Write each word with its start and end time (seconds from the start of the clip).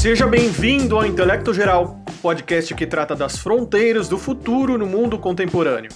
Seja 0.00 0.26
bem-vindo 0.26 0.96
ao 0.96 1.04
Intelecto 1.04 1.52
Geral, 1.52 2.02
podcast 2.22 2.74
que 2.74 2.86
trata 2.86 3.14
das 3.14 3.36
fronteiras 3.36 4.08
do 4.08 4.16
futuro 4.16 4.78
no 4.78 4.86
mundo 4.86 5.18
contemporâneo. 5.18 5.90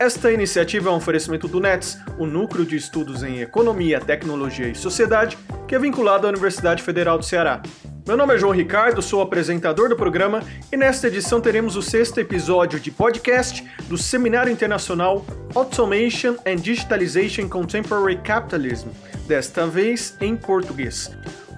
Esta 0.00 0.32
iniciativa 0.32 0.88
é 0.88 0.92
um 0.92 0.96
oferecimento 0.96 1.46
do 1.46 1.60
NETS, 1.60 1.98
o 2.18 2.24
Núcleo 2.24 2.64
de 2.64 2.76
Estudos 2.76 3.22
em 3.22 3.42
Economia, 3.42 4.00
Tecnologia 4.00 4.66
e 4.66 4.74
Sociedade, 4.74 5.36
que 5.68 5.74
é 5.74 5.78
vinculado 5.78 6.26
à 6.26 6.30
Universidade 6.30 6.82
Federal 6.82 7.18
do 7.18 7.24
Ceará. 7.26 7.60
Meu 8.06 8.16
nome 8.16 8.34
é 8.34 8.38
João 8.38 8.54
Ricardo, 8.54 9.02
sou 9.02 9.20
apresentador 9.20 9.90
do 9.90 9.94
programa 9.94 10.42
e 10.72 10.76
nesta 10.78 11.08
edição 11.08 11.38
teremos 11.38 11.76
o 11.76 11.82
sexto 11.82 12.18
episódio 12.18 12.80
de 12.80 12.90
podcast 12.90 13.62
do 13.90 13.98
Seminário 13.98 14.50
Internacional 14.50 15.22
Automation 15.54 16.34
and 16.46 16.56
Digitalization 16.56 17.46
Contemporary 17.46 18.16
Capitalism, 18.22 18.88
desta 19.28 19.66
vez 19.66 20.16
em 20.18 20.34
português. 20.34 21.10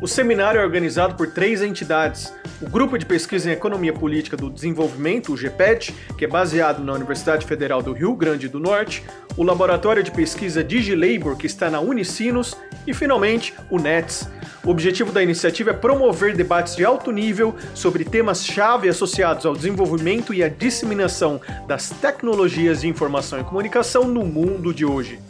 O 0.03 0.09
seminário 0.09 0.61
é 0.61 0.65
organizado 0.65 1.15
por 1.15 1.29
três 1.29 1.63
entidades: 1.63 2.35
o 2.61 2.69
Grupo 2.69 2.99
de 2.99 3.07
Pesquisa 3.07 3.49
em 3.49 3.53
Economia 3.53 3.93
Política 3.93 4.37
do 4.37 4.51
Desenvolvimento, 4.51 5.33
o 5.33 5.37
GPET, 5.37 5.95
que 6.19 6.25
é 6.25 6.29
baseado 6.29 6.83
na 6.83 6.93
Universidade 6.93 7.47
Federal 7.47 7.81
do 7.81 7.93
Rio 7.93 8.13
Grande 8.17 8.49
do 8.49 8.59
Norte, 8.59 9.05
o 9.37 9.45
Laboratório 9.45 10.03
de 10.03 10.11
Pesquisa 10.11 10.65
DigiLabor, 10.65 11.37
que 11.37 11.47
está 11.47 11.71
na 11.71 11.79
Unicinos, 11.79 12.57
e 12.85 12.93
finalmente 12.93 13.55
o 13.71 13.79
NETS. 13.79 14.29
O 14.65 14.71
objetivo 14.71 15.13
da 15.13 15.23
iniciativa 15.23 15.71
é 15.71 15.75
promover 15.75 16.35
debates 16.35 16.75
de 16.75 16.85
alto 16.85 17.13
nível 17.13 17.55
sobre 17.73 18.05
temas-chave 18.05 18.89
associados 18.89 19.47
ao 19.47 19.55
desenvolvimento 19.55 20.35
e 20.35 20.43
à 20.43 20.49
disseminação 20.49 21.41
das 21.69 21.91
tecnologias 21.91 22.81
de 22.81 22.89
informação 22.89 23.39
e 23.39 23.45
comunicação 23.45 24.09
no 24.09 24.25
mundo 24.25 24.75
de 24.75 24.85
hoje. 24.85 25.21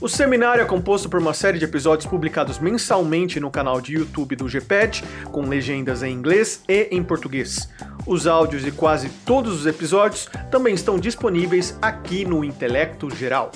O 0.00 0.08
seminário 0.08 0.62
é 0.62 0.64
composto 0.64 1.08
por 1.08 1.18
uma 1.18 1.34
série 1.34 1.58
de 1.58 1.64
episódios 1.64 2.08
publicados 2.08 2.60
mensalmente 2.60 3.40
no 3.40 3.50
canal 3.50 3.80
de 3.80 3.94
YouTube 3.94 4.36
do 4.36 4.46
GPET, 4.46 5.02
com 5.32 5.42
legendas 5.42 6.04
em 6.04 6.12
inglês 6.12 6.62
e 6.68 6.86
em 6.92 7.02
português. 7.02 7.68
Os 8.06 8.24
áudios 8.28 8.62
de 8.62 8.70
quase 8.70 9.08
todos 9.26 9.52
os 9.52 9.66
episódios 9.66 10.28
também 10.52 10.72
estão 10.72 11.00
disponíveis 11.00 11.76
aqui 11.82 12.24
no 12.24 12.44
Intelecto 12.44 13.12
Geral. 13.12 13.50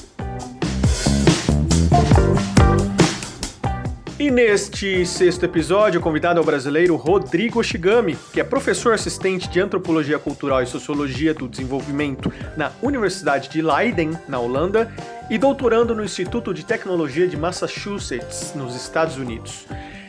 E 4.23 4.31
neste 4.31 5.05
sexto 5.05 5.45
episódio, 5.45 5.99
o 5.99 6.03
convidado 6.03 6.39
é 6.39 6.43
o 6.43 6.45
brasileiro 6.45 6.95
Rodrigo 6.95 7.59
Oshigami, 7.59 8.17
que 8.33 8.41
é 8.41 8.45
professor 8.45 8.95
assistente 8.95 9.49
de 9.49 9.59
Antropologia 9.59 10.17
Cultural 10.17 10.63
e 10.63 10.67
Sociologia 10.67 11.35
do 11.35 11.49
Desenvolvimento 11.49 12.33
na 12.57 12.71
Universidade 12.81 13.49
de 13.49 13.61
Leiden, 13.61 14.13
na 14.29 14.39
Holanda, 14.39 14.93
e 15.33 15.39
doutorando 15.39 15.95
no 15.95 16.05
Instituto 16.05 16.53
de 16.53 16.63
Tecnologia 16.63 17.27
de 17.27 17.39
Massachusetts, 17.39 18.53
nos 18.55 18.77
Estados 18.77 19.17
Unidos. 19.17 19.65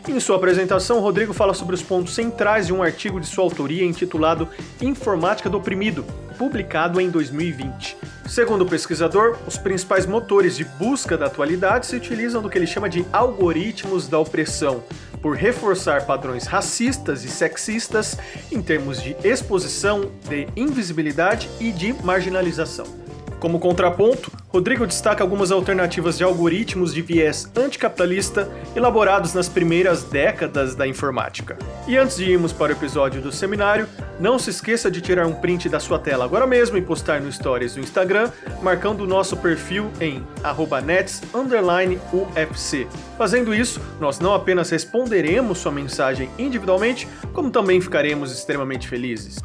Em 0.05 0.19
sua 0.19 0.35
apresentação, 0.35 0.99
Rodrigo 0.99 1.31
fala 1.31 1.53
sobre 1.53 1.73
os 1.73 1.81
pontos 1.81 2.13
centrais 2.13 2.67
de 2.67 2.73
um 2.73 2.83
artigo 2.83 3.21
de 3.21 3.25
sua 3.25 3.45
autoria 3.45 3.85
intitulado 3.85 4.49
Informática 4.81 5.49
do 5.49 5.57
Oprimido, 5.57 6.03
publicado 6.37 6.99
em 6.99 7.09
2020. 7.09 7.95
Segundo 8.27 8.63
o 8.63 8.65
pesquisador, 8.65 9.37
os 9.47 9.55
principais 9.55 10.05
motores 10.05 10.57
de 10.57 10.65
busca 10.65 11.17
da 11.17 11.27
atualidade 11.27 11.85
se 11.85 11.95
utilizam 11.95 12.41
do 12.41 12.49
que 12.49 12.57
ele 12.57 12.67
chama 12.67 12.89
de 12.89 13.05
algoritmos 13.13 14.09
da 14.09 14.19
opressão, 14.19 14.83
por 15.21 15.37
reforçar 15.37 16.05
padrões 16.05 16.47
racistas 16.47 17.23
e 17.23 17.29
sexistas 17.29 18.17
em 18.51 18.61
termos 18.61 19.01
de 19.01 19.15
exposição, 19.23 20.11
de 20.27 20.49
invisibilidade 20.53 21.49
e 21.61 21.71
de 21.71 21.93
marginalização. 22.03 23.02
Como 23.43 23.59
contraponto, 23.59 24.31
Rodrigo 24.47 24.87
destaca 24.87 25.21
algumas 25.21 25.51
alternativas 25.51 26.17
de 26.17 26.23
algoritmos 26.23 26.93
de 26.93 27.01
viés 27.01 27.51
anticapitalista 27.53 28.49
elaborados 28.73 29.33
nas 29.33 29.49
primeiras 29.49 30.01
décadas 30.03 30.75
da 30.75 30.87
informática. 30.87 31.57
E 31.85 31.97
antes 31.97 32.15
de 32.15 32.23
irmos 32.23 32.53
para 32.53 32.71
o 32.71 32.75
episódio 32.75 33.21
do 33.21 33.33
seminário, 33.33 33.85
não 34.17 34.39
se 34.39 34.49
esqueça 34.49 34.89
de 34.89 35.01
tirar 35.01 35.27
um 35.27 35.33
print 35.33 35.67
da 35.67 35.81
sua 35.81 35.99
tela 35.99 36.23
agora 36.23 36.47
mesmo 36.47 36.77
e 36.77 36.81
postar 36.81 37.19
no 37.19 37.29
Stories 37.29 37.75
do 37.75 37.81
Instagram, 37.81 38.31
marcando 38.61 39.01
o 39.01 39.07
nosso 39.07 39.35
perfil 39.35 39.91
em 39.99 40.23
nets_ufc. 40.85 41.27
Fazendo 43.17 43.53
isso, 43.53 43.81
nós 43.99 44.21
não 44.21 44.33
apenas 44.33 44.69
responderemos 44.69 45.57
sua 45.57 45.73
mensagem 45.73 46.29
individualmente, 46.39 47.09
como 47.33 47.51
também 47.51 47.81
ficaremos 47.81 48.31
extremamente 48.31 48.87
felizes. 48.87 49.35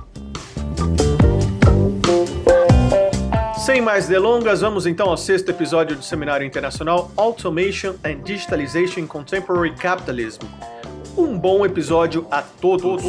Sem 3.68 3.82
mais 3.82 4.08
delongas, 4.08 4.62
vamos 4.62 4.86
então 4.86 5.10
ao 5.10 5.16
sexto 5.18 5.50
episódio 5.50 5.94
do 5.94 6.02
Seminário 6.02 6.46
Internacional 6.46 7.10
Automation 7.14 7.96
and 8.02 8.22
Digitalization 8.24 9.00
in 9.00 9.06
Contemporary 9.06 9.74
Capitalism. 9.74 10.40
Um 11.14 11.38
bom 11.38 11.66
episódio 11.66 12.26
a 12.30 12.40
todos. 12.40 13.02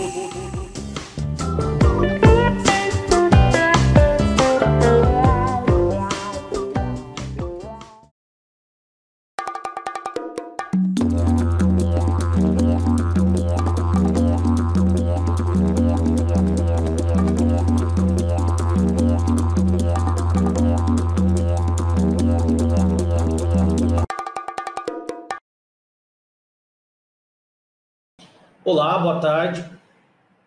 Olá, 28.72 29.00
boa 29.00 29.20
tarde 29.20 29.66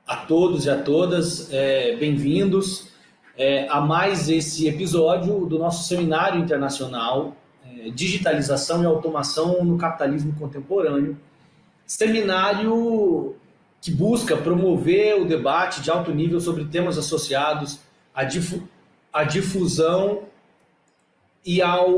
a 0.06 0.14
todos 0.14 0.66
e 0.66 0.70
a 0.70 0.80
todas, 0.80 1.52
é, 1.52 1.96
bem-vindos 1.96 2.86
é, 3.36 3.66
a 3.68 3.80
mais 3.80 4.28
esse 4.28 4.68
episódio 4.68 5.44
do 5.44 5.58
nosso 5.58 5.88
seminário 5.88 6.38
internacional 6.38 7.36
é, 7.66 7.90
Digitalização 7.90 8.80
e 8.80 8.86
Automação 8.86 9.64
no 9.64 9.76
Capitalismo 9.76 10.32
Contemporâneo. 10.38 11.18
Seminário 11.84 13.34
que 13.80 13.90
busca 13.90 14.36
promover 14.36 15.20
o 15.20 15.24
debate 15.24 15.80
de 15.80 15.90
alto 15.90 16.12
nível 16.12 16.40
sobre 16.40 16.64
temas 16.66 16.96
associados 16.96 17.80
à, 18.14 18.22
difu 18.22 18.62
à 19.12 19.24
difusão 19.24 20.22
e 21.44 21.60
ao 21.60 21.90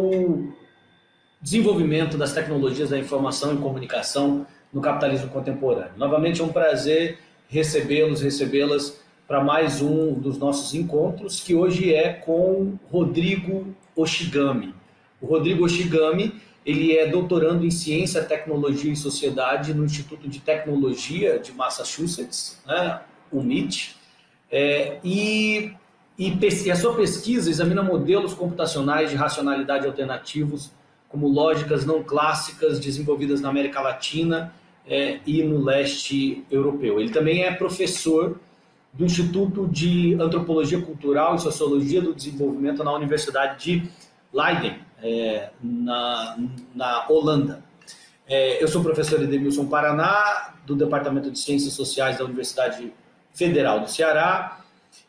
desenvolvimento 1.42 2.16
das 2.16 2.32
tecnologias 2.32 2.88
da 2.88 2.98
informação 2.98 3.52
e 3.52 3.58
comunicação 3.58 4.46
no 4.74 4.80
capitalismo 4.80 5.28
contemporâneo. 5.28 5.92
Novamente 5.96 6.40
é 6.40 6.44
um 6.44 6.48
prazer 6.48 7.20
recebê-los, 7.48 8.20
recebê-las 8.20 9.00
para 9.26 9.42
mais 9.42 9.80
um 9.80 10.12
dos 10.12 10.36
nossos 10.36 10.74
encontros, 10.74 11.40
que 11.40 11.54
hoje 11.54 11.94
é 11.94 12.12
com 12.12 12.76
Rodrigo 12.90 13.72
Oshigami. 13.94 14.74
O 15.20 15.26
Rodrigo 15.26 15.64
Oshigami, 15.64 16.34
ele 16.66 16.96
é 16.96 17.06
doutorando 17.06 17.64
em 17.64 17.70
Ciência, 17.70 18.22
Tecnologia 18.24 18.92
e 18.92 18.96
Sociedade 18.96 19.72
no 19.72 19.84
Instituto 19.84 20.28
de 20.28 20.40
Tecnologia 20.40 21.38
de 21.38 21.52
Massachusetts, 21.52 22.60
né, 22.66 23.00
o 23.30 23.40
MIT, 23.40 23.96
é, 24.50 24.98
e, 25.04 25.72
e, 26.18 26.36
e 26.64 26.70
a 26.70 26.76
sua 26.76 26.94
pesquisa 26.94 27.48
examina 27.48 27.82
modelos 27.82 28.34
computacionais 28.34 29.10
de 29.10 29.16
racionalidade 29.16 29.86
alternativos 29.86 30.72
como 31.08 31.28
lógicas 31.28 31.86
não 31.86 32.02
clássicas 32.02 32.80
desenvolvidas 32.80 33.40
na 33.40 33.48
América 33.48 33.80
Latina 33.80 34.52
é, 34.86 35.20
e 35.26 35.42
no 35.42 35.62
leste 35.62 36.44
europeu. 36.50 37.00
Ele 37.00 37.10
também 37.10 37.42
é 37.42 37.52
professor 37.52 38.38
do 38.92 39.04
Instituto 39.04 39.66
de 39.66 40.14
Antropologia 40.14 40.80
Cultural 40.80 41.34
e 41.34 41.40
Sociologia 41.40 42.00
do 42.00 42.14
Desenvolvimento 42.14 42.84
na 42.84 42.92
Universidade 42.92 43.64
de 43.64 43.90
Leiden, 44.32 44.78
é, 45.02 45.50
na, 45.60 46.38
na 46.74 47.06
Holanda. 47.08 47.64
É, 48.26 48.62
eu 48.62 48.68
sou 48.68 48.82
professor 48.82 49.22
Edemilson 49.22 49.66
Paraná, 49.66 50.54
do 50.64 50.74
Departamento 50.74 51.30
de 51.30 51.38
Ciências 51.38 51.74
Sociais 51.74 52.18
da 52.18 52.24
Universidade 52.24 52.92
Federal 53.34 53.80
do 53.80 53.90
Ceará, 53.90 54.60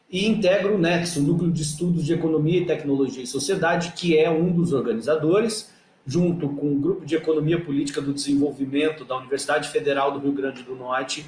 e 0.09 0.27
integro 0.27 0.75
o 0.75 0.77
NEX, 0.77 1.15
o 1.15 1.21
Núcleo 1.21 1.51
de 1.51 1.61
Estudos 1.61 2.05
de 2.05 2.13
Economia, 2.13 2.65
Tecnologia 2.65 3.23
e 3.23 3.27
Sociedade, 3.27 3.93
que 3.93 4.17
é 4.17 4.29
um 4.29 4.51
dos 4.51 4.73
organizadores 4.73 5.73
junto 6.05 6.49
com 6.49 6.73
o 6.73 6.75
Grupo 6.75 7.05
de 7.05 7.15
Economia 7.15 7.59
Política 7.59 8.01
do 8.01 8.13
Desenvolvimento 8.13 9.03
da 9.03 9.17
Universidade 9.17 9.69
Federal 9.69 10.11
do 10.11 10.19
Rio 10.19 10.33
Grande 10.33 10.63
do 10.63 10.75
Norte 10.75 11.25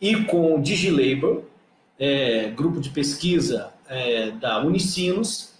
e 0.00 0.16
com 0.24 0.56
o 0.56 0.62
DigiLabor, 0.62 1.42
é, 1.98 2.48
grupo 2.50 2.80
de 2.80 2.90
pesquisa 2.90 3.72
é, 3.88 4.30
da 4.30 4.64
Unicinos, 4.64 5.52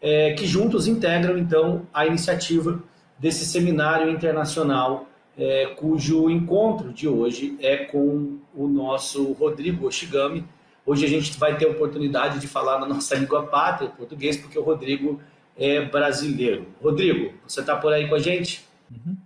é, 0.00 0.32
que 0.34 0.46
juntos 0.46 0.86
integram, 0.86 1.36
então, 1.36 1.86
a 1.92 2.06
iniciativa 2.06 2.82
desse 3.18 3.44
seminário 3.44 4.10
internacional, 4.10 5.08
é, 5.38 5.66
cujo 5.76 6.30
encontro 6.30 6.92
de 6.92 7.08
hoje 7.08 7.56
é 7.60 7.76
com 7.76 8.38
o 8.54 8.66
nosso 8.66 9.32
Rodrigo 9.32 9.86
Oshigami. 9.86 10.44
Hoje 10.84 11.04
a 11.04 11.08
gente 11.08 11.36
vai 11.38 11.56
ter 11.56 11.66
a 11.66 11.70
oportunidade 11.70 12.38
de 12.38 12.46
falar 12.46 12.78
na 12.78 12.86
nossa 12.86 13.14
língua 13.16 13.42
pátria, 13.46 13.90
português, 13.90 14.36
porque 14.36 14.58
o 14.58 14.62
Rodrigo 14.62 15.20
é 15.56 15.84
brasileiro. 15.84 16.66
Rodrigo, 16.80 17.34
você 17.46 17.60
está 17.60 17.76
por 17.76 17.92
aí 17.92 18.08
com 18.08 18.14
a 18.14 18.18
gente? 18.18 18.64
Uhum. 18.90 19.16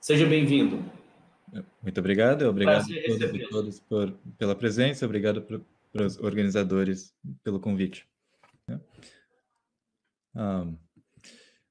Seja 0.00 0.26
bem-vindo. 0.26 0.82
Muito 1.82 1.98
obrigado, 1.98 2.42
obrigado 2.48 2.82
a 2.82 3.06
todos 3.06 3.34
e 3.34 3.48
todas 3.48 3.80
por, 3.80 4.12
pela 4.38 4.54
presença, 4.54 5.04
obrigado 5.04 5.42
para 5.42 6.06
os 6.06 6.18
organizadores 6.18 7.14
pelo 7.44 7.60
convite. 7.60 8.06
Um, 10.34 10.78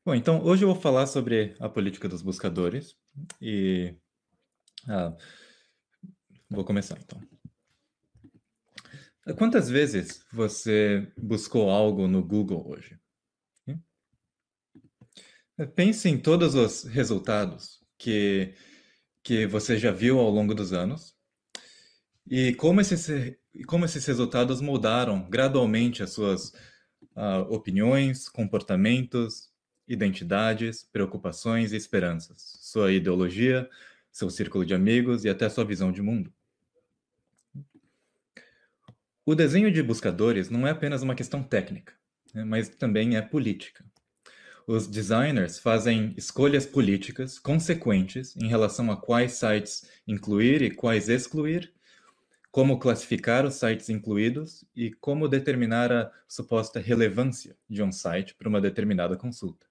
bom, 0.05 0.13
então 0.13 0.43
hoje 0.43 0.63
eu 0.63 0.71
vou 0.71 0.79
falar 0.79 1.07
sobre 1.07 1.55
a 1.59 1.67
política 1.67 2.07
dos 2.07 2.21
buscadores 2.21 2.95
e 3.41 3.95
uh, 4.87 5.17
vou 6.47 6.63
começar 6.63 6.99
então. 6.99 7.19
Quantas 9.35 9.67
vezes 9.67 10.23
você 10.31 11.11
buscou 11.17 11.71
algo 11.71 12.07
no 12.07 12.23
Google 12.23 12.67
hoje? 12.69 13.00
Pense 15.67 16.09
em 16.09 16.17
todos 16.17 16.55
os 16.55 16.83
resultados 16.83 17.81
que, 17.97 18.53
que 19.21 19.45
você 19.45 19.77
já 19.77 19.91
viu 19.91 20.19
ao 20.19 20.29
longo 20.29 20.55
dos 20.55 20.73
anos 20.73 21.15
e 22.27 22.53
como 22.55 22.81
esses, 22.81 23.35
como 23.67 23.85
esses 23.85 24.05
resultados 24.05 24.61
moldaram 24.61 25.29
gradualmente 25.29 26.01
as 26.01 26.11
suas 26.11 26.53
uh, 27.15 27.41
opiniões, 27.49 28.27
comportamentos, 28.29 29.51
identidades, 29.87 30.83
preocupações 30.91 31.73
e 31.73 31.75
esperanças, 31.75 32.57
sua 32.61 32.91
ideologia, 32.91 33.69
seu 34.11 34.29
círculo 34.29 34.65
de 34.65 34.73
amigos 34.73 35.25
e 35.25 35.29
até 35.29 35.49
sua 35.49 35.65
visão 35.65 35.91
de 35.91 36.01
mundo. 36.01 36.33
O 39.23 39.35
desenho 39.35 39.71
de 39.71 39.83
buscadores 39.83 40.49
não 40.49 40.65
é 40.65 40.71
apenas 40.71 41.03
uma 41.03 41.13
questão 41.13 41.43
técnica, 41.43 41.93
né, 42.33 42.43
mas 42.43 42.69
também 42.69 43.15
é 43.15 43.21
política. 43.21 43.85
Os 44.67 44.87
designers 44.87 45.57
fazem 45.57 46.13
escolhas 46.15 46.65
políticas 46.65 47.39
consequentes 47.39 48.35
em 48.37 48.47
relação 48.47 48.91
a 48.91 48.97
quais 48.97 49.33
sites 49.33 49.89
incluir 50.07 50.61
e 50.61 50.71
quais 50.71 51.09
excluir, 51.09 51.73
como 52.51 52.79
classificar 52.79 53.45
os 53.45 53.55
sites 53.55 53.89
incluídos 53.89 54.63
e 54.75 54.91
como 54.91 55.27
determinar 55.27 55.91
a 55.91 56.11
suposta 56.27 56.79
relevância 56.79 57.57
de 57.69 57.81
um 57.81 57.91
site 57.91 58.35
para 58.35 58.49
uma 58.49 58.61
determinada 58.61 59.15
consulta. 59.15 59.65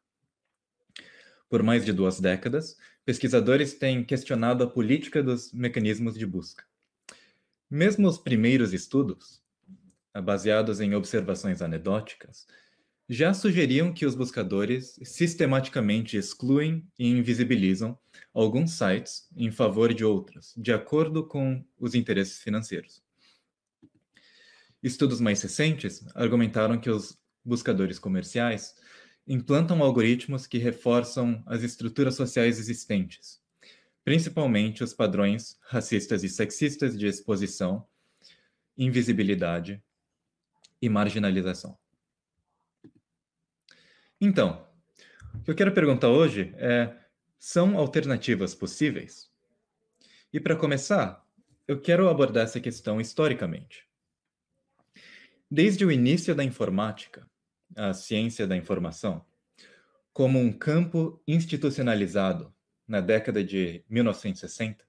Por 1.49 1.63
mais 1.63 1.85
de 1.85 1.93
duas 1.93 2.21
décadas, 2.21 2.77
pesquisadores 3.05 3.75
têm 3.75 4.05
questionado 4.05 4.65
a 4.65 4.71
política 4.71 5.23
dos 5.23 5.53
mecanismos 5.53 6.15
de 6.15 6.25
busca. 6.25 6.65
Mesmo 7.69 8.09
os 8.09 8.19
primeiros 8.19 8.73
estudos, 8.73 9.43
baseados 10.25 10.81
em 10.81 10.95
observações 10.95 11.63
anedóticas, 11.63 12.47
já 13.13 13.35
sugeriam 13.35 13.93
que 13.93 14.07
os 14.07 14.15
buscadores 14.15 14.97
sistematicamente 15.03 16.17
excluem 16.17 16.87
e 16.97 17.09
invisibilizam 17.09 17.99
alguns 18.33 18.79
sites 18.79 19.27
em 19.37 19.51
favor 19.51 19.93
de 19.93 20.05
outros, 20.05 20.55
de 20.57 20.73
acordo 20.73 21.27
com 21.27 21.65
os 21.77 21.97
interesses 21.97 22.39
financeiros. 22.41 23.03
Estudos 24.81 25.21
mais 25.21 25.43
recentes 25.43 26.07
argumentaram 26.15 26.79
que 26.79 26.89
os 26.89 27.19
buscadores 27.45 27.99
comerciais 27.99 28.77
implantam 29.27 29.83
algoritmos 29.83 30.47
que 30.47 30.59
reforçam 30.59 31.43
as 31.47 31.65
estruturas 31.65 32.15
sociais 32.15 32.61
existentes, 32.61 33.41
principalmente 34.05 34.85
os 34.85 34.95
padrões 34.95 35.59
racistas 35.63 36.23
e 36.23 36.29
sexistas 36.29 36.97
de 36.97 37.09
exposição, 37.09 37.85
invisibilidade 38.79 39.83
e 40.81 40.89
marginalização. 40.89 41.77
Então, 44.21 44.69
o 45.35 45.43
que 45.43 45.51
eu 45.51 45.55
quero 45.55 45.73
perguntar 45.73 46.09
hoje 46.09 46.53
é: 46.59 46.95
são 47.39 47.79
alternativas 47.79 48.55
possíveis? 48.55 49.31
E 50.31 50.39
para 50.39 50.55
começar, 50.55 51.27
eu 51.67 51.81
quero 51.81 52.09
abordar 52.09 52.45
essa 52.45 52.61
questão 52.61 53.01
historicamente. 53.01 53.89
Desde 55.51 55.85
o 55.85 55.91
início 55.91 56.35
da 56.35 56.45
informática, 56.45 57.27
a 57.75 57.95
ciência 57.95 58.47
da 58.47 58.57
informação, 58.57 59.25
como 60.13 60.39
um 60.39 60.53
campo 60.53 61.23
institucionalizado 61.27 62.55
na 62.87 63.01
década 63.01 63.43
de 63.43 63.85
1960, 63.89 64.85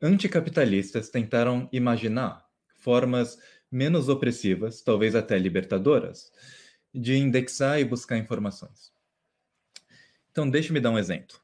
anticapitalistas 0.00 1.10
tentaram 1.10 1.68
imaginar 1.72 2.44
formas 2.74 3.38
menos 3.70 4.08
opressivas, 4.08 4.80
talvez 4.80 5.14
até 5.14 5.38
libertadoras, 5.38 6.32
de 6.94 7.16
indexar 7.16 7.80
e 7.80 7.84
buscar 7.84 8.16
informações. 8.18 8.92
Então, 10.30 10.48
deixe-me 10.48 10.80
dar 10.80 10.90
um 10.90 10.98
exemplo. 10.98 11.40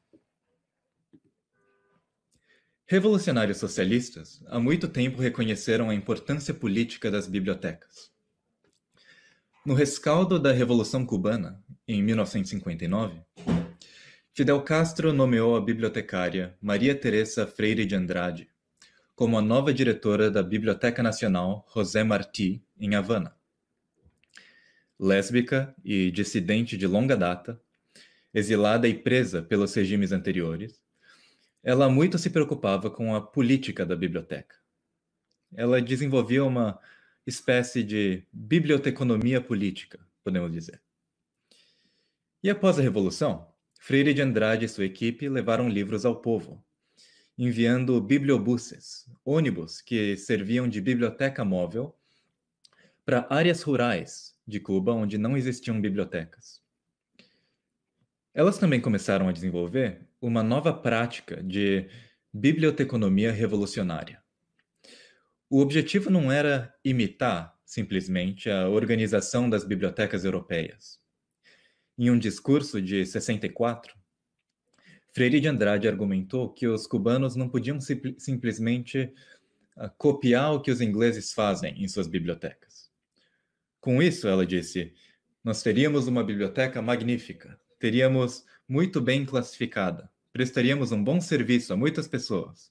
Revolucionários 2.85 3.57
socialistas 3.57 4.41
há 4.47 4.59
muito 4.59 4.87
tempo 4.87 5.21
reconheceram 5.21 5.89
a 5.89 5.95
importância 5.95 6.53
política 6.53 7.11
das 7.11 7.27
bibliotecas. 7.27 8.11
No 9.65 9.73
rescaldo 9.73 10.39
da 10.39 10.53
Revolução 10.53 11.05
Cubana, 11.05 11.61
em 11.85 12.01
1959, 12.01 13.21
Fidel 14.33 14.61
Castro 14.61 15.11
nomeou 15.11 15.57
a 15.57 15.61
bibliotecária 15.61 16.55
Maria 16.61 16.95
Teresa 16.95 17.45
Freire 17.45 17.85
de 17.85 17.95
Andrade 17.95 18.49
como 19.17 19.35
a 19.35 19.41
nova 19.41 19.73
diretora 19.73 20.29
da 20.29 20.43
Biblioteca 20.43 21.01
Nacional 21.01 21.67
José 21.73 22.03
Martí, 22.03 22.63
em 22.79 22.93
Havana. 22.93 23.36
Lésbica 24.99 25.75
e 25.83 26.09
dissidente 26.11 26.75
de 26.75 26.87
longa 26.87 27.15
data, 27.15 27.61
exilada 28.33 28.87
e 28.87 28.93
presa 28.93 29.41
pelos 29.41 29.73
regimes 29.73 30.11
anteriores, 30.11 30.81
ela 31.63 31.89
muito 31.89 32.17
se 32.17 32.29
preocupava 32.29 32.89
com 32.89 33.15
a 33.15 33.21
política 33.21 33.85
da 33.85 33.95
biblioteca. 33.95 34.55
Ela 35.53 35.81
desenvolvia 35.81 36.43
uma 36.43 36.79
espécie 37.25 37.83
de 37.83 38.23
biblioteconomia 38.31 39.41
política, 39.41 39.99
podemos 40.23 40.51
dizer. 40.51 40.81
E 42.41 42.49
após 42.49 42.79
a 42.79 42.81
Revolução, 42.81 43.51
Freire 43.79 44.13
de 44.13 44.21
Andrade 44.21 44.65
e 44.65 44.69
sua 44.69 44.85
equipe 44.85 45.27
levaram 45.27 45.67
livros 45.67 46.05
ao 46.05 46.21
povo, 46.21 46.63
enviando 47.37 47.99
bibliobuses, 48.01 49.05
ônibus 49.23 49.81
que 49.81 50.15
serviam 50.17 50.67
de 50.67 50.79
biblioteca 50.79 51.43
móvel 51.43 51.95
para 53.05 53.27
áreas 53.29 53.61
rurais 53.61 54.36
de 54.47 54.59
Cuba 54.59 54.93
onde 54.93 55.17
não 55.17 55.35
existiam 55.35 55.79
bibliotecas. 55.81 56.61
Elas 58.33 58.57
também 58.57 58.79
começaram 58.79 59.27
a 59.27 59.31
desenvolver 59.31 60.07
uma 60.21 60.43
nova 60.43 60.73
prática 60.73 61.41
de 61.43 61.89
biblioteconomia 62.33 63.31
revolucionária. 63.31 64.21
O 65.49 65.59
objetivo 65.59 66.09
não 66.09 66.31
era 66.31 66.73
imitar 66.83 67.57
simplesmente 67.65 68.49
a 68.49 68.69
organização 68.69 69.49
das 69.49 69.63
bibliotecas 69.63 70.23
europeias. 70.23 70.99
Em 71.97 72.11
um 72.11 72.17
discurso 72.17 72.81
de 72.81 73.05
64, 73.05 73.97
Freire 75.09 75.39
de 75.39 75.47
Andrade 75.47 75.87
argumentou 75.87 76.53
que 76.53 76.67
os 76.67 76.85
cubanos 76.85 77.35
não 77.35 77.49
podiam 77.49 77.79
simplesmente 77.81 79.11
uh, 79.75 79.89
copiar 79.97 80.53
o 80.53 80.61
que 80.61 80.69
os 80.69 80.79
ingleses 80.79 81.33
fazem 81.33 81.81
em 81.83 81.87
suas 81.87 82.07
bibliotecas. 82.07 82.66
Com 83.87 84.03
isso, 84.03 84.27
ela 84.27 84.45
disse, 84.45 84.93
nós 85.41 85.63
teríamos 85.63 86.07
uma 86.07 86.21
biblioteca 86.21 86.81
magnífica, 86.81 87.57
teríamos 87.79 88.45
muito 88.67 88.99
bem 88.99 89.25
classificada, 89.25 90.11
prestaríamos 90.33 90.91
um 90.91 91.01
bom 91.01 91.21
serviço 91.21 91.71
a 91.71 91.77
muitas 91.77 92.05
pessoas, 92.05 92.69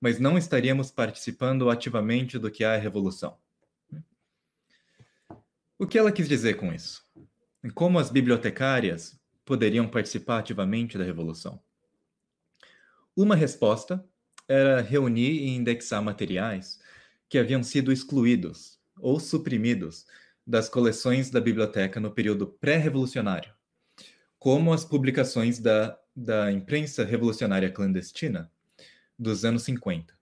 mas 0.00 0.20
não 0.20 0.38
estaríamos 0.38 0.92
participando 0.92 1.68
ativamente 1.68 2.38
do 2.38 2.52
que 2.52 2.62
é 2.62 2.68
a 2.68 2.76
revolução. 2.76 3.36
O 5.76 5.88
que 5.88 5.98
ela 5.98 6.12
quis 6.12 6.28
dizer 6.28 6.54
com 6.54 6.72
isso? 6.72 7.04
Como 7.74 7.98
as 7.98 8.08
bibliotecárias 8.08 9.18
poderiam 9.44 9.88
participar 9.88 10.38
ativamente 10.38 10.96
da 10.96 11.02
revolução? 11.02 11.60
Uma 13.16 13.34
resposta 13.34 14.08
era 14.46 14.80
reunir 14.80 15.32
e 15.32 15.48
indexar 15.48 16.00
materiais 16.00 16.78
que 17.28 17.38
haviam 17.38 17.64
sido 17.64 17.90
excluídos 17.90 18.78
ou 19.00 19.18
suprimidos 19.18 20.06
das 20.46 20.68
coleções 20.68 21.30
da 21.30 21.40
biblioteca 21.40 21.98
no 21.98 22.10
período 22.10 22.46
pré-revolucionário, 22.46 23.52
como 24.38 24.72
as 24.72 24.84
publicações 24.84 25.58
da, 25.58 25.98
da 26.14 26.52
imprensa 26.52 27.04
revolucionária 27.04 27.70
clandestina 27.70 28.50
dos 29.18 29.44
anos 29.44 29.62
50. 29.62 30.14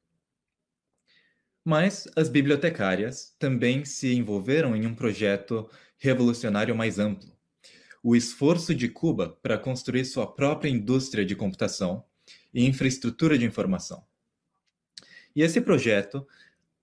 Mas 1.64 2.09
as 2.17 2.29
bibliotecárias 2.29 3.35
também 3.38 3.85
se 3.85 4.14
envolveram 4.14 4.76
em 4.76 4.87
um 4.87 4.95
projeto 4.95 5.69
revolucionário 5.99 6.75
mais 6.75 6.99
amplo, 6.99 7.33
o 8.02 8.17
esforço 8.17 8.75
de 8.75 8.88
Cuba 8.88 9.38
para 9.43 9.59
construir 9.59 10.05
sua 10.05 10.26
própria 10.26 10.69
indústria 10.69 11.25
de 11.25 11.37
computação 11.37 12.05
e 12.52 12.67
infraestrutura 12.67 13.38
de 13.38 13.45
informação. 13.45 14.05
E 15.35 15.43
esse 15.43 15.61
projeto 15.61 16.26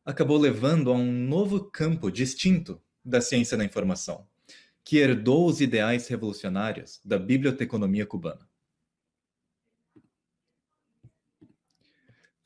acabou 0.05 0.37
levando 0.37 0.89
a 0.89 0.95
um 0.95 1.11
novo 1.11 1.65
campo 1.65 2.09
distinto 2.09 2.81
da 3.09 3.21
ciência 3.21 3.57
da 3.57 3.65
informação, 3.65 4.27
que 4.83 4.97
herdou 4.97 5.47
os 5.47 5.59
ideais 5.59 6.07
revolucionários 6.07 7.01
da 7.03 7.17
biblioteconomia 7.17 8.05
cubana. 8.05 8.49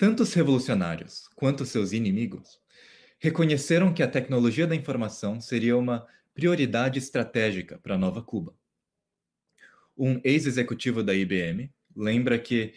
tanto 0.03 0.23
os 0.23 0.33
revolucionários 0.33 1.29
quanto 1.33 1.65
seus 1.65 1.93
inimigos 1.93 2.59
reconheceram 3.19 3.93
que 3.93 4.03
a 4.03 4.07
tecnologia 4.07 4.67
da 4.67 4.75
informação 4.75 5.39
seria 5.39 5.77
uma 5.77 6.05
prioridade 6.33 6.99
estratégica 6.99 7.77
para 7.77 7.95
a 7.95 7.97
nova 7.97 8.21
Cuba. 8.21 8.53
Um 9.97 10.19
ex-executivo 10.25 11.01
da 11.01 11.13
IBM 11.13 11.71
lembra 11.95 12.37
que 12.37 12.73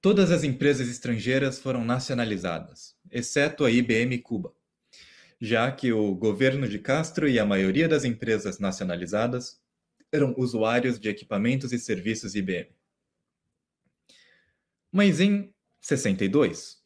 todas 0.00 0.32
as 0.32 0.42
empresas 0.42 0.88
estrangeiras 0.88 1.60
foram 1.60 1.84
nacionalizadas, 1.84 2.96
exceto 3.08 3.64
a 3.64 3.70
IBM 3.70 4.18
Cuba, 4.18 4.52
já 5.44 5.70
que 5.70 5.92
o 5.92 6.14
governo 6.14 6.66
de 6.66 6.78
Castro 6.78 7.28
e 7.28 7.38
a 7.38 7.44
maioria 7.44 7.86
das 7.86 8.02
empresas 8.02 8.58
nacionalizadas 8.58 9.60
eram 10.10 10.34
usuários 10.38 10.98
de 10.98 11.10
equipamentos 11.10 11.70
e 11.70 11.78
serviços 11.78 12.34
IBM. 12.34 12.70
Mas 14.90 15.20
em 15.20 15.52
62, 15.82 16.82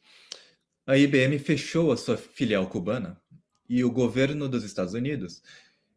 a 0.85 0.97
IBM 0.97 1.39
fechou 1.39 1.93
a 1.93 1.95
sua 1.95 2.17
filial 2.17 2.67
cubana 2.67 3.21
e 3.69 3.81
o 3.81 3.89
governo 3.91 4.49
dos 4.49 4.65
Estados 4.65 4.93
Unidos 4.93 5.41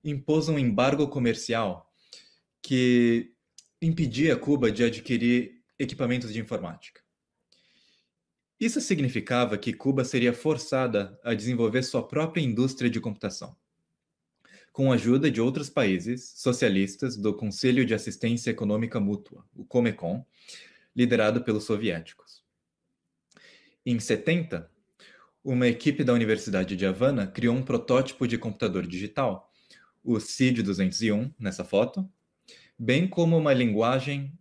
impôs 0.05 0.49
um 0.49 0.57
embargo 0.57 1.09
comercial 1.09 1.93
que 2.63 3.33
impedia 3.81 4.37
Cuba 4.37 4.71
de 4.71 4.85
adquirir 4.85 5.61
equipamentos 5.81 6.33
de 6.33 6.39
informática. 6.39 7.02
Isso 8.63 8.81
significava 8.81 9.59
que 9.59 9.73
Cuba 9.73 10.05
seria 10.05 10.33
forçada 10.33 11.19
a 11.25 11.35
desenvolver 11.35 11.83
sua 11.83 12.07
própria 12.07 12.41
indústria 12.41 12.89
de 12.89 13.01
computação, 13.01 13.57
com 14.73 14.93
a 14.93 14.95
ajuda 14.95 15.29
de 15.29 15.41
outros 15.41 15.69
países 15.69 16.35
socialistas 16.37 17.17
do 17.17 17.35
Conselho 17.35 17.85
de 17.85 17.93
Assistência 17.93 18.53
Econômica 18.53 19.01
Mútua, 19.01 19.45
o 19.53 19.65
COMECON, 19.65 20.25
liderado 20.95 21.43
pelos 21.43 21.65
soviéticos. 21.65 22.45
Em 23.85 23.99
70, 23.99 24.71
uma 25.43 25.67
equipe 25.67 26.05
da 26.05 26.13
Universidade 26.13 26.77
de 26.77 26.87
Havana 26.87 27.27
criou 27.27 27.57
um 27.57 27.65
protótipo 27.65 28.29
de 28.29 28.39
computador 28.39 28.87
digital, 28.87 29.53
o 30.05 30.21
CID-201, 30.21 31.35
nessa 31.37 31.65
foto, 31.65 32.09
bem 32.79 33.09
como 33.09 33.37
uma 33.37 33.53
linguagem 33.53 34.33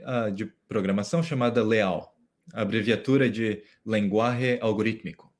uh, 0.00 0.32
de 0.32 0.46
programação 0.66 1.22
chamada 1.22 1.62
LEAL, 1.62 2.15
abreviatura 2.52 3.28
de 3.30 3.62
Linguaje 3.84 4.58
Algorítmico. 4.60 5.32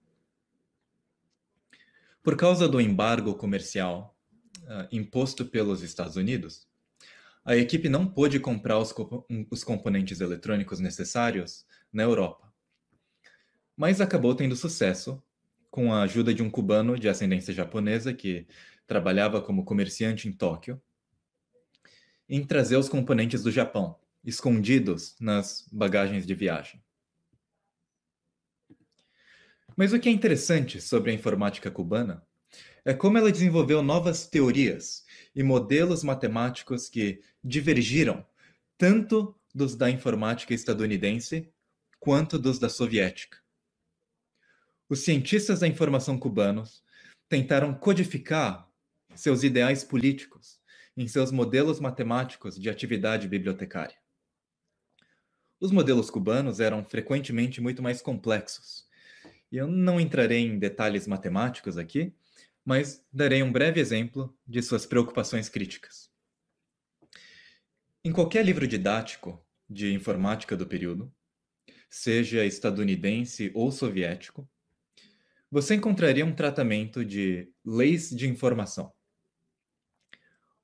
Por 2.23 2.37
causa 2.37 2.69
do 2.69 2.81
embargo 2.81 3.35
comercial 3.35 4.17
uh, 4.63 4.89
imposto 4.91 5.45
pelos 5.45 5.83
Estados 5.83 6.17
Unidos, 6.17 6.67
a 7.45 7.57
equipe 7.57 7.89
não 7.89 8.07
pôde 8.07 8.41
comprar 8.41 8.79
os, 8.79 8.93
os 9.51 9.63
componentes 9.63 10.21
eletrônicos 10.21 10.81
necessários 10.81 11.65
na 11.93 12.03
Europa, 12.03 12.53
mas 13.77 14.01
acabou 14.01 14.35
tendo 14.35 14.57
sucesso 14.57 15.23
com 15.71 15.93
a 15.93 16.03
ajuda 16.03 16.35
de 16.35 16.43
um 16.43 16.51
cubano 16.51 16.99
de 16.99 17.09
ascendência 17.09 17.55
japonesa 17.55 18.13
que 18.13 18.47
trabalhava 18.87 19.41
como 19.41 19.65
comerciante 19.65 20.29
em 20.29 20.33
Tóquio, 20.33 20.81
em 22.29 22.45
trazer 22.45 22.77
os 22.77 22.89
componentes 22.89 23.43
do 23.43 23.53
Japão, 23.53 23.97
escondidos 24.25 25.15
nas 25.21 25.69
bagagens 25.71 26.27
de 26.27 26.35
viagem. 26.35 26.83
Mas 29.77 29.93
o 29.93 30.01
que 30.01 30.09
é 30.09 30.13
interessante 30.13 30.81
sobre 30.81 31.11
a 31.11 31.15
informática 31.15 31.71
cubana 31.71 32.27
é 32.83 32.95
como 32.95 33.19
ela 33.19 33.31
desenvolveu 33.31 33.83
novas 33.83 34.27
teorias 34.27 35.05
e 35.35 35.43
modelos 35.43 36.03
matemáticos 36.03 36.89
que 36.89 37.21
divergiram 37.45 38.25
tanto 38.79 39.39
dos 39.55 39.77
da 39.77 39.91
informática 39.91 40.55
estadunidense 40.55 41.53
quanto 42.01 42.39
dos 42.39 42.59
da 42.59 42.71
soviética. 42.71 43.39
Os 44.89 45.01
cientistas 45.01 45.61
da 45.61 45.67
informação 45.67 46.19
cubanos 46.19 46.83
tentaram 47.29 47.75
codificar 47.75 48.71
seus 49.15 49.43
ideais 49.43 49.83
políticos 49.83 50.61
em 50.97 51.09
seus 51.09 51.31
modelos 51.31 51.81
matemáticos 51.81 52.59
de 52.59 52.71
atividade 52.71 53.29
bibliotecária. 53.29 53.97
Os 55.59 55.73
modelos 55.73 56.09
cubanos 56.09 56.61
eram 56.61 56.85
frequentemente 56.85 57.61
muito 57.61 57.83
mais 57.83 58.01
complexos. 58.01 58.86
E 59.51 59.57
eu 59.57 59.67
não 59.69 60.01
entrarei 60.01 60.45
em 60.45 60.59
detalhes 60.59 61.07
matemáticos 61.07 61.79
aqui, 61.79 62.15
mas 62.65 63.05
darei 63.13 63.43
um 63.43 63.53
breve 63.53 63.81
exemplo 63.81 64.37
de 64.47 64.61
suas 64.63 64.85
preocupações 64.85 65.49
críticas. 65.49 66.11
Em 68.05 68.13
qualquer 68.13 68.45
livro 68.45 68.67
didático 68.67 69.45
de 69.69 69.93
informática 69.93 70.57
do 70.57 70.67
período, 70.67 71.13
seja 71.89 72.45
estadunidense 72.45 73.51
ou 73.55 73.71
soviético, 73.71 74.49
você 75.51 75.77
encontraria 75.77 76.27
um 76.27 76.35
tratamento 76.35 77.05
de 77.05 77.49
leis 77.65 78.11
de 78.11 78.29
informação. 78.29 78.93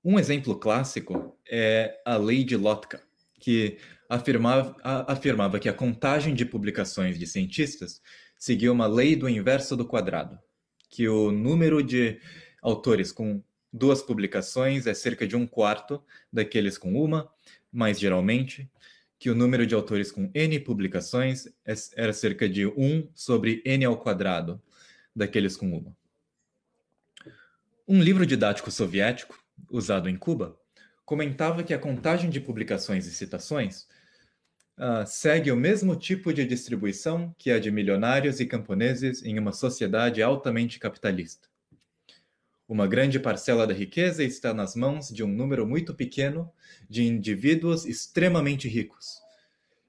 Um 0.05 0.19
exemplo 0.19 0.59
clássico 0.59 1.39
é 1.49 2.01
a 2.05 2.17
Lei 2.17 2.43
de 2.43 2.57
Lotka, 2.57 3.03
que 3.43 3.77
afirmava, 4.09 4.77
afirmava 4.85 5.59
que 5.59 5.69
a 5.69 5.75
contagem 5.75 6.33
de 6.33 6.45
publicações 6.45 7.19
de 7.19 7.27
cientistas 7.27 8.01
seguia 8.39 8.73
uma 8.73 8.87
lei 8.87 9.17
do 9.17 9.29
inverso 9.29 9.77
do 9.77 9.85
quadrado, 9.85 10.39
que 10.89 11.09
o 11.09 11.33
número 11.33 11.83
de 11.83 12.21
autores 12.63 13.11
com 13.11 13.43
duas 13.73 14.01
publicações 14.01 14.87
é 14.87 14.95
cerca 14.95 15.27
de 15.27 15.35
um 15.35 15.45
quarto 15.45 16.01
daqueles 16.33 16.79
com 16.79 16.95
uma, 16.95 17.29
mais 17.73 17.99
geralmente, 17.99 18.71
que 19.19 19.29
o 19.29 19.35
número 19.35 19.67
de 19.67 19.75
autores 19.75 20.13
com 20.13 20.31
N 20.33 20.61
publicações 20.61 21.49
é, 21.67 21.75
era 21.97 22.13
cerca 22.13 22.49
de 22.49 22.65
1 22.65 23.09
sobre 23.17 23.61
N 23.65 23.85
ao 23.85 23.99
quadrado 23.99 24.63
daqueles 25.17 25.57
com 25.57 25.77
uma. 25.77 25.97
Um 27.89 28.01
livro 28.01 28.25
didático 28.25 28.71
soviético 28.71 29.37
usado 29.69 30.09
em 30.09 30.17
Cuba, 30.17 30.57
comentava 31.12 31.62
que 31.62 31.75
a 31.75 31.78
contagem 31.78 32.31
de 32.31 32.40
publicações 32.40 33.07
e 33.07 33.11
citações 33.11 33.87
uh, 34.78 35.07
segue 35.07 35.52
o 35.52 35.57
mesmo 35.57 35.95
tipo 35.95 36.33
de 36.33 36.42
distribuição 36.42 37.35
que 37.37 37.50
a 37.50 37.61
de 37.61 37.71
milionários 37.71 38.40
e 38.40 38.47
camponeses 38.47 39.23
em 39.23 39.38
uma 39.38 39.52
sociedade 39.52 40.23
altamente 40.23 40.78
capitalista. 40.78 41.49
Uma 42.66 42.87
grande 42.87 43.21
parcela 43.21 43.66
da 43.66 43.75
riqueza 43.75 44.25
está 44.25 44.54
nas 44.54 44.75
mãos 44.75 45.11
de 45.11 45.23
um 45.23 45.28
número 45.28 45.66
muito 45.66 45.92
pequeno 45.95 46.50
de 46.88 47.04
indivíduos 47.04 47.85
extremamente 47.85 48.66
ricos, 48.66 49.21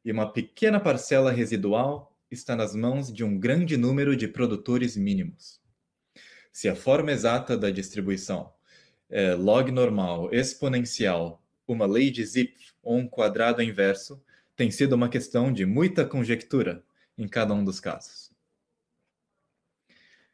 e 0.04 0.12
uma 0.12 0.30
pequena 0.30 0.78
parcela 0.78 1.32
residual 1.32 2.14
está 2.30 2.54
nas 2.54 2.76
mãos 2.76 3.14
de 3.14 3.24
um 3.24 3.40
grande 3.40 3.78
número 3.78 4.14
de 4.18 4.28
produtores 4.28 4.98
mínimos. 4.98 5.62
Se 6.52 6.68
a 6.68 6.76
forma 6.76 7.14
exata 7.14 7.58
da 7.58 7.72
distribuição 7.72 8.53
é, 9.14 9.36
log 9.36 9.72
normal, 9.72 10.34
exponencial, 10.34 11.40
uma 11.68 11.86
lei 11.86 12.10
de 12.10 12.26
Zipf 12.26 12.74
ou 12.82 12.98
um 12.98 13.08
quadrado 13.08 13.62
inverso 13.62 14.20
tem 14.56 14.72
sido 14.72 14.94
uma 14.94 15.08
questão 15.08 15.54
de 15.54 15.68
muita 15.68 16.04
conjectura 16.04 16.84
em 17.16 17.28
cada 17.28 17.54
um 17.54 17.64
dos 17.64 17.80
casos. 17.80 18.32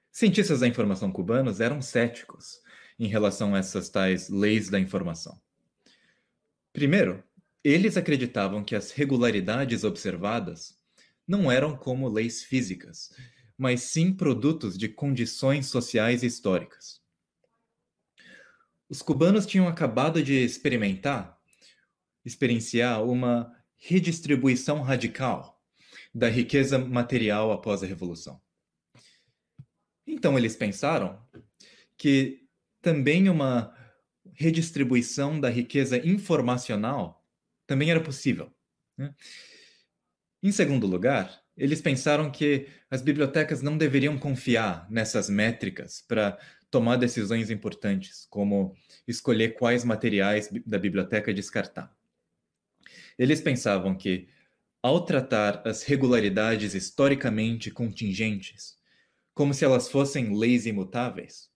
Cientistas 0.09 0.61
da 0.61 0.67
informação 0.67 1.11
cubanos 1.11 1.59
eram 1.59 1.81
céticos 1.81 2.61
em 2.97 3.07
relação 3.07 3.53
a 3.53 3.59
essas 3.59 3.89
tais 3.89 4.29
leis 4.29 4.69
da 4.69 4.79
informação. 4.79 5.37
Primeiro, 6.71 7.21
eles 7.61 7.97
acreditavam 7.97 8.63
que 8.63 8.77
as 8.77 8.91
regularidades 8.91 9.83
observadas 9.83 10.77
não 11.27 11.51
eram 11.51 11.75
como 11.75 12.07
leis 12.07 12.43
físicas, 12.43 13.13
mas 13.57 13.81
sim 13.81 14.13
produtos 14.13 14.77
de 14.77 14.87
condições 14.87 15.67
sociais 15.67 16.23
e 16.23 16.27
históricas. 16.27 16.98
Os 18.89 19.03
cubanos 19.03 19.45
tinham 19.45 19.67
acabado 19.67 20.23
de 20.23 20.33
experimentar, 20.33 21.37
experienciar 22.25 23.03
uma 23.03 23.55
redistribuição 23.77 24.81
radical 24.81 25.61
da 26.13 26.27
riqueza 26.27 26.79
material 26.79 27.51
após 27.51 27.83
a 27.83 27.85
Revolução. 27.85 28.41
Então 30.07 30.37
eles 30.37 30.55
pensaram 30.55 31.21
que 31.95 32.47
também 32.81 33.29
uma 33.29 33.75
redistribuição 34.33 35.39
da 35.39 35.49
riqueza 35.49 35.97
informacional 36.05 37.23
também 37.67 37.91
era 37.91 38.01
possível. 38.01 38.51
Né? 38.97 39.13
Em 40.41 40.51
segundo 40.51 40.87
lugar, 40.87 41.43
eles 41.55 41.81
pensaram 41.81 42.31
que 42.31 42.67
as 42.89 43.01
bibliotecas 43.01 43.61
não 43.61 43.77
deveriam 43.77 44.17
confiar 44.17 44.89
nessas 44.89 45.29
métricas 45.29 46.01
para 46.07 46.39
tomar 46.69 46.97
decisões 46.97 47.49
importantes, 47.49 48.27
como 48.29 48.75
escolher 49.07 49.55
quais 49.55 49.83
materiais 49.83 50.49
da 50.65 50.77
biblioteca 50.77 51.33
descartar. 51.33 51.95
Eles 53.17 53.41
pensavam 53.41 53.95
que, 53.95 54.27
ao 54.81 55.03
tratar 55.03 55.67
as 55.67 55.83
regularidades 55.83 56.73
historicamente 56.73 57.69
contingentes 57.69 58.79
como 59.39 59.53
se 59.53 59.63
elas 59.63 59.89
fossem 59.89 60.37
leis 60.37 60.65
imutáveis, 60.65 61.49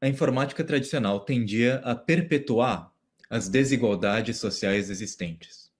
a 0.00 0.08
informática 0.08 0.64
tradicional 0.64 1.20
tendia 1.20 1.76
a 1.80 1.94
perpetuar 1.94 2.90
as 3.28 3.50
desigualdades 3.50 4.38
sociais 4.38 4.88
existentes. 4.88 5.70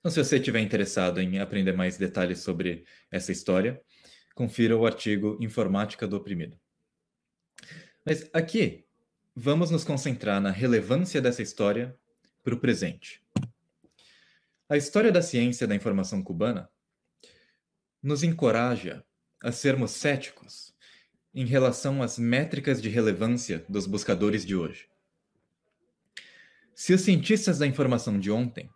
Então, 0.00 0.10
se 0.10 0.18
você 0.22 0.38
estiver 0.38 0.58
interessado 0.58 1.20
em 1.20 1.38
aprender 1.38 1.74
mais 1.74 1.96
detalhes 1.96 2.40
sobre 2.40 2.84
essa 3.08 3.30
história, 3.30 3.80
confira 4.34 4.76
o 4.76 4.84
artigo 4.84 5.38
Informática 5.40 6.06
do 6.06 6.16
Oprimido. 6.16 6.58
Mas 8.04 8.28
aqui, 8.32 8.84
vamos 9.34 9.70
nos 9.70 9.84
concentrar 9.84 10.40
na 10.40 10.50
relevância 10.50 11.20
dessa 11.20 11.42
história 11.42 11.96
para 12.42 12.54
o 12.54 12.60
presente. 12.60 13.22
A 14.68 14.76
história 14.76 15.12
da 15.12 15.22
ciência 15.22 15.66
da 15.66 15.74
informação 15.74 16.22
cubana 16.22 16.68
nos 18.02 18.22
encoraja 18.22 19.04
a 19.42 19.52
sermos 19.52 19.92
céticos 19.92 20.74
em 21.34 21.46
relação 21.46 22.02
às 22.02 22.18
métricas 22.18 22.80
de 22.80 22.88
relevância 22.88 23.64
dos 23.68 23.86
buscadores 23.86 24.44
de 24.44 24.54
hoje. 24.54 24.88
Se 26.74 26.92
os 26.92 27.00
cientistas 27.00 27.58
da 27.58 27.66
informação 27.66 28.18
de 28.18 28.30
ontem 28.30 28.68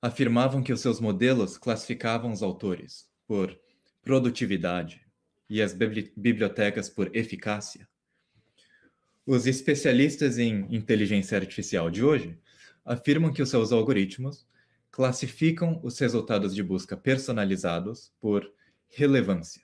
afirmavam 0.00 0.62
que 0.62 0.72
os 0.72 0.80
seus 0.80 1.00
modelos 1.00 1.56
classificavam 1.56 2.32
os 2.32 2.42
autores 2.42 3.08
por 3.26 3.58
produtividade 4.02 5.06
e 5.48 5.62
as 5.62 5.72
bibliotecas 5.72 6.88
por 6.88 7.14
eficácia, 7.14 7.88
os 9.30 9.46
especialistas 9.46 10.38
em 10.38 10.66
inteligência 10.74 11.36
artificial 11.36 11.90
de 11.90 12.02
hoje 12.02 12.40
afirmam 12.82 13.30
que 13.30 13.42
os 13.42 13.50
seus 13.50 13.72
algoritmos 13.72 14.46
classificam 14.90 15.78
os 15.84 15.98
resultados 15.98 16.54
de 16.54 16.62
busca 16.62 16.96
personalizados 16.96 18.10
por 18.18 18.50
relevância. 18.88 19.62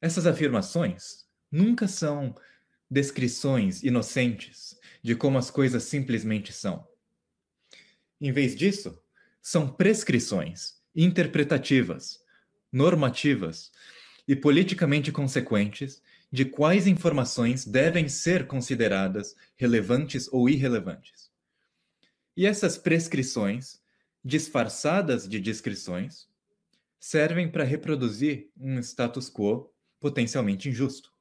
Essas 0.00 0.26
afirmações 0.26 1.26
nunca 1.50 1.86
são 1.86 2.34
descrições 2.90 3.82
inocentes 3.82 4.74
de 5.02 5.14
como 5.14 5.36
as 5.36 5.50
coisas 5.50 5.82
simplesmente 5.82 6.54
são. 6.54 6.88
Em 8.18 8.32
vez 8.32 8.56
disso, 8.56 8.98
são 9.42 9.68
prescrições 9.68 10.81
interpretativas, 10.94 12.20
normativas 12.70 13.70
e 14.26 14.36
politicamente 14.36 15.10
consequentes 15.10 16.02
de 16.30 16.44
quais 16.44 16.86
informações 16.86 17.64
devem 17.64 18.08
ser 18.08 18.46
consideradas 18.46 19.36
relevantes 19.56 20.28
ou 20.32 20.48
irrelevantes. 20.48 21.30
E 22.34 22.46
essas 22.46 22.78
prescrições, 22.78 23.80
disfarçadas 24.24 25.28
de 25.28 25.38
descrições, 25.38 26.26
servem 26.98 27.50
para 27.50 27.64
reproduzir 27.64 28.50
um 28.56 28.78
status 28.78 29.28
quo 29.28 29.70
potencialmente 30.00 30.68
injusto. 30.68 31.12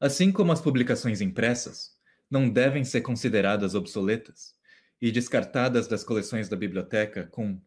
Assim 0.00 0.32
como 0.32 0.52
as 0.52 0.60
publicações 0.60 1.20
impressas 1.20 1.92
não 2.30 2.48
devem 2.48 2.84
ser 2.84 3.02
consideradas 3.02 3.74
obsoletas 3.74 4.54
e 5.00 5.12
descartadas 5.12 5.86
das 5.86 6.02
coleções 6.02 6.48
da 6.48 6.56
biblioteca 6.56 7.26
com 7.26 7.60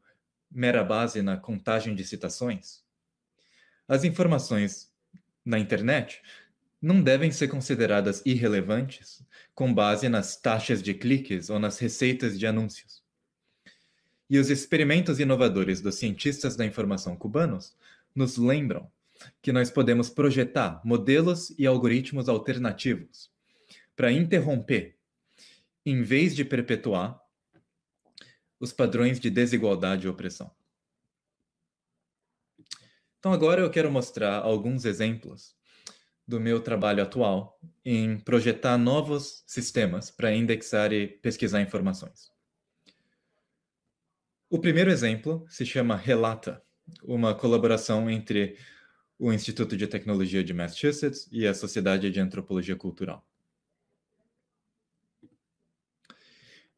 mera 0.52 0.84
base 0.84 1.22
na 1.22 1.38
contagem 1.38 1.96
de 1.96 2.04
citações, 2.04 2.84
as 3.88 4.04
informações 4.04 4.92
na 5.46 5.58
internet 5.58 6.22
não 6.82 7.02
devem 7.02 7.32
ser 7.32 7.48
consideradas 7.48 8.22
irrelevantes 8.26 9.26
com 9.56 9.74
base 9.74 10.10
nas 10.10 10.36
taxas 10.36 10.84
de 10.84 10.94
cliques 10.94 11.50
ou 11.50 11.58
nas 11.58 11.80
receitas 11.80 12.38
de 12.38 12.46
anúncios. 12.46 13.04
E 14.30 14.38
os 14.38 14.50
experimentos 14.50 15.20
inovadores 15.20 15.82
dos 15.82 15.96
cientistas 15.96 16.56
da 16.56 16.66
informação 16.66 17.16
cubanos 17.16 17.76
nos 18.14 18.38
lembram 18.38 18.92
que 19.42 19.52
nós 19.52 19.72
podemos 19.72 20.10
projetar 20.10 20.82
modelos 20.84 21.50
e 21.58 21.66
algoritmos 21.66 22.30
alternativos 22.30 23.32
para 23.96 24.12
interromper, 24.12 24.96
em 25.86 26.04
vez 26.04 26.36
de 26.36 26.46
perpetuar, 26.46 27.20
os 28.60 28.74
padrões 28.74 29.20
de 29.20 29.30
desigualdade 29.30 30.08
e 30.08 30.10
opressão. 30.10 30.52
Então, 33.20 33.34
agora 33.34 33.62
eu 33.62 33.70
quero 33.70 33.92
mostrar 33.92 34.38
alguns 34.38 34.86
exemplos 34.86 35.56
do 36.28 36.40
meu 36.40 36.62
trabalho 36.62 37.02
atual 37.02 37.60
em 37.84 38.20
projetar 38.20 38.78
novos 38.78 39.44
sistemas 39.48 40.12
para 40.12 40.34
indexar 40.34 40.94
e 40.94 41.08
pesquisar 41.08 41.62
informações. 41.62 42.32
O 44.50 44.60
primeiro 44.60 44.90
exemplo 44.90 45.46
se 45.50 45.66
chama 45.66 45.98
Relata, 45.98 46.64
uma 47.04 47.36
colaboração 47.36 48.10
entre 48.10 48.58
o 49.20 49.34
Instituto 49.34 49.76
de 49.76 49.88
Tecnologia 49.88 50.42
de 50.42 50.54
Massachusetts 50.54 51.28
e 51.32 51.46
a 51.46 51.54
Sociedade 51.54 52.10
de 52.10 52.20
Antropologia 52.20 52.76
Cultural. 52.76 53.27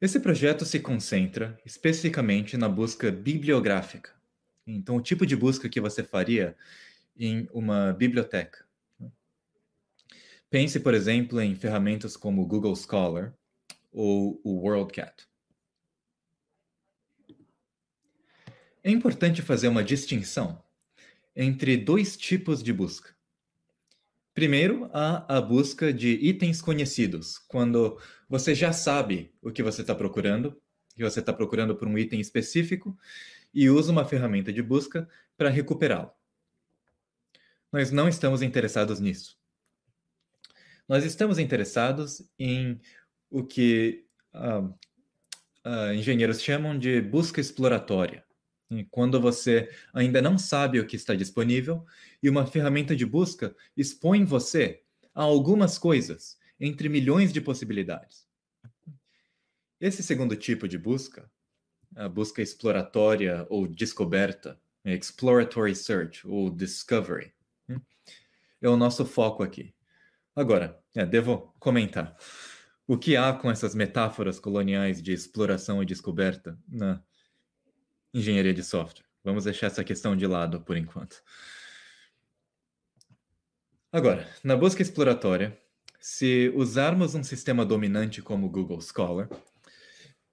Esse 0.01 0.19
projeto 0.19 0.63
se 0.63 0.79
concentra 0.79 1.59
especificamente 1.65 2.55
na 2.55 2.69
busca 2.69 3.11
bibliográfica. 3.11 4.13
Então, 4.65 4.95
o 4.95 5.01
tipo 5.01 5.25
de 5.25 5.35
busca 5.35 5.67
que 5.67 5.81
você 5.81 6.03
faria 6.03 6.55
em 7.17 7.49
uma 7.51 7.91
biblioteca. 7.91 8.65
Pense, 10.49 10.79
por 10.79 10.93
exemplo, 10.93 11.41
em 11.41 11.53
ferramentas 11.53 12.15
como 12.15 12.41
o 12.41 12.45
Google 12.45 12.75
Scholar 12.75 13.33
ou 13.91 14.39
o 14.43 14.61
WorldCat. 14.61 15.27
É 18.81 18.89
importante 18.89 19.41
fazer 19.41 19.67
uma 19.67 19.83
distinção 19.83 20.63
entre 21.35 21.75
dois 21.75 22.15
tipos 22.15 22.63
de 22.63 22.71
busca. 22.71 23.18
Primeiro, 24.39 24.89
há 24.93 25.37
a 25.37 25.41
busca 25.41 25.91
de 25.91 26.11
itens 26.11 26.61
conhecidos, 26.61 27.37
quando 27.37 27.99
você 28.29 28.55
já 28.55 28.71
sabe 28.71 29.35
o 29.41 29.51
que 29.51 29.61
você 29.61 29.81
está 29.81 29.93
procurando, 29.93 30.57
que 30.95 31.03
você 31.03 31.19
está 31.19 31.33
procurando 31.33 31.75
por 31.75 31.89
um 31.89 31.97
item 31.97 32.21
específico, 32.21 32.97
e 33.53 33.69
usa 33.69 33.91
uma 33.91 34.05
ferramenta 34.05 34.53
de 34.53 34.61
busca 34.61 35.09
para 35.35 35.49
recuperá-lo. 35.49 36.13
Nós 37.69 37.91
não 37.91 38.07
estamos 38.07 38.41
interessados 38.41 39.01
nisso. 39.01 39.37
Nós 40.87 41.03
estamos 41.03 41.37
interessados 41.37 42.25
em 42.39 42.79
o 43.29 43.43
que 43.43 44.05
uh, 44.33 44.73
uh, 45.67 45.93
engenheiros 45.93 46.41
chamam 46.41 46.79
de 46.79 47.01
busca 47.01 47.41
exploratória. 47.41 48.23
Quando 48.91 49.19
você 49.19 49.69
ainda 49.93 50.21
não 50.21 50.37
sabe 50.37 50.79
o 50.79 50.85
que 50.85 50.95
está 50.95 51.15
disponível 51.15 51.85
e 52.21 52.29
uma 52.29 52.45
ferramenta 52.45 52.95
de 52.95 53.05
busca 53.05 53.55
expõe 53.75 54.23
você 54.23 54.83
a 55.13 55.23
algumas 55.23 55.77
coisas 55.77 56.37
entre 56.59 56.87
milhões 56.87 57.33
de 57.33 57.41
possibilidades. 57.41 58.27
Esse 59.79 60.03
segundo 60.03 60.35
tipo 60.35 60.67
de 60.67 60.77
busca, 60.77 61.31
a 61.95 62.07
busca 62.07 62.41
exploratória 62.41 63.47
ou 63.49 63.67
descoberta, 63.67 64.59
exploratory 64.85 65.75
search 65.75 66.27
ou 66.27 66.49
discovery, 66.49 67.33
é 68.61 68.69
o 68.69 68.77
nosso 68.77 69.05
foco 69.05 69.41
aqui. 69.41 69.73
Agora, 70.35 70.79
é, 70.95 71.05
devo 71.05 71.53
comentar. 71.59 72.15
O 72.85 72.97
que 72.97 73.15
há 73.15 73.31
com 73.33 73.49
essas 73.49 73.73
metáforas 73.73 74.39
coloniais 74.39 75.01
de 75.01 75.13
exploração 75.13 75.81
e 75.81 75.85
descoberta 75.85 76.57
na 76.67 77.01
engenharia 78.13 78.53
de 78.53 78.63
software? 78.63 79.05
Vamos 79.23 79.43
deixar 79.43 79.67
essa 79.67 79.83
questão 79.83 80.15
de 80.15 80.25
lado 80.25 80.61
por 80.61 80.77
enquanto. 80.77 81.21
Agora, 83.91 84.27
na 84.43 84.55
busca 84.55 84.81
exploratória, 84.81 85.57
se 85.99 86.51
usarmos 86.55 87.15
um 87.15 87.23
sistema 87.23 87.65
dominante 87.65 88.21
como 88.21 88.47
o 88.47 88.49
Google 88.49 88.79
Scholar, 88.81 89.27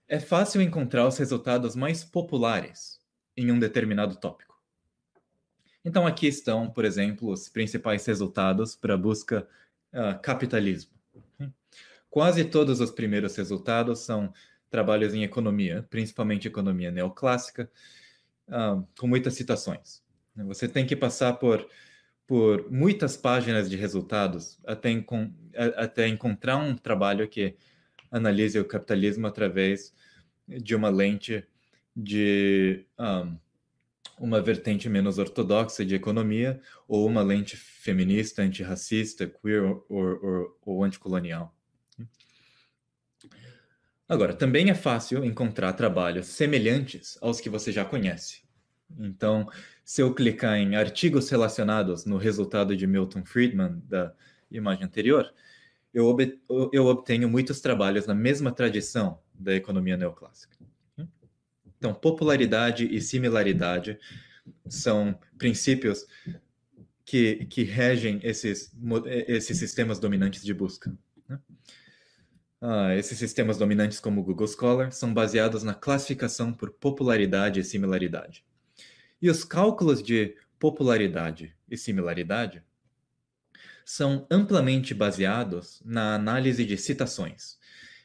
é 0.09 0.21
fácil 0.21 0.63
encontrar 0.63 1.07
os 1.07 1.19
resultados 1.19 1.75
mais 1.75 2.05
populares 2.05 3.01
em 3.37 3.51
um 3.51 3.59
determinado 3.59 4.17
tópico. 4.17 4.57
Então, 5.85 6.07
aqui 6.07 6.27
estão, 6.27 6.71
por 6.71 6.85
exemplo, 6.85 7.31
os 7.31 7.49
principais 7.49 8.05
resultados 8.07 8.77
para 8.77 8.95
a 8.95 8.99
busca 8.99 9.49
uh, 9.93 10.21
capitalismo. 10.21 10.93
Quase 12.11 12.45
todos 12.45 12.81
os 12.81 12.91
primeiros 12.91 13.37
resultados 13.37 14.01
são 14.01 14.33
trabalhos 14.77 15.15
em 15.15 15.23
economia, 15.23 15.87
principalmente 15.89 16.47
economia 16.47 16.91
neoclássica, 16.91 17.71
uh, 18.49 18.87
com 18.99 19.07
muitas 19.07 19.33
citações. 19.33 20.03
Você 20.37 20.69
tem 20.69 20.85
que 20.85 20.95
passar 20.95 21.33
por, 21.33 21.67
por 22.27 22.71
muitas 22.71 23.17
páginas 23.17 23.71
de 23.71 23.77
resultados 23.77 24.61
até, 24.67 24.91
encon 24.91 25.33
até 25.77 26.07
encontrar 26.07 26.59
um 26.59 26.77
trabalho 26.77 27.27
que 27.27 27.57
analise 28.11 28.59
o 28.61 28.67
capitalismo 28.67 29.27
através 29.27 29.95
de 30.47 30.75
uma 30.75 30.91
lente 30.91 31.43
de 31.97 32.85
um, 32.99 33.03
ah, 33.03 33.33
uma 34.21 34.43
vertente 34.43 34.91
menos 34.91 35.17
ortodoxa 35.17 35.87
de 35.87 35.95
economia 35.95 36.61
ou 36.87 37.07
uma 37.07 37.23
lente 37.23 37.57
feminista, 37.57 38.43
antirracista, 38.43 39.27
queer 39.27 39.63
ou, 39.89 40.59
ou 40.61 40.85
anticolonial. 40.85 41.56
Agora, 44.09 44.33
também 44.33 44.71
é 44.71 44.75
fácil 44.75 45.25
encontrar 45.25 45.73
trabalhos 45.73 46.27
semelhantes 46.27 47.19
aos 47.21 47.41
que 47.41 47.51
você 47.51 47.73
já 47.73 47.85
conhece. 47.85 48.43
Então, 48.99 49.49
se 49.85 50.01
eu 50.01 50.15
clicar 50.15 50.57
em 50.59 50.77
artigos 50.77 51.29
relacionados 51.29 52.05
no 52.05 52.17
resultado 52.17 52.77
de 52.77 52.87
Milton 52.87 53.25
Friedman 53.25 53.83
da 53.85 54.15
imagem 54.51 54.85
anterior, 54.85 55.33
eu, 55.93 56.07
ob 56.07 56.41
eu 56.73 56.87
obtenho 56.87 57.29
muitos 57.29 57.61
trabalhos 57.61 58.07
na 58.07 58.15
mesma 58.15 58.53
tradição 58.53 59.19
da 59.35 59.55
economia 59.55 59.97
neoclássica. 59.97 60.57
Então, 61.79 61.93
popularidade 61.93 62.87
e 62.87 63.01
similaridade 63.01 63.99
são 64.69 65.19
princípios 65.37 66.07
que, 67.05 67.47
que 67.47 67.63
regem 67.63 68.21
esses, 68.23 68.75
esses 69.27 69.59
sistemas 69.59 69.99
dominantes 69.99 70.45
de 70.45 70.55
busca. 70.55 70.97
Né? 71.29 71.39
Ah, 72.61 72.95
esses 72.95 73.19
sistemas 73.19 73.59
dominantes, 73.59 74.01
como 74.01 74.21
o 74.21 74.25
Google 74.25 74.49
Scholar, 74.49 74.91
são 74.91 75.13
baseados 75.13 75.63
na 75.63 75.75
classificação 75.75 76.53
por 76.53 76.71
popularidade 76.71 77.61
e 77.61 77.65
similaridade. 77.65 78.45
E 79.21 79.29
os 79.29 79.45
cálculos 79.45 80.03
de 80.03 80.35
popularidade 80.59 81.55
e 81.69 81.77
similaridade 81.77 82.63
são 83.85 84.27
amplamente 84.31 84.95
baseados 84.95 85.83
na 85.85 86.15
análise 86.15 86.65
de 86.65 86.77
citações. 86.77 87.59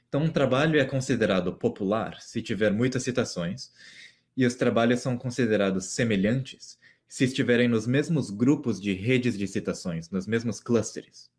Então, 0.07 0.23
um 0.23 0.29
trabalho 0.29 0.79
é 0.79 0.85
considerado 0.85 1.53
popular 1.53 2.19
se 2.19 2.41
tiver 2.41 2.71
muitas 2.71 3.03
citações, 3.03 3.71
e 4.35 4.45
os 4.45 4.55
trabalhos 4.55 4.99
são 4.99 5.17
considerados 5.17 5.85
semelhantes 5.85 6.77
se 7.07 7.23
estiverem 7.23 7.67
nos 7.67 7.87
mesmos 7.87 8.29
grupos 8.29 8.79
de 8.79 8.93
redes 8.93 9.37
de 9.37 9.47
citações, 9.47 10.09
nos 10.09 10.27
mesmos 10.27 10.59
clusters. 10.59 11.29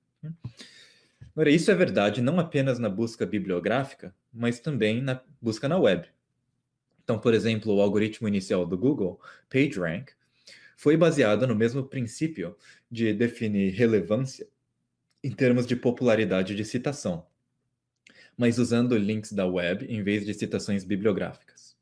Agora, 1.31 1.51
isso 1.51 1.71
é 1.71 1.75
verdade 1.75 2.21
não 2.21 2.39
apenas 2.39 2.79
na 2.79 2.89
busca 2.89 3.25
bibliográfica, 3.25 4.15
mas 4.33 4.61
também 4.61 5.01
na 5.01 5.23
busca 5.41 5.69
na 5.69 5.79
web. 5.79 6.09
Então, 7.05 7.19
por 7.19 7.35
exemplo, 7.35 7.75
o 7.75 7.81
algoritmo 7.81 8.29
inicial 8.29 8.67
do 8.67 8.77
Google, 8.77 9.21
PageRank, 9.49 10.13
foi 10.77 10.97
baseado 10.97 11.47
no 11.47 11.55
mesmo 11.55 11.85
princípio 11.85 12.57
de 12.91 13.13
definir 13.13 13.71
relevância 13.71 14.49
em 15.23 15.31
termos 15.31 15.67
de 15.67 15.77
popularidade 15.77 16.55
de 16.55 16.65
citação, 16.65 17.27
mas 18.37 18.59
usando 18.59 18.97
links 18.97 19.33
da 19.33 19.47
web 19.47 19.87
em 19.87 20.03
vez 20.03 20.27
de 20.27 20.35
citações 20.35 20.85
bibliográficas. 20.85 21.77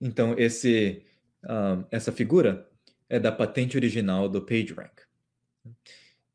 Então, 0.00 0.34
esse, 0.38 1.02
uh, 1.44 1.84
essa 1.90 2.12
figura 2.12 2.68
é 3.08 3.18
da 3.18 3.32
patente 3.32 3.76
original 3.76 4.28
do 4.28 4.42
PageRank. 4.42 5.02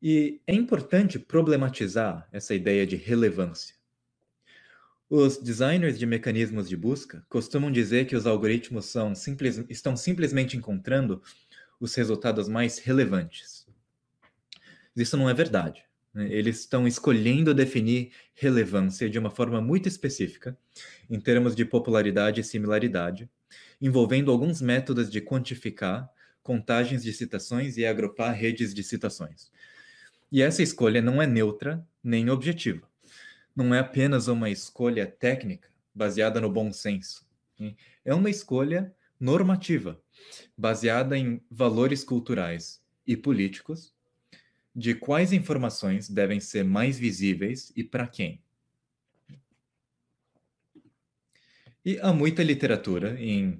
E 0.08 0.40
é 0.46 0.54
importante 0.54 1.18
problematizar 1.18 2.28
essa 2.30 2.54
ideia 2.54 2.86
de 2.86 2.94
relevância. 2.94 3.74
Os 5.10 5.36
designers 5.36 5.98
de 5.98 6.06
mecanismos 6.06 6.68
de 6.68 6.76
busca 6.76 7.26
costumam 7.28 7.72
dizer 7.72 8.06
que 8.06 8.14
os 8.14 8.24
algoritmos 8.24 8.94
simples, 9.16 9.64
estão 9.68 9.96
simplesmente 9.96 10.56
encontrando 10.56 11.20
os 11.80 11.92
resultados 11.96 12.48
mais 12.48 12.78
relevantes. 12.78 13.66
Isso 14.94 15.16
não 15.16 15.28
é 15.28 15.34
verdade. 15.34 15.82
Né? 16.14 16.28
Eles 16.30 16.60
estão 16.60 16.86
escolhendo 16.86 17.52
definir 17.52 18.12
relevância 18.32 19.10
de 19.10 19.18
uma 19.18 19.32
forma 19.32 19.60
muito 19.60 19.88
específica, 19.88 20.56
em 21.10 21.18
termos 21.18 21.52
de 21.56 21.64
popularidade 21.64 22.40
e 22.40 22.44
similaridade, 22.44 23.28
envolvendo 23.82 24.30
alguns 24.30 24.62
métodos 24.62 25.10
de 25.10 25.20
quantificar 25.20 26.08
contagens 26.44 27.02
de 27.02 27.12
citações 27.12 27.76
e 27.76 27.84
agrupar 27.84 28.32
redes 28.32 28.72
de 28.72 28.84
citações. 28.84 29.50
E 30.36 30.42
essa 30.42 30.62
escolha 30.62 31.00
não 31.00 31.20
é 31.20 31.26
neutra 31.26 31.84
nem 32.04 32.30
objetiva 32.30 32.86
não 33.56 33.74
é 33.74 33.78
apenas 33.78 34.28
uma 34.28 34.50
escolha 34.50 35.06
técnica 35.06 35.70
baseada 35.94 36.38
no 36.42 36.52
bom 36.52 36.70
senso. 36.70 37.26
É 38.04 38.12
uma 38.12 38.28
escolha 38.28 38.94
normativa, 39.18 39.98
baseada 40.56 41.16
em 41.16 41.40
valores 41.50 42.04
culturais 42.04 42.82
e 43.06 43.16
políticos, 43.16 43.94
de 44.74 44.94
quais 44.94 45.32
informações 45.32 46.10
devem 46.10 46.38
ser 46.38 46.64
mais 46.64 46.98
visíveis 46.98 47.72
e 47.74 47.82
para 47.82 48.06
quem. 48.06 48.42
E 51.82 51.98
há 52.00 52.12
muita 52.12 52.42
literatura 52.42 53.18
em 53.18 53.58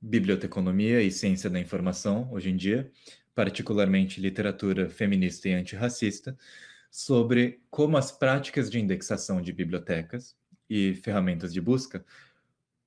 biblioteconomia 0.00 1.02
e 1.02 1.10
ciência 1.10 1.50
da 1.50 1.58
informação 1.58 2.30
hoje 2.30 2.50
em 2.50 2.56
dia, 2.56 2.92
particularmente 3.36 4.18
literatura 4.18 4.88
feminista 4.88 5.46
e 5.46 5.52
antirracista, 5.52 6.36
sobre 6.90 7.60
como 7.68 7.98
as 7.98 8.10
práticas 8.10 8.70
de 8.70 8.80
indexação 8.80 9.42
de 9.42 9.52
bibliotecas 9.52 10.34
e 10.70 10.94
ferramentas 10.94 11.52
de 11.52 11.60
busca 11.60 12.02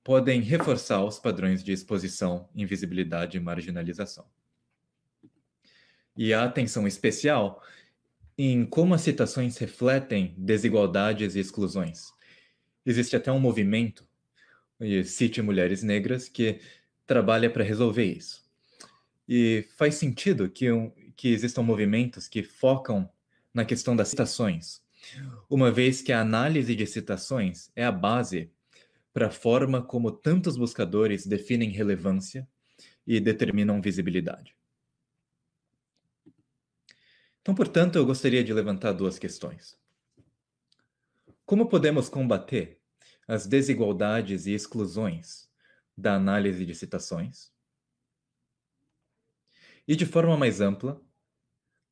podem 0.02 0.40
reforçar 0.40 1.04
os 1.04 1.20
padrões 1.20 1.62
de 1.62 1.70
exposição, 1.70 2.48
invisibilidade 2.52 3.36
e 3.36 3.40
marginalização. 3.40 4.26
E 6.16 6.34
a 6.34 6.42
atenção 6.42 6.84
especial 6.84 7.62
em 8.36 8.66
como 8.66 8.92
as 8.92 9.02
citações 9.02 9.56
refletem 9.56 10.34
desigualdades 10.36 11.36
e 11.36 11.38
exclusões. 11.38 12.12
Existe 12.84 13.14
até 13.14 13.30
um 13.30 13.38
movimento, 13.38 14.04
Cite 15.04 15.40
Mulheres 15.42 15.84
Negras, 15.84 16.28
que 16.28 16.58
trabalha 17.06 17.48
para 17.48 17.62
resolver 17.62 18.04
isso. 18.04 18.39
E 19.32 19.62
faz 19.76 19.94
sentido 19.94 20.50
que, 20.50 20.72
um, 20.72 20.90
que 21.14 21.28
existam 21.28 21.62
movimentos 21.62 22.26
que 22.26 22.42
focam 22.42 23.08
na 23.54 23.64
questão 23.64 23.94
das 23.94 24.08
citações, 24.08 24.82
uma 25.48 25.70
vez 25.70 26.02
que 26.02 26.10
a 26.10 26.20
análise 26.20 26.74
de 26.74 26.84
citações 26.84 27.70
é 27.76 27.84
a 27.84 27.92
base 27.92 28.50
para 29.12 29.28
a 29.28 29.30
forma 29.30 29.80
como 29.80 30.10
tantos 30.10 30.56
buscadores 30.56 31.26
definem 31.26 31.70
relevância 31.70 32.48
e 33.06 33.20
determinam 33.20 33.80
visibilidade. 33.80 34.56
Então, 37.40 37.54
portanto, 37.54 37.96
eu 37.96 38.04
gostaria 38.04 38.42
de 38.42 38.52
levantar 38.52 38.92
duas 38.92 39.16
questões. 39.16 39.78
Como 41.46 41.68
podemos 41.68 42.08
combater 42.08 42.80
as 43.28 43.46
desigualdades 43.46 44.46
e 44.46 44.54
exclusões 44.54 45.48
da 45.96 46.16
análise 46.16 46.66
de 46.66 46.74
citações? 46.74 47.52
E, 49.86 49.96
de 49.96 50.06
forma 50.06 50.36
mais 50.36 50.60
ampla, 50.60 51.00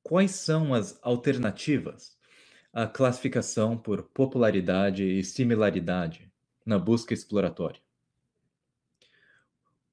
quais 0.03 0.31
são 0.33 0.73
as 0.73 0.99
alternativas 1.03 2.17
à 2.73 2.87
classificação 2.87 3.77
por 3.77 4.03
popularidade 4.03 5.05
e 5.05 5.25
similaridade 5.25 6.33
na 6.65 6.79
busca 6.79 7.13
exploratória? 7.13 7.81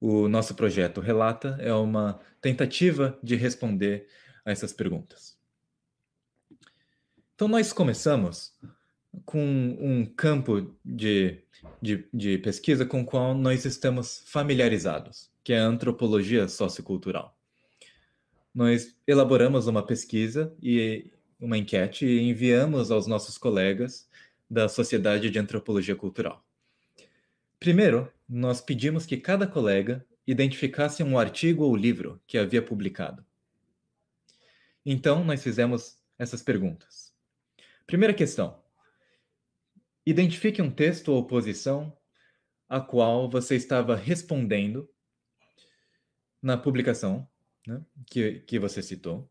O 0.00 0.28
nosso 0.28 0.54
projeto 0.54 1.00
Relata 1.00 1.56
é 1.60 1.72
uma 1.72 2.20
tentativa 2.40 3.18
de 3.22 3.34
responder 3.34 4.08
a 4.44 4.50
essas 4.50 4.72
perguntas. 4.72 5.36
Então, 7.34 7.48
nós 7.48 7.72
começamos 7.72 8.54
com 9.24 9.76
um 9.80 10.06
campo 10.06 10.74
de, 10.84 11.42
de, 11.80 12.08
de 12.12 12.38
pesquisa 12.38 12.86
com 12.86 13.00
o 13.00 13.04
qual 13.04 13.34
nós 13.34 13.64
estamos 13.64 14.22
familiarizados, 14.26 15.30
que 15.42 15.52
é 15.52 15.58
a 15.58 15.66
antropologia 15.66 16.48
sociocultural 16.48 17.35
nós 18.56 18.96
elaboramos 19.06 19.66
uma 19.66 19.84
pesquisa 19.84 20.56
e 20.62 21.12
uma 21.38 21.58
enquete 21.58 22.06
e 22.06 22.22
enviamos 22.22 22.90
aos 22.90 23.06
nossos 23.06 23.36
colegas 23.36 24.08
da 24.48 24.66
Sociedade 24.66 25.28
de 25.28 25.38
Antropologia 25.38 25.94
Cultural. 25.94 26.42
Primeiro, 27.60 28.10
nós 28.26 28.62
pedimos 28.62 29.04
que 29.04 29.18
cada 29.18 29.46
colega 29.46 30.02
identificasse 30.26 31.02
um 31.02 31.18
artigo 31.18 31.64
ou 31.64 31.76
livro 31.76 32.18
que 32.26 32.38
havia 32.38 32.62
publicado. 32.62 33.22
Então, 34.86 35.22
nós 35.22 35.42
fizemos 35.42 35.98
essas 36.18 36.42
perguntas. 36.42 37.12
Primeira 37.86 38.14
questão: 38.14 38.58
identifique 40.06 40.62
um 40.62 40.70
texto 40.70 41.12
ou 41.12 41.26
posição 41.26 41.94
a 42.66 42.80
qual 42.80 43.28
você 43.28 43.54
estava 43.54 43.94
respondendo 43.94 44.88
na 46.40 46.56
publicação 46.56 47.28
né, 47.66 47.80
que, 48.06 48.40
que 48.40 48.58
você 48.58 48.82
citou. 48.82 49.28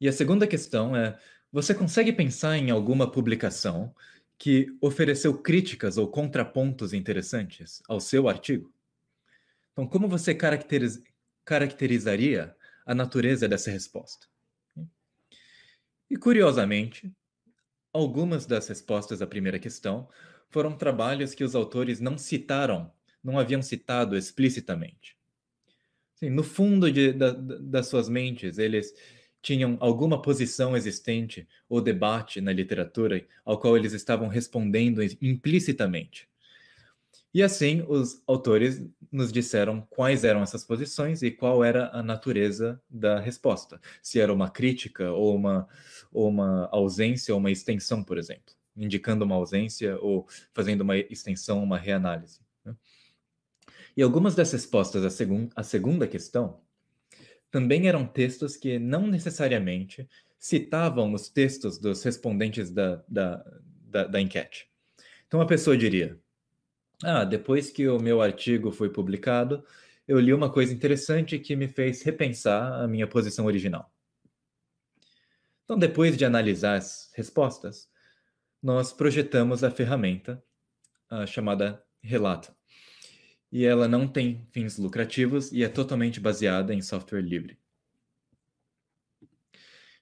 E 0.00 0.08
a 0.08 0.12
segunda 0.12 0.46
questão 0.46 0.96
é: 0.96 1.18
você 1.52 1.74
consegue 1.74 2.12
pensar 2.12 2.56
em 2.56 2.70
alguma 2.70 3.10
publicação 3.10 3.94
que 4.38 4.74
ofereceu 4.80 5.36
críticas 5.36 5.98
ou 5.98 6.08
contrapontos 6.08 6.94
interessantes 6.94 7.82
ao 7.88 8.00
seu 8.00 8.28
artigo? 8.28 8.72
Então, 9.72 9.86
como 9.86 10.08
você 10.08 10.34
caracteriz, 10.34 11.02
caracterizaria 11.44 12.56
a 12.86 12.94
natureza 12.94 13.46
dessa 13.46 13.70
resposta? 13.70 14.26
E, 16.10 16.16
curiosamente, 16.16 17.12
algumas 17.92 18.46
das 18.46 18.66
respostas 18.66 19.22
à 19.22 19.26
primeira 19.26 19.58
questão 19.58 20.08
foram 20.48 20.76
trabalhos 20.76 21.34
que 21.34 21.44
os 21.44 21.54
autores 21.54 22.00
não 22.00 22.18
citaram, 22.18 22.92
não 23.22 23.38
haviam 23.38 23.62
citado 23.62 24.16
explicitamente. 24.16 25.19
Sim, 26.22 26.30
no 26.30 26.42
fundo 26.44 26.92
de, 26.92 27.12
da, 27.12 27.32
das 27.32 27.88
suas 27.88 28.08
mentes, 28.08 28.58
eles 28.58 28.92
tinham 29.42 29.78
alguma 29.80 30.20
posição 30.20 30.76
existente 30.76 31.48
ou 31.68 31.80
debate 31.80 32.40
na 32.42 32.52
literatura 32.52 33.26
ao 33.44 33.58
qual 33.58 33.76
eles 33.76 33.94
estavam 33.94 34.28
respondendo 34.28 35.02
implicitamente. 35.22 36.28
E 37.32 37.42
assim, 37.42 37.84
os 37.88 38.22
autores 38.26 38.84
nos 39.10 39.32
disseram 39.32 39.80
quais 39.88 40.24
eram 40.24 40.42
essas 40.42 40.64
posições 40.64 41.22
e 41.22 41.30
qual 41.30 41.62
era 41.64 41.88
a 41.92 42.02
natureza 42.02 42.80
da 42.90 43.18
resposta. 43.20 43.80
Se 44.02 44.20
era 44.20 44.32
uma 44.32 44.50
crítica 44.50 45.10
ou 45.12 45.34
uma, 45.36 45.68
ou 46.12 46.28
uma 46.28 46.68
ausência 46.72 47.32
ou 47.32 47.40
uma 47.40 47.50
extensão, 47.50 48.02
por 48.02 48.18
exemplo, 48.18 48.54
indicando 48.76 49.24
uma 49.24 49.36
ausência 49.36 49.96
ou 50.00 50.26
fazendo 50.52 50.82
uma 50.82 50.96
extensão, 50.96 51.62
uma 51.62 51.78
reanálise? 51.78 52.40
E 53.96 54.02
algumas 54.02 54.34
das 54.34 54.52
respostas 54.52 55.04
à, 55.04 55.10
segun 55.10 55.48
à 55.54 55.62
segunda 55.62 56.06
questão 56.06 56.60
também 57.50 57.88
eram 57.88 58.06
textos 58.06 58.56
que 58.56 58.78
não 58.78 59.06
necessariamente 59.06 60.08
citavam 60.38 61.12
os 61.12 61.28
textos 61.28 61.78
dos 61.78 62.02
respondentes 62.02 62.70
da, 62.70 63.02
da, 63.08 63.44
da, 63.82 64.04
da 64.04 64.20
enquete. 64.20 64.68
Então 65.26 65.40
a 65.40 65.46
pessoa 65.46 65.76
diria: 65.76 66.18
Ah, 67.02 67.24
depois 67.24 67.70
que 67.70 67.88
o 67.88 68.00
meu 68.00 68.22
artigo 68.22 68.70
foi 68.70 68.90
publicado, 68.90 69.64
eu 70.06 70.18
li 70.18 70.32
uma 70.32 70.50
coisa 70.50 70.72
interessante 70.72 71.38
que 71.38 71.54
me 71.54 71.68
fez 71.68 72.02
repensar 72.02 72.82
a 72.82 72.88
minha 72.88 73.06
posição 73.06 73.46
original. 73.46 73.92
Então, 75.64 75.78
depois 75.78 76.16
de 76.16 76.24
analisar 76.24 76.78
as 76.78 77.12
respostas, 77.14 77.88
nós 78.60 78.92
projetamos 78.92 79.62
a 79.62 79.70
ferramenta 79.70 80.42
uh, 81.12 81.24
chamada 81.28 81.80
Relata. 82.02 82.52
E 83.52 83.64
ela 83.64 83.88
não 83.88 84.06
tem 84.06 84.46
fins 84.50 84.78
lucrativos 84.78 85.50
e 85.52 85.62
é 85.64 85.68
totalmente 85.68 86.20
baseada 86.20 86.72
em 86.72 86.80
software 86.80 87.22
livre. 87.22 87.58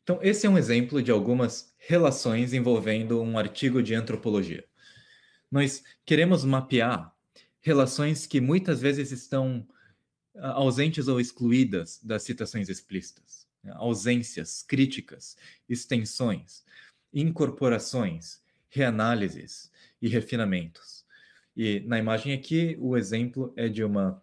Então, 0.03 0.19
esse 0.23 0.47
é 0.47 0.51
um 0.51 0.57
exemplo 0.57 1.03
de 1.03 1.11
algumas 1.11 1.75
relações 1.77 2.55
envolvendo 2.55 3.21
um 3.21 3.39
artigo 3.39 3.83
de 3.83 3.95
antropologia. 3.95 4.65
Nós 5.51 5.83
queremos 6.05 6.45
mapear 6.45 7.15
relações 7.61 8.27
que 8.27 8.41
muitas 8.41 8.81
vezes 8.81 9.13
estão 9.13 9.67
ah, 10.37 10.53
ausentes 10.53 11.09
ou 11.09 11.21
excluídas 11.21 12.01
das 12.03 12.23
citações 12.23 12.69
explícitas. 12.69 13.47
Ausências, 13.73 14.63
críticas, 14.63 15.37
extensões, 15.69 16.65
incorporações, 17.13 18.41
reanálises 18.71 19.71
e 20.01 20.09
refinamentos. 20.09 20.98
E 21.59 21.81
na 21.81 21.99
imagem 21.99 22.33
aqui, 22.33 22.77
o 22.81 22.97
exemplo 22.97 23.53
é 23.57 23.69
de 23.69 23.83
uma 23.83 24.23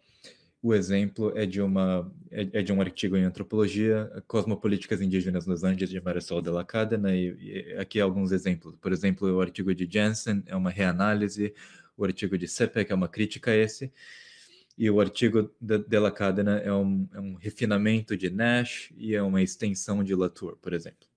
o 0.64 0.74
exemplo 0.74 1.32
é 1.38 1.46
de, 1.46 1.62
uma, 1.62 2.12
é, 2.32 2.42
é, 2.54 2.64
de 2.64 2.74
um 2.74 2.82
artigo 2.82 3.16
em 3.16 3.24
antropologia, 3.24 4.10
Cosmopolíticas 4.26 5.00
Indígenas 5.00 5.46
nos 5.46 5.64
Andes, 5.64 5.92
de 5.92 6.02
Marisol 6.02 6.42
de 6.42 6.50
la 6.50 6.64
Cadena, 6.64 7.16
e, 7.16 7.38
e 7.40 7.74
aqui 7.74 8.00
alguns 8.00 8.32
exemplos. 8.32 8.76
Por 8.78 8.92
exemplo, 8.92 9.32
o 9.32 9.42
artigo 9.42 9.76
de 9.76 9.88
Jensen 9.88 10.42
é 10.48 10.56
uma 10.56 10.72
reanálise, 10.72 11.54
o 11.96 12.04
artigo 12.04 12.36
de 12.36 12.48
Sepek 12.48 12.92
é 12.92 12.96
uma 12.96 13.08
crítica 13.08 13.52
a 13.52 13.56
esse, 13.56 13.94
e 14.76 14.90
o 14.90 15.00
artigo 15.00 15.54
de, 15.62 15.78
de 15.78 16.00
la 16.00 16.10
Cadena 16.10 16.58
é 16.58 16.74
um, 16.74 17.08
é 17.14 17.20
um 17.20 17.36
refinamento 17.36 18.18
de 18.18 18.32
Nash 18.32 18.92
e 18.98 19.14
é 19.14 19.22
uma 19.22 19.44
extensão 19.44 20.04
de 20.04 20.16
Latour, 20.16 20.58
por 20.58 20.74
exemplo. 20.74 21.08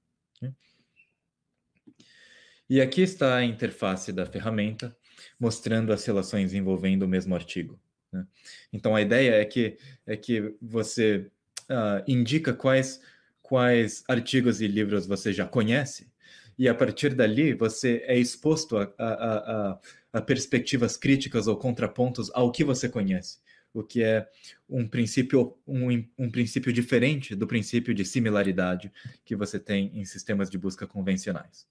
E 2.71 2.83
aqui 2.83 3.01
está 3.01 3.37
a 3.37 3.45
interface 3.45 4.13
da 4.13 4.27
ferramenta, 4.27 4.95
mostrando 5.39 5.93
as 5.93 6.05
relações 6.05 6.55
envolvendo 6.55 7.03
o 7.03 7.09
mesmo 7.09 7.35
artigo. 7.35 7.79
Né? 8.13 8.27
Então 8.73 8.95
a 8.95 9.03
ideia 9.03 9.41
é 9.41 9.45
que 9.45 9.77
é 10.07 10.17
que 10.17 10.55
você 10.61 11.31
uh, 11.71 12.03
indica 12.07 12.53
quais 12.53 13.01
quais 13.43 14.05
artigos 14.09 14.61
e 14.61 14.67
livros 14.67 15.07
você 15.07 15.33
já 15.33 15.47
conhece 15.47 16.11
e 16.59 16.69
a 16.69 16.75
partir 16.75 17.15
dali 17.15 17.55
você 17.55 18.03
é 18.07 18.19
exposto 18.19 18.77
a, 18.77 18.93
a, 18.99 19.13
a, 19.13 19.79
a 20.15 20.21
perspectivas 20.21 20.97
críticas 20.97 21.47
ou 21.47 21.57
contrapontos 21.57 22.31
ao 22.35 22.51
que 22.51 22.65
você 22.65 22.89
conhece, 22.89 23.39
o 23.73 23.83
que 23.83 24.03
é 24.03 24.29
um 24.69 24.87
princípio 24.87 25.57
um, 25.67 26.05
um 26.19 26.31
princípio 26.31 26.73
diferente 26.73 27.35
do 27.35 27.47
princípio 27.47 27.95
de 27.95 28.05
similaridade 28.05 28.93
que 29.25 29.37
você 29.37 29.59
tem 29.59 29.91
em 29.95 30.05
sistemas 30.05 30.51
de 30.51 30.59
busca 30.59 30.87
convencionais. 30.87 31.67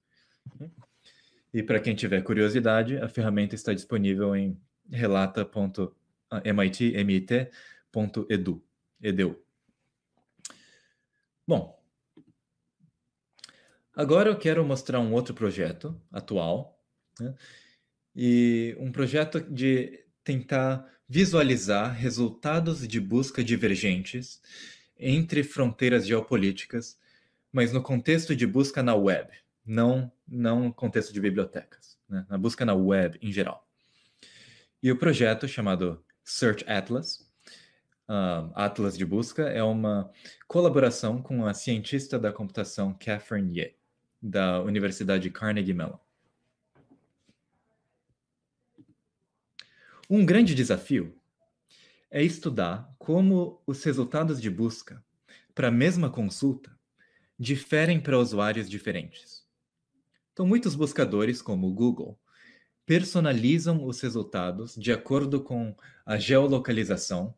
E 1.58 1.63
para 1.63 1.80
quem 1.80 1.96
tiver 1.96 2.22
curiosidade, 2.22 2.98
a 2.98 3.10
ferramenta 3.10 3.56
está 3.56 3.74
disponível 3.74 4.36
em 4.36 4.62
relata.com 4.91 5.91
mit.mit.edu. 6.54 8.63
Edu. 9.02 9.43
Bom, 11.48 11.84
agora 13.91 14.30
eu 14.30 14.38
quero 14.38 14.63
mostrar 14.63 15.00
um 15.00 15.12
outro 15.13 15.34
projeto 15.34 16.00
atual, 16.12 16.80
né? 17.20 17.34
e 18.15 18.78
um 18.80 18.91
projeto 18.91 19.41
de 19.41 20.06
tentar 20.24 20.88
visualizar 21.10 21.91
resultados 21.91 22.88
de 22.88 23.00
busca 23.00 23.43
divergentes 23.43 24.39
entre 24.96 25.41
fronteiras 25.41 26.06
geopolíticas, 26.06 27.00
mas 27.52 27.74
no 27.74 27.82
contexto 27.82 28.36
de 28.36 28.46
busca 28.46 28.84
na 28.84 28.93
web, 28.93 29.32
não 29.67 30.12
não 30.27 30.71
contexto 30.71 31.13
de 31.13 31.21
bibliotecas, 31.21 31.97
né? 32.10 32.25
na 32.30 32.38
busca 32.38 32.65
na 32.65 32.73
web 32.73 33.17
em 33.21 33.32
geral. 33.32 33.67
E 34.82 34.91
o 34.91 34.97
projeto 34.97 35.47
chamado 35.47 36.03
Search 36.23 36.63
Atlas. 36.67 37.27
Uh, 38.10 38.51
Atlas 38.56 38.97
de 38.97 39.06
busca 39.06 39.43
é 39.49 39.62
uma 39.62 40.10
colaboração 40.47 41.21
com 41.21 41.45
a 41.45 41.53
cientista 41.53 42.17
da 42.17 42.32
computação 42.32 42.93
Catherine 42.93 43.60
Ye, 43.60 43.75
da 44.21 44.62
Universidade 44.62 45.30
Carnegie 45.30 45.73
Mellon. 45.73 45.99
Um 50.10 50.25
grande 50.25 50.56
desafio 50.56 51.17
é 52.10 52.23
estudar 52.23 52.89
como 52.97 53.62
os 53.67 53.84
resultados 53.84 54.41
de 54.41 54.49
busca 54.49 55.03
para 55.53 55.67
a 55.67 55.71
mesma 55.71 56.10
consulta 56.10 56.77
diferem 57.38 57.99
para 57.99 58.17
usuários 58.17 58.69
diferentes. 58.69 59.46
Então, 60.38 60.45
muitos 60.45 60.76
buscadores, 60.76 61.41
como 61.41 61.67
o 61.67 61.73
Google, 61.73 62.15
personalizam 62.86 63.84
os 63.84 64.00
resultados 64.02 64.76
de 64.76 64.91
acordo 64.91 65.41
com 65.41 65.76
a 66.06 66.19
geolocalização, 66.19 67.34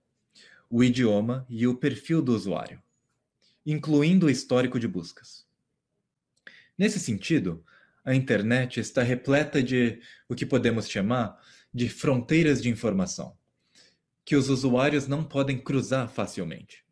o 0.69 0.83
idioma 0.83 1.45
e 1.47 1.65
o 1.65 1.77
perfil 1.77 2.21
do 2.21 2.35
usuário, 2.35 2.83
incluindo 3.65 4.25
o 4.25 4.29
histórico 4.29 4.77
de 4.77 4.85
buscas. 4.85 5.47
Nesse 6.77 6.99
sentido, 6.99 7.63
a 8.03 8.13
internet 8.13 8.81
está 8.81 9.01
repleta 9.01 9.63
de 9.63 10.01
o 10.27 10.35
que 10.35 10.45
podemos 10.45 10.89
chamar 10.89 11.41
de 11.73 11.88
fronteiras 11.88 12.62
de 12.62 12.67
informação, 12.67 13.33
que 14.25 14.35
os 14.35 14.49
usuários 14.49 15.07
não 15.07 15.23
podem 15.23 15.57
cruzar 15.57 16.09
facilmente. 16.09 16.83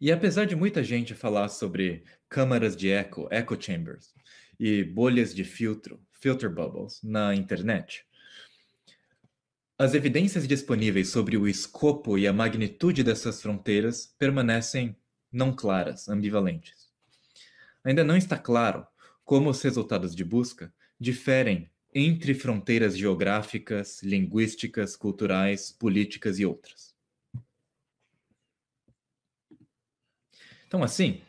E 0.00 0.10
apesar 0.10 0.46
de 0.46 0.56
muita 0.56 0.82
gente 0.82 1.14
falar 1.14 1.50
sobre 1.50 2.02
câmaras 2.30 2.74
de 2.74 2.88
eco, 2.88 3.28
echo 3.30 3.60
chambers, 3.60 4.14
e 4.58 4.84
bolhas 4.84 5.34
de 5.34 5.44
filtro, 5.44 6.00
filter 6.12 6.50
bubbles 6.50 7.00
na 7.02 7.34
internet. 7.34 8.04
As 9.76 9.92
evidências 9.92 10.46
disponíveis 10.46 11.08
sobre 11.08 11.36
o 11.36 11.48
escopo 11.48 12.16
e 12.16 12.28
a 12.28 12.32
magnitude 12.32 13.02
dessas 13.02 13.42
fronteiras 13.42 14.06
permanecem 14.18 14.96
não 15.32 15.52
claras, 15.54 16.08
ambivalentes. 16.08 16.88
Ainda 17.82 18.04
não 18.04 18.16
está 18.16 18.38
claro 18.38 18.86
como 19.24 19.50
os 19.50 19.60
resultados 19.60 20.14
de 20.14 20.24
busca 20.24 20.72
diferem 20.98 21.68
entre 21.92 22.34
fronteiras 22.34 22.96
geográficas, 22.96 24.02
linguísticas, 24.02 24.96
culturais, 24.96 25.70
políticas 25.72 26.38
e 26.38 26.46
outras. 26.46 26.94
Então, 30.66 30.82
assim, 30.82 31.20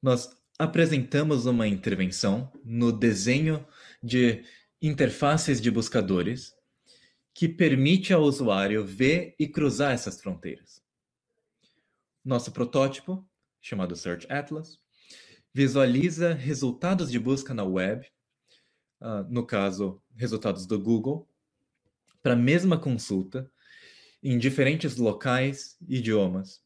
nós 0.00 0.34
apresentamos 0.58 1.46
uma 1.46 1.68
intervenção 1.68 2.50
no 2.64 2.90
desenho 2.90 3.66
de 4.02 4.44
interfaces 4.80 5.60
de 5.60 5.70
buscadores 5.70 6.54
que 7.34 7.48
permite 7.48 8.12
ao 8.12 8.22
usuário 8.22 8.84
ver 8.84 9.34
e 9.38 9.46
cruzar 9.46 9.92
essas 9.92 10.20
fronteiras. 10.20 10.82
Nosso 12.24 12.50
protótipo, 12.50 13.28
chamado 13.60 13.94
Search 13.94 14.26
Atlas, 14.30 14.80
visualiza 15.52 16.32
resultados 16.32 17.10
de 17.10 17.18
busca 17.18 17.52
na 17.52 17.64
web, 17.64 18.06
uh, 19.00 19.24
no 19.28 19.46
caso, 19.46 20.02
resultados 20.14 20.66
do 20.66 20.80
Google, 20.80 21.28
para 22.22 22.32
a 22.32 22.36
mesma 22.36 22.78
consulta, 22.78 23.50
em 24.22 24.38
diferentes 24.38 24.96
locais 24.96 25.76
e 25.86 25.98
idiomas. 25.98 26.62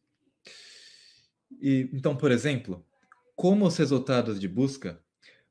E, 1.60 1.90
então, 1.92 2.16
por 2.16 2.30
exemplo, 2.30 2.86
como 3.40 3.66
os 3.66 3.78
resultados 3.78 4.38
de 4.38 4.46
busca 4.46 5.00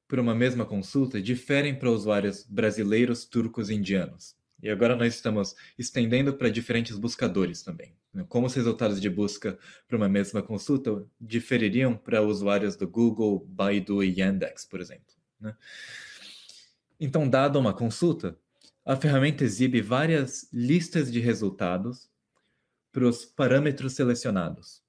por 0.07 0.19
uma 0.19 0.35
mesma 0.35 0.63
consulta 0.63 1.19
diferem 1.19 1.73
para 1.73 1.89
usuários 1.89 2.45
brasileiros, 2.47 3.25
turcos 3.25 3.71
e 3.71 3.73
indianos. 3.73 4.35
E 4.61 4.69
agora 4.69 4.95
nós 4.95 5.15
estamos 5.15 5.55
estendendo 5.75 6.35
para 6.35 6.51
diferentes 6.51 6.99
buscadores 6.99 7.63
também. 7.63 7.95
Né? 8.13 8.23
Como 8.29 8.45
os 8.45 8.53
resultados 8.53 9.01
de 9.01 9.09
busca 9.09 9.57
para 9.87 9.97
uma 9.97 10.07
mesma 10.07 10.43
consulta 10.43 11.03
difeririam 11.19 11.97
para 11.97 12.21
usuários 12.21 12.75
do 12.75 12.87
Google, 12.87 13.43
Baidu 13.49 14.03
e 14.03 14.19
Yandex, 14.19 14.65
por 14.65 14.79
exemplo. 14.79 15.15
Né? 15.39 15.57
Então, 16.99 17.27
dada 17.27 17.57
uma 17.57 17.73
consulta, 17.73 18.37
a 18.85 18.95
ferramenta 18.95 19.43
exibe 19.43 19.81
várias 19.81 20.47
listas 20.53 21.11
de 21.11 21.19
resultados 21.19 22.07
para 22.91 23.07
os 23.07 23.25
parâmetros 23.25 23.93
selecionados, 23.93 24.83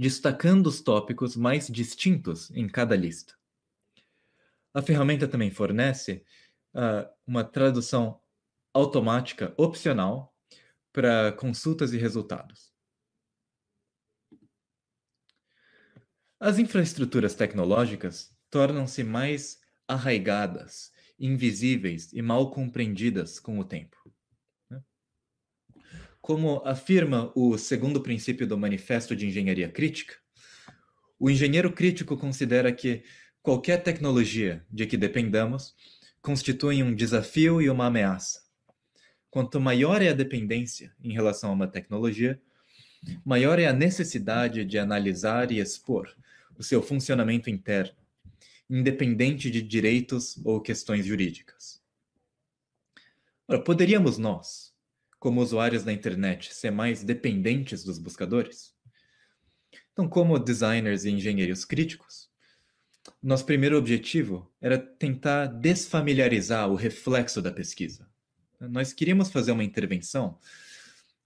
destacando 0.00 0.66
os 0.68 0.80
tópicos 0.80 1.36
mais 1.36 1.66
distintos 1.68 2.50
em 2.52 2.66
cada 2.66 2.96
lista. 2.96 3.34
A 4.72 4.80
ferramenta 4.80 5.28
também 5.28 5.50
fornece 5.50 6.24
uh, 6.72 7.06
uma 7.26 7.44
tradução 7.44 8.18
automática 8.72 9.52
opcional 9.58 10.34
para 10.90 11.32
consultas 11.32 11.92
e 11.92 11.98
resultados. 11.98 12.72
As 16.40 16.58
infraestruturas 16.58 17.34
tecnológicas 17.34 18.34
tornam-se 18.48 19.04
mais 19.04 19.60
arraigadas, 19.86 20.90
invisíveis 21.18 22.10
e 22.14 22.22
mal 22.22 22.50
compreendidas 22.50 23.38
com 23.38 23.58
o 23.58 23.64
tempo. 23.66 23.99
Como 26.20 26.62
afirma 26.66 27.32
o 27.34 27.56
segundo 27.56 28.02
princípio 28.02 28.46
do 28.46 28.58
Manifesto 28.58 29.16
de 29.16 29.26
Engenharia 29.26 29.68
Crítica, 29.68 30.14
o 31.18 31.30
engenheiro 31.30 31.72
crítico 31.72 32.16
considera 32.16 32.72
que 32.72 33.02
qualquer 33.42 33.82
tecnologia 33.82 34.64
de 34.70 34.86
que 34.86 34.96
dependamos 34.96 35.74
constitui 36.20 36.82
um 36.82 36.94
desafio 36.94 37.60
e 37.60 37.70
uma 37.70 37.86
ameaça. 37.86 38.42
Quanto 39.30 39.60
maior 39.60 40.02
é 40.02 40.08
a 40.08 40.14
dependência 40.14 40.94
em 41.02 41.12
relação 41.12 41.50
a 41.50 41.54
uma 41.54 41.68
tecnologia, 41.68 42.40
maior 43.24 43.58
é 43.58 43.66
a 43.66 43.72
necessidade 43.72 44.64
de 44.64 44.78
analisar 44.78 45.50
e 45.50 45.58
expor 45.58 46.14
o 46.58 46.62
seu 46.62 46.82
funcionamento 46.82 47.48
interno, 47.48 47.96
independente 48.68 49.50
de 49.50 49.62
direitos 49.62 50.38
ou 50.44 50.60
questões 50.60 51.06
jurídicas. 51.06 51.82
Ora, 53.48 53.62
poderíamos 53.62 54.18
nós, 54.18 54.69
como 55.20 55.42
usuários 55.42 55.84
da 55.84 55.92
internet, 55.92 56.52
ser 56.52 56.72
mais 56.72 57.04
dependentes 57.04 57.84
dos 57.84 57.98
buscadores? 57.98 58.74
Então, 59.92 60.08
como 60.08 60.38
designers 60.38 61.04
e 61.04 61.10
engenheiros 61.10 61.64
críticos, 61.64 62.30
nosso 63.22 63.44
primeiro 63.44 63.76
objetivo 63.76 64.50
era 64.60 64.78
tentar 64.78 65.46
desfamiliarizar 65.46 66.70
o 66.70 66.74
reflexo 66.74 67.42
da 67.42 67.52
pesquisa. 67.52 68.08
Nós 68.58 68.94
queríamos 68.94 69.30
fazer 69.30 69.52
uma 69.52 69.64
intervenção 69.64 70.38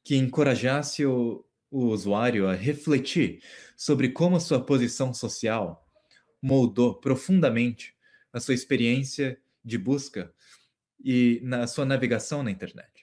que 0.03 0.17
encorajasse 0.17 1.07
o, 1.07 1.45
o 1.71 1.87
usuário 1.87 2.49
a 2.49 2.55
refletir 2.55 3.43
sobre 3.77 4.09
como 4.09 4.41
sua 4.41 4.61
posição 4.61 5.15
social 5.15 5.89
moldou 6.43 6.95
profundamente 6.95 7.95
a 8.33 8.41
sua 8.41 8.55
experiência 8.55 9.41
de 9.65 9.79
busca 9.79 10.33
e 11.03 11.41
na 11.43 11.67
sua 11.67 11.85
navegação 11.85 12.43
na 12.43 12.51
internet. 12.51 12.94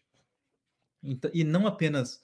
Então, 1.04 1.32
e 1.34 1.44
não 1.44 1.66
apenas 1.66 2.22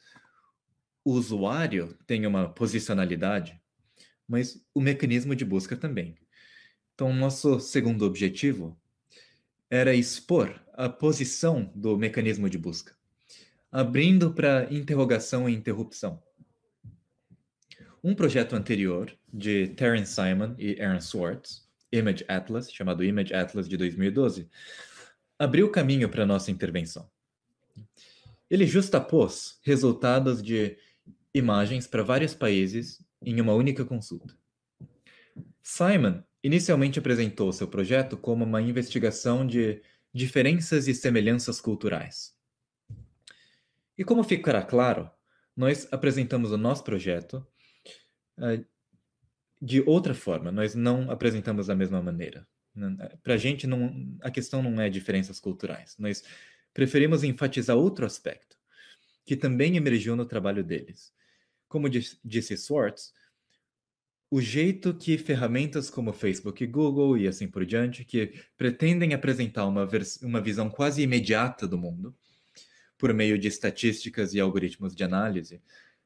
o 1.04 1.14
usuário 1.14 1.98
tem 2.06 2.26
uma 2.26 2.50
posicionalidade, 2.50 3.60
mas 4.28 4.62
o 4.74 4.82
mecanismo 4.82 5.36
de 5.36 5.46
busca 5.46 5.76
também. 5.76 6.18
Então, 6.94 7.14
nosso 7.14 7.60
segundo 7.60 8.06
objetivo 8.06 8.78
era 9.70 9.94
expor 9.94 10.60
a 10.74 10.90
posição 10.90 11.72
do 11.76 11.98
mecanismo 11.98 12.50
de 12.50 12.58
busca, 12.58 12.96
abrindo 13.72 14.34
para 14.34 14.72
interrogação 14.74 15.50
e 15.50 15.54
interrupção. 15.54 16.22
Um 18.04 18.14
projeto 18.14 18.56
anterior, 18.56 19.12
de 19.32 19.70
Terence 19.70 20.14
Simon 20.14 20.56
e 20.58 20.82
Aaron 20.82 21.02
Swartz, 21.02 21.68
Image 21.92 22.26
Atlas, 22.28 22.72
chamado 22.72 23.04
Image 23.04 23.34
Atlas 23.34 23.68
de 23.68 23.78
2012, 23.78 24.50
abriu 25.38 25.70
caminho 25.72 26.10
para 26.10 26.26
nossa 26.26 26.52
intervenção. 26.52 27.10
Ele 28.50 28.66
justapôs 28.66 29.60
resultados 29.64 30.42
de 30.42 30.78
imagens 31.34 31.88
para 31.88 32.04
vários 32.04 32.34
países 32.34 33.04
em 33.22 33.40
uma 33.42 33.54
única 33.54 33.84
consulta. 33.84 34.36
Simon 35.62 36.24
inicialmente 36.44 37.00
apresentou 37.00 37.52
seu 37.52 37.68
projeto 37.68 38.16
como 38.16 38.46
uma 38.46 38.62
investigação 38.62 39.46
de 39.46 39.82
diferenças 40.14 40.88
e 40.88 40.94
semelhanças 40.94 41.60
culturais. 41.60 42.36
E 43.98 44.04
como 44.04 44.24
ficará 44.24 44.64
claro, 44.64 45.10
nós 45.56 45.88
apresentamos 45.92 46.52
o 46.52 46.58
nosso 46.58 46.84
projeto 46.84 47.46
uh, 48.38 48.66
de 49.62 49.82
outra 49.82 50.14
forma, 50.14 50.52
nós 50.52 50.76
não 50.76 51.10
apresentamos 51.10 51.68
da 51.68 51.76
mesma 51.76 52.02
maneira. 52.02 52.48
Para 53.24 53.34
a 53.34 53.38
gente, 53.38 53.66
não, 53.66 54.16
a 54.22 54.30
questão 54.30 54.62
não 54.62 54.80
é 54.80 54.88
diferenças 54.88 55.40
culturais. 55.40 55.96
Nós 55.98 56.24
preferimos 56.78 57.24
enfatizar 57.24 57.76
outro 57.76 58.06
aspecto, 58.06 58.56
que 59.26 59.36
também 59.36 59.78
emergiu 59.78 60.16
no 60.16 60.28
trabalho 60.28 60.64
deles. 60.64 61.12
Como 61.68 61.90
disse 61.90 62.56
Swartz, 62.56 63.12
o 64.30 64.40
jeito 64.40 64.94
que 64.94 65.18
ferramentas 65.18 65.90
como 65.90 66.14
Facebook 66.14 66.64
e 66.64 66.68
Google 66.68 67.18
e 67.18 67.28
assim 67.28 67.48
por 67.48 67.66
diante, 67.66 68.06
que 68.06 68.32
pretendem 68.56 69.16
apresentar 69.16 69.66
uma, 69.66 69.90
uma 70.22 70.40
visão 70.40 70.70
quase 70.70 71.02
imediata 71.02 71.68
do 71.68 71.80
mundo, 71.80 72.16
por 72.96 73.12
meio 73.12 73.40
de 73.40 73.48
estatísticas 73.48 74.36
e 74.36 74.40
algoritmos 74.40 74.96
de 74.96 75.04
análise, 75.04 75.60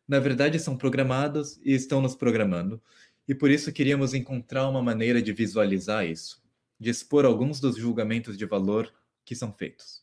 na 0.07 0.19
verdade 0.19 0.57
são 0.57 0.77
programados 0.77 1.59
e 1.65 1.73
estão 1.73 1.99
nos 1.99 2.15
programando, 2.15 2.81
e 3.27 3.35
por 3.35 3.51
isso 3.51 3.73
queríamos 3.73 4.13
encontrar 4.13 4.69
uma 4.69 4.81
maneira 4.81 5.21
de 5.21 5.33
visualizar 5.33 6.05
isso, 6.05 6.41
de 6.79 6.89
expor 6.89 7.25
alguns 7.25 7.59
dos 7.59 7.75
julgamentos 7.75 8.37
de 8.37 8.45
valor 8.45 8.89
que 9.25 9.35
são 9.35 9.51
feitos. 9.51 10.00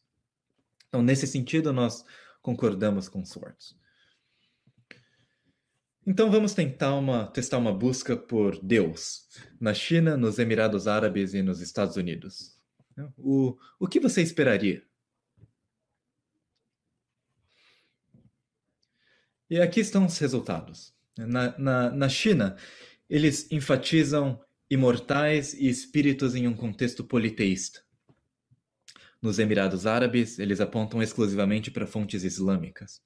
Então, 0.88 1.02
nesse 1.02 1.26
sentido, 1.26 1.72
nós 1.72 2.04
concordamos 2.42 3.08
com 3.08 3.24
Swartz. 3.24 3.76
Então 6.08 6.30
vamos 6.30 6.54
tentar 6.54 6.94
uma, 6.94 7.26
testar 7.26 7.58
uma 7.58 7.70
busca 7.70 8.16
por 8.16 8.58
Deus 8.64 9.28
na 9.60 9.74
China, 9.74 10.16
nos 10.16 10.38
Emirados 10.38 10.86
Árabes 10.88 11.34
e 11.34 11.42
nos 11.42 11.60
Estados 11.60 11.96
Unidos. 11.96 12.58
O, 13.18 13.58
o 13.78 13.86
que 13.86 14.00
você 14.00 14.22
esperaria? 14.22 14.82
E 19.50 19.60
aqui 19.60 19.80
estão 19.80 20.06
os 20.06 20.16
resultados. 20.16 20.94
Na, 21.18 21.58
na, 21.58 21.90
na 21.90 22.08
China, 22.08 22.56
eles 23.08 23.50
enfatizam 23.52 24.42
imortais 24.70 25.52
e 25.52 25.68
espíritos 25.68 26.34
em 26.34 26.46
um 26.48 26.56
contexto 26.56 27.04
politeísta. 27.04 27.82
Nos 29.20 29.38
Emirados 29.38 29.84
Árabes, 29.86 30.38
eles 30.38 30.60
apontam 30.60 31.02
exclusivamente 31.02 31.70
para 31.70 31.86
fontes 31.86 32.22
islâmicas. 32.22 33.02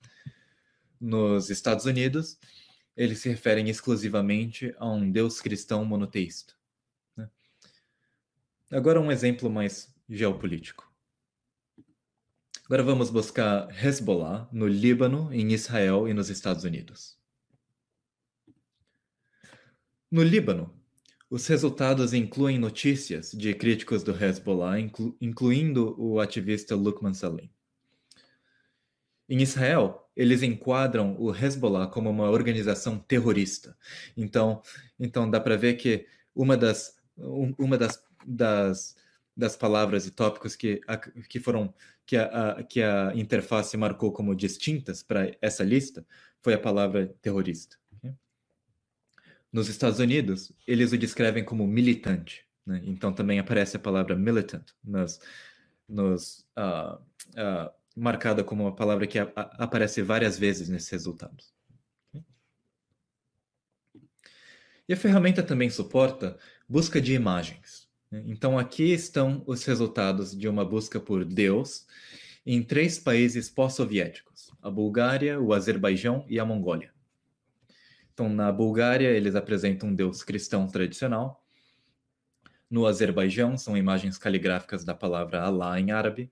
Nos 1.01 1.49
Estados 1.49 1.87
Unidos, 1.87 2.39
eles 2.97 3.21
se 3.21 3.29
referem 3.29 3.69
exclusivamente 3.69 4.75
a 4.79 4.89
um 4.89 5.11
Deus 5.11 5.41
cristão 5.41 5.85
monoteísta. 5.85 6.55
Né? 7.17 7.29
Agora, 8.71 9.01
um 9.01 9.11
exemplo 9.11 9.49
mais 9.49 9.95
geopolítico. 10.09 10.93
Agora 12.67 12.83
vamos 12.83 13.11
buscar 13.11 13.69
Hezbollah 13.85 14.49
no 14.53 14.67
Líbano, 14.67 15.33
em 15.33 15.53
Israel 15.53 16.07
e 16.09 16.15
nos 16.15 16.31
Estados 16.31 16.65
Unidos. 16.65 17.19
No 20.11 20.23
Líbano, 20.23 20.73
os 21.33 21.47
resultados 21.47 22.13
incluem 22.13 22.59
notícias 22.59 23.33
de 23.33 23.55
críticos 23.55 24.03
do 24.03 24.13
Hezbollah, 24.13 24.79
inclu 24.79 25.17
incluindo 25.19 25.95
o 25.99 26.21
ativista 26.21 26.77
Lukman 26.77 27.15
Salim. 27.15 27.51
Em 29.27 29.41
Israel, 29.41 30.11
eles 30.15 30.43
enquadram 30.43 31.17
o 31.19 31.35
Hezbollah 31.35 31.87
como 31.87 32.11
uma 32.11 32.29
organização 32.29 32.99
terrorista. 32.99 33.75
Então, 34.15 34.61
então 35.01 35.31
dá 35.31 35.41
para 35.41 35.57
ver 35.57 35.77
que 35.77 36.07
uma 36.35 36.55
das, 36.55 36.99
uma 37.17 37.79
das, 37.79 38.05
das, 38.27 38.95
das 39.35 39.57
palavras 39.57 40.07
e 40.07 40.11
tópicos 40.11 40.55
que, 40.55 40.83
que 41.31 41.41
foram 41.41 41.73
que 42.05 42.19
a, 42.19 42.63
que 42.63 42.83
a 42.83 43.11
interface 43.15 43.75
marcou 43.79 44.13
como 44.13 44.35
distintas 44.35 45.03
para 45.03 45.35
essa 45.41 45.65
lista 45.65 46.05
foi 46.43 46.53
a 46.53 46.61
palavra 46.61 47.07
terrorista. 47.23 47.82
Nos 49.53 49.69
Estados 49.69 49.99
Unidos, 49.99 50.51
eles 50.67 50.93
o 50.93 50.99
descrevem 50.99 51.45
como 51.45 51.67
militante. 51.67 52.47
Né? 52.65 52.81
Então 52.85 53.13
também 53.13 53.39
aparece 53.39 53.77
a 53.77 53.81
palavra 53.81 54.17
militant 54.17 54.65
nos, 54.83 55.19
uh, 56.57 56.97
uh, 56.97 57.71
marcada 57.95 58.43
como 58.43 58.65
uma 58.65 58.75
palavra 58.75 59.07
que 59.07 59.19
a, 59.19 59.31
a, 59.37 59.65
aparece 59.65 60.01
várias 60.01 60.39
vezes 60.39 60.69
nesses 60.69 60.89
resultados. 60.89 61.53
E 64.89 64.95
a 64.95 64.97
ferramenta 64.97 65.43
também 65.43 65.71
suporta 65.71 66.39
busca 66.69 67.01
de 67.01 67.13
imagens. 67.13 67.89
Né? 68.11 68.23
Então 68.27 68.59
aqui 68.59 68.93
estão 68.93 69.43
os 69.47 69.65
resultados 69.65 70.37
de 70.37 70.49
uma 70.49 70.65
busca 70.65 70.99
por 70.99 71.25
Deus 71.25 71.87
em 72.45 72.63
três 72.63 72.99
países 72.99 73.51
pós-soviéticos: 73.51 74.51
a 74.63 74.71
Bulgária, 74.71 75.41
o 75.41 75.53
Azerbaijão 75.53 76.25
e 76.29 76.41
a 76.41 76.45
Mongólia. 76.45 76.93
Então, 78.13 78.29
na 78.29 78.53
Bulgária, 78.53 79.09
eles 79.09 79.35
apresentam 79.35 79.89
um 79.89 79.95
deus 79.95 80.23
cristão 80.23 80.67
tradicional. 80.67 81.43
No 82.69 82.87
Azerbaijão, 82.87 83.57
são 83.57 83.77
imagens 83.77 84.19
caligráficas 84.19 84.85
da 84.85 84.95
palavra 84.95 85.43
Allah 85.43 85.81
em 85.81 85.91
árabe. 85.91 86.31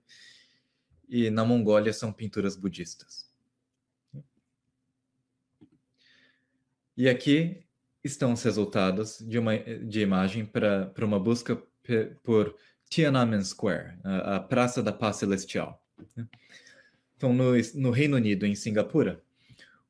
E 1.09 1.31
na 1.31 1.45
Mongólia, 1.45 1.93
são 1.93 2.13
pinturas 2.13 2.57
budistas. 2.57 3.31
E 6.97 7.09
aqui 7.09 7.65
estão 8.05 8.33
os 8.35 8.43
resultados 8.43 9.19
de 9.19 9.39
uma 9.39 9.57
de 9.57 10.01
imagem 10.01 10.45
para 10.45 10.93
uma 10.99 11.19
busca 11.19 11.57
por 12.23 12.55
Tiananmen 12.91 13.43
Square, 13.43 13.99
a, 14.05 14.37
a 14.37 14.41
Praça 14.41 14.83
da 14.83 14.93
Paz 14.93 15.17
Celestial. 15.17 15.83
Então, 17.17 17.33
no, 17.33 17.53
no 17.75 17.91
Reino 17.91 18.17
Unido, 18.17 18.47
em 18.47 18.55
Singapura, 18.55 19.23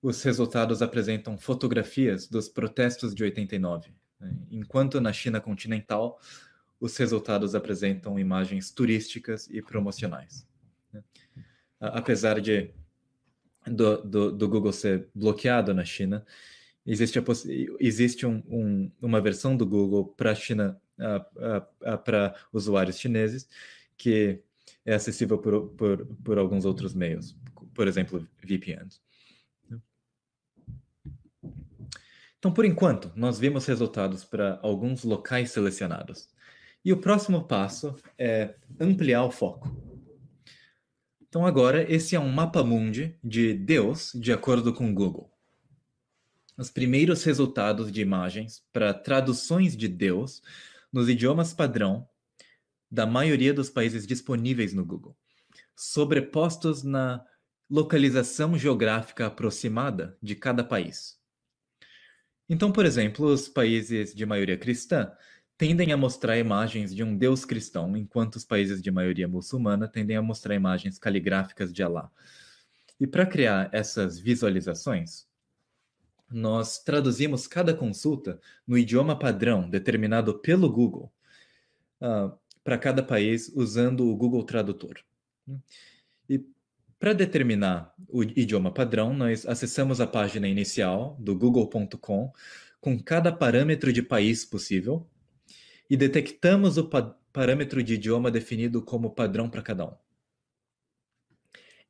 os 0.03 0.23
resultados 0.23 0.81
apresentam 0.83 1.37
fotografias 1.37 2.27
dos 2.27 2.49
protestos 2.49 3.15
de 3.15 3.23
89, 3.23 3.93
né? 4.19 4.35
enquanto 4.51 5.01
na 5.01 5.13
China 5.13 5.41
continental, 5.41 6.19
os 6.81 6.97
resultados 6.97 7.55
apresentam 7.55 8.19
imagens 8.19 8.71
turísticas 8.71 9.47
e 9.51 9.61
promocionais. 9.61 10.47
Né? 10.93 11.05
Apesar 11.79 12.41
de 12.41 12.71
do, 13.67 14.03
do, 14.03 14.33
do, 14.33 14.49
Google 14.49 14.73
ser 14.73 15.09
bloqueado 15.15 15.75
na 15.75 15.85
China, 15.85 16.25
existe, 16.87 17.19
a, 17.19 17.23
existe 17.79 18.25
um, 18.25 18.43
um, 18.49 18.91
uma 19.03 19.21
versão 19.21 19.55
do 19.55 19.67
Google 19.67 20.07
para 20.17 20.35
China, 20.35 20.81
para 22.05 22.35
usuários 22.51 22.99
chineses, 22.99 23.47
que 23.99 24.43
é 24.85 24.95
acessível 24.95 25.37
por, 25.37 25.69
por, 25.71 26.07
por 26.25 26.39
alguns 26.39 26.65
outros 26.65 26.95
meios, 26.95 27.37
por 27.75 27.87
exemplo, 27.87 28.27
VPNs. 28.43 29.01
Então, 32.41 32.51
por 32.51 32.65
enquanto, 32.65 33.13
nós 33.15 33.39
vimos 33.39 33.67
resultados 33.67 34.25
para 34.25 34.59
alguns 34.63 35.05
locais 35.05 35.51
selecionados. 35.51 36.27
E 36.83 36.91
o 36.91 36.97
próximo 36.97 37.45
passo 37.45 37.95
é 38.17 38.55
ampliar 38.81 39.25
o 39.25 39.31
foco. 39.31 39.71
Então, 41.21 41.45
agora, 41.45 41.85
esse 41.93 42.17
é 42.17 42.19
um 42.19 42.33
mapa 42.33 42.65
mundi 42.65 43.15
de 43.23 43.53
Deus, 43.53 44.13
de 44.15 44.33
acordo 44.33 44.73
com 44.73 44.95
Google. 44.95 45.31
Os 46.57 46.71
primeiros 46.71 47.23
resultados 47.25 47.93
de 47.93 48.01
imagens 48.01 48.65
para 48.73 48.95
traduções 48.95 49.77
de 49.77 49.87
Deus 49.87 50.41
nos 50.91 51.11
idiomas 51.11 51.53
padrão 51.53 52.09
da 52.91 53.05
maioria 53.05 53.53
dos 53.53 53.69
países 53.69 54.07
disponíveis 54.07 54.73
no 54.73 54.85
Google, 54.85 55.15
sobrepostos 55.77 56.83
na 56.83 57.23
localização 57.69 58.57
geográfica 58.57 59.27
aproximada 59.27 60.17
de 60.23 60.35
cada 60.35 60.65
país. 60.65 61.20
Então, 62.53 62.73
por 62.73 62.85
exemplo, 62.85 63.27
os 63.27 63.49
países 63.49 64.13
de 64.13 64.27
maioria 64.27 64.59
cristã 64.59 65.13
tendem 65.57 65.93
a 65.93 65.97
mostrar 65.97 66.37
imagens 66.37 66.93
de 66.93 67.05
um 67.05 67.17
deus 67.17 67.45
cristão, 67.45 67.97
enquanto 67.97 68.35
os 68.35 68.45
países 68.45 68.83
de 68.83 68.91
maioria 68.91 69.29
muçulmana 69.29 69.87
tendem 69.87 70.17
a 70.17 70.23
mostrar 70.23 70.57
imagens 70.57 70.99
caligráficas 70.99 71.73
de 71.73 71.81
Alá. 71.81 72.11
E 72.99 73.07
para 73.07 73.25
criar 73.25 73.71
essas 73.73 74.19
visualizações, 74.19 75.29
nós 76.29 76.81
traduzimos 76.81 77.47
cada 77.47 77.73
consulta 77.73 78.41
no 78.67 78.77
idioma 78.77 79.17
padrão 79.17 79.71
determinado 79.71 80.37
pelo 80.41 80.69
Google 80.73 81.13
uh, 82.01 82.37
para 82.65 82.79
cada 82.79 83.01
país 83.01 83.49
usando 83.55 84.09
o 84.09 84.17
Google 84.17 84.43
Tradutor. 84.43 84.99
E 86.29 86.45
para 87.01 87.15
determinar 87.15 87.95
o 88.11 88.23
idioma 88.23 88.71
padrão, 88.71 89.15
nós 89.15 89.47
acessamos 89.47 90.03
a 90.03 90.07
página 90.07 90.47
inicial 90.47 91.17
do 91.19 91.35
google.com 91.35 92.31
com 92.79 93.03
cada 93.03 93.33
parâmetro 93.33 93.91
de 93.91 94.03
país 94.03 94.45
possível 94.45 95.09
e 95.89 95.97
detectamos 95.97 96.77
o 96.77 96.89
pa 96.89 97.17
parâmetro 97.33 97.81
de 97.81 97.95
idioma 97.95 98.29
definido 98.29 98.83
como 98.83 99.15
padrão 99.15 99.49
para 99.49 99.63
cada 99.63 99.87
um. 99.87 99.95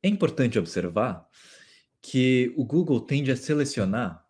É 0.03 0.07
importante 0.07 0.59
observar 0.59 1.27
que 1.99 2.53
o 2.55 2.63
Google 2.63 3.01
tende 3.01 3.31
a 3.31 3.35
selecionar 3.35 4.23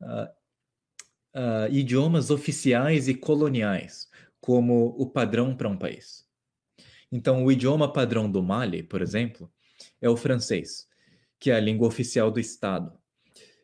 uh, 0.00 0.28
uh, 1.34 1.72
idiomas 1.72 2.30
oficiais 2.30 3.08
e 3.08 3.14
coloniais 3.14 4.08
como 4.40 4.94
o 4.96 5.10
padrão 5.10 5.56
para 5.56 5.68
um 5.68 5.76
país. 5.76 6.24
Então, 7.10 7.44
o 7.44 7.50
idioma 7.50 7.92
padrão 7.92 8.30
do 8.30 8.44
Mali, 8.44 8.84
por 8.84 9.02
exemplo, 9.02 9.52
é 10.02 10.10
o 10.10 10.16
francês, 10.16 10.88
que 11.38 11.50
é 11.50 11.54
a 11.54 11.60
língua 11.60 11.86
oficial 11.86 12.30
do 12.30 12.40
Estado, 12.40 12.92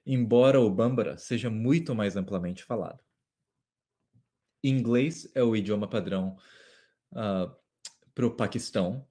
embora 0.07 0.61
o 0.61 0.71
Bambara 0.71 1.19
seja 1.19 1.51
muito 1.51 1.95
mais 1.95 2.17
amplamente 2.17 2.65
falado. 2.65 3.03
Inglês 4.63 5.31
é 5.35 5.43
o 5.43 5.55
idioma 5.55 5.89
padrão 5.89 6.37
uh, 7.13 7.19
ah, 7.19 7.57
para 8.15 8.27
o 8.27 8.35
Paquistão, 8.35 9.07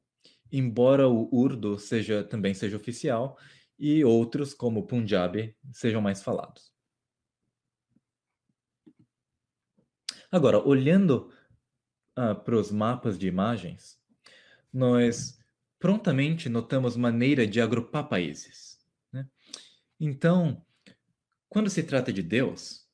embora 0.51 1.07
o 1.07 1.29
Urdu 1.31 1.77
seja, 1.77 2.23
também 2.23 2.53
seja 2.53 2.77
oficial 2.77 3.37
e 3.77 4.03
outros, 4.03 4.53
como 4.53 4.81
o 4.81 4.87
Punjabi, 4.87 5.55
sejam 5.71 6.01
mais 6.01 6.23
falados. 6.23 6.73
Agora, 10.31 10.59
olhando 10.59 11.31
uh, 12.17 12.35
para 12.43 12.57
os 12.57 12.71
mapas 12.71 13.17
de 13.17 13.27
imagens, 13.27 13.97
nós 14.73 15.39
prontamente 15.79 16.49
notamos 16.49 16.95
maneira 16.95 17.45
de 17.45 17.61
agrupar 17.61 18.07
países. 18.07 18.79
Né? 19.11 19.27
Então, 19.99 20.63
quando 21.49 21.69
se 21.69 21.83
trata 21.83 22.11
de 22.11 22.21
Deus, 22.21 22.85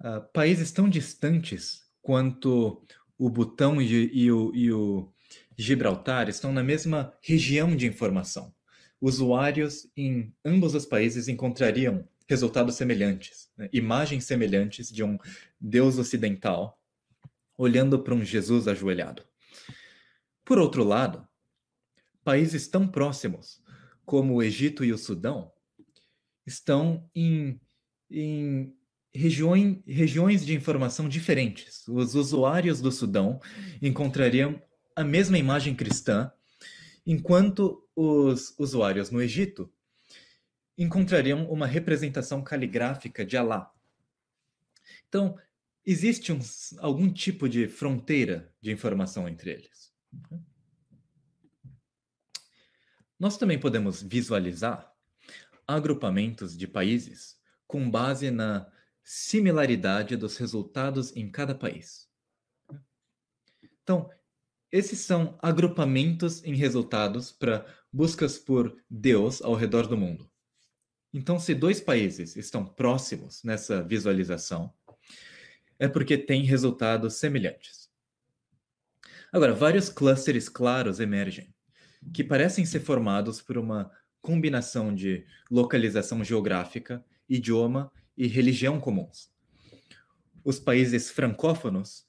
uh, 0.00 0.20
países 0.32 0.70
tão 0.72 0.88
distantes 0.88 1.82
quanto 2.02 2.84
o 3.18 3.28
Butão 3.28 3.80
e, 3.80 4.10
e, 4.12 4.32
o, 4.32 4.52
e 4.54 4.72
o 4.72 5.12
Gibraltar 5.56 6.28
estão 6.28 6.52
na 6.52 6.62
mesma 6.62 7.12
região 7.22 7.76
de 7.76 7.86
informação. 7.86 8.54
Usuários 9.00 9.90
em 9.96 10.34
ambos 10.44 10.74
os 10.74 10.86
países 10.86 11.28
encontrariam 11.28 12.06
resultados 12.28 12.76
semelhantes, 12.76 13.50
né? 13.56 13.68
imagens 13.72 14.24
semelhantes 14.24 14.90
de 14.90 15.02
um 15.02 15.18
Deus 15.60 15.98
ocidental 15.98 16.78
olhando 17.58 17.98
para 17.98 18.14
um 18.14 18.24
Jesus 18.24 18.66
ajoelhado. 18.66 19.22
Por 20.44 20.58
outro 20.58 20.82
lado, 20.82 21.26
países 22.30 22.68
tão 22.68 22.86
próximos 22.86 23.60
como 24.04 24.34
o 24.34 24.42
Egito 24.42 24.84
e 24.84 24.92
o 24.92 24.98
Sudão 24.98 25.50
estão 26.46 27.10
em, 27.12 27.60
em 28.08 28.72
regiões, 29.12 29.82
regiões 29.84 30.46
de 30.46 30.54
informação 30.54 31.08
diferentes. 31.08 31.88
Os 31.88 32.14
usuários 32.14 32.80
do 32.80 32.92
Sudão 32.92 33.40
encontrariam 33.82 34.62
a 34.94 35.02
mesma 35.02 35.38
imagem 35.38 35.74
cristã, 35.74 36.30
enquanto 37.04 37.84
os 37.96 38.56
usuários 38.60 39.10
no 39.10 39.20
Egito 39.20 39.68
encontrariam 40.78 41.50
uma 41.50 41.66
representação 41.66 42.44
caligráfica 42.44 43.26
de 43.26 43.36
Alá. 43.36 43.72
Então, 45.08 45.36
existe 45.84 46.32
um, 46.32 46.38
algum 46.78 47.12
tipo 47.12 47.48
de 47.48 47.66
fronteira 47.66 48.54
de 48.62 48.70
informação 48.70 49.28
entre 49.28 49.50
eles. 49.50 49.92
Nós 53.20 53.36
também 53.36 53.60
podemos 53.60 54.02
visualizar 54.02 54.90
agrupamentos 55.66 56.56
de 56.56 56.66
países 56.66 57.38
com 57.66 57.90
base 57.90 58.30
na 58.30 58.66
similaridade 59.04 60.16
dos 60.16 60.38
resultados 60.38 61.14
em 61.14 61.30
cada 61.30 61.54
país. 61.54 62.08
Então, 63.82 64.08
esses 64.72 65.00
são 65.00 65.38
agrupamentos 65.42 66.42
em 66.44 66.54
resultados 66.54 67.30
para 67.30 67.66
buscas 67.92 68.38
por 68.38 68.74
Deus 68.88 69.42
ao 69.42 69.54
redor 69.54 69.86
do 69.86 69.98
mundo. 69.98 70.30
Então, 71.12 71.38
se 71.38 71.54
dois 71.54 71.78
países 71.78 72.36
estão 72.36 72.64
próximos 72.64 73.42
nessa 73.44 73.82
visualização, 73.82 74.72
é 75.78 75.86
porque 75.86 76.16
têm 76.16 76.44
resultados 76.44 77.16
semelhantes. 77.16 77.90
Agora, 79.30 79.52
vários 79.52 79.90
clusters 79.90 80.48
claros 80.48 81.00
emergem, 81.00 81.54
que 82.12 82.24
parecem 82.24 82.64
ser 82.64 82.80
formados 82.80 83.40
por 83.42 83.58
uma 83.58 83.90
combinação 84.20 84.94
de 84.94 85.24
localização 85.50 86.22
geográfica, 86.22 87.04
idioma 87.28 87.90
e 88.16 88.26
religião 88.26 88.80
comuns. 88.80 89.30
Os 90.44 90.58
países 90.58 91.10
francófonos 91.10 92.06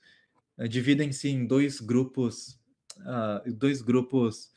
uh, 0.58 0.68
dividem-se 0.68 1.30
em 1.30 1.46
dois 1.46 1.80
grupos, 1.80 2.60
uh, 3.00 3.52
dois 3.54 3.82
grupos 3.82 4.52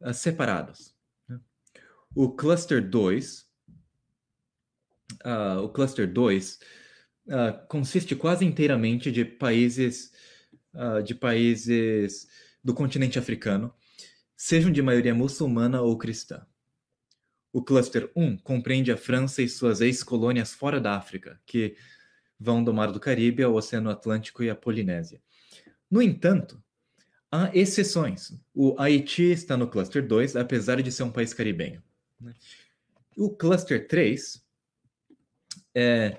uh, 0.00 0.12
separados. 0.12 0.94
Né? 1.28 1.38
O 2.14 2.30
cluster 2.30 2.86
2, 2.86 3.48
o 5.62 5.68
cluster 5.68 6.10
2 6.10 6.58
consiste 7.68 8.16
quase 8.16 8.44
inteiramente 8.44 9.12
de 9.12 9.24
países 9.24 10.12
de 11.04 11.14
países 11.14 12.28
do 12.62 12.72
continente 12.72 13.18
africano, 13.18 13.74
sejam 14.42 14.72
de 14.72 14.80
maioria 14.80 15.14
muçulmana 15.14 15.82
ou 15.82 15.98
cristã. 15.98 16.46
O 17.52 17.62
Cluster 17.62 18.10
1 18.16 18.38
compreende 18.38 18.90
a 18.90 18.96
França 18.96 19.42
e 19.42 19.48
suas 19.50 19.82
ex-colônias 19.82 20.54
fora 20.54 20.80
da 20.80 20.96
África, 20.96 21.38
que 21.44 21.76
vão 22.38 22.64
do 22.64 22.72
Mar 22.72 22.90
do 22.90 22.98
Caribe 22.98 23.42
ao 23.42 23.52
Oceano 23.52 23.90
Atlântico 23.90 24.42
e 24.42 24.48
à 24.48 24.54
Polinésia. 24.54 25.20
No 25.90 26.00
entanto, 26.00 26.58
há 27.30 27.54
exceções. 27.54 28.32
O 28.54 28.74
Haiti 28.80 29.24
está 29.24 29.58
no 29.58 29.68
Cluster 29.68 30.06
2, 30.06 30.36
apesar 30.36 30.80
de 30.80 30.90
ser 30.90 31.02
um 31.02 31.12
país 31.12 31.34
caribenho. 31.34 31.82
O 33.18 33.28
Cluster 33.28 33.86
3 33.86 34.42
é, 35.74 36.18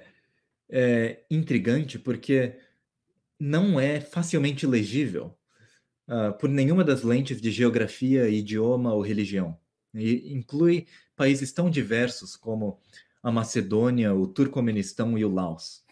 é 0.70 1.26
intrigante 1.28 1.98
porque 1.98 2.56
não 3.40 3.80
é 3.80 4.00
facilmente 4.00 4.68
legível 4.68 5.36
uh, 6.12 6.38
por 6.38 6.50
nenhuma 6.50 6.84
das 6.84 7.04
lentes 7.04 7.40
de 7.40 7.50
geografia, 7.50 8.28
idioma 8.28 8.94
ou 8.94 9.02
religião. 9.02 9.58
e 9.94 10.34
inclui 10.34 10.88
países 11.16 11.52
tão 11.52 11.70
diversos 11.70 12.36
como 12.36 12.80
a 13.24 13.32
Macedônia, 13.32 14.14
o 14.14 14.28
Turcomenistão 14.28 15.18
e 15.18 15.24
o 15.24 15.34
Laos. 15.34 15.84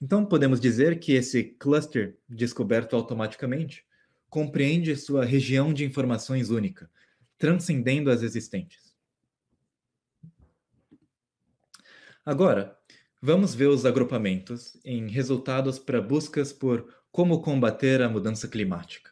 Então, 0.00 0.24
podemos 0.24 0.60
dizer 0.60 0.98
que 0.98 1.12
esse 1.12 1.44
cluster 1.44 2.16
descoberto 2.28 2.96
automaticamente 2.96 3.84
compreende 4.30 4.96
sua 4.96 5.24
região 5.24 5.74
de 5.74 5.84
informações 5.84 6.50
única, 6.50 6.90
transcendendo 7.36 8.10
as 8.10 8.22
existentes. 8.22 8.94
Agora, 12.24 12.78
vamos 13.20 13.54
ver 13.54 13.66
os 13.66 13.84
agrupamentos 13.84 14.78
em 14.84 15.08
resultados 15.08 15.78
para 15.78 16.00
buscas 16.00 16.52
por 16.52 16.88
como 17.10 17.42
combater 17.42 18.00
a 18.00 18.08
mudança 18.08 18.46
climática. 18.46 19.10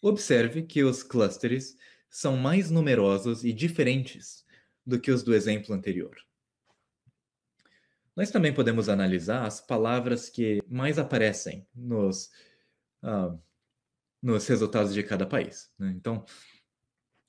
Observe 0.00 0.62
que 0.62 0.84
os 0.84 1.02
clusters 1.02 1.76
são 2.08 2.36
mais 2.36 2.70
numerosos 2.70 3.44
e 3.44 3.52
diferentes 3.52 4.44
do 4.84 5.00
que 5.00 5.10
os 5.10 5.22
do 5.22 5.34
exemplo 5.34 5.74
anterior. 5.74 6.16
Nós 8.14 8.30
também 8.30 8.54
podemos 8.54 8.88
analisar 8.88 9.44
as 9.44 9.60
palavras 9.60 10.30
que 10.30 10.62
mais 10.68 10.98
aparecem 10.98 11.66
nos, 11.74 12.30
uh, 13.02 13.38
nos 14.22 14.46
resultados 14.46 14.94
de 14.94 15.02
cada 15.02 15.26
país. 15.26 15.70
Né? 15.78 15.92
Então, 15.94 16.24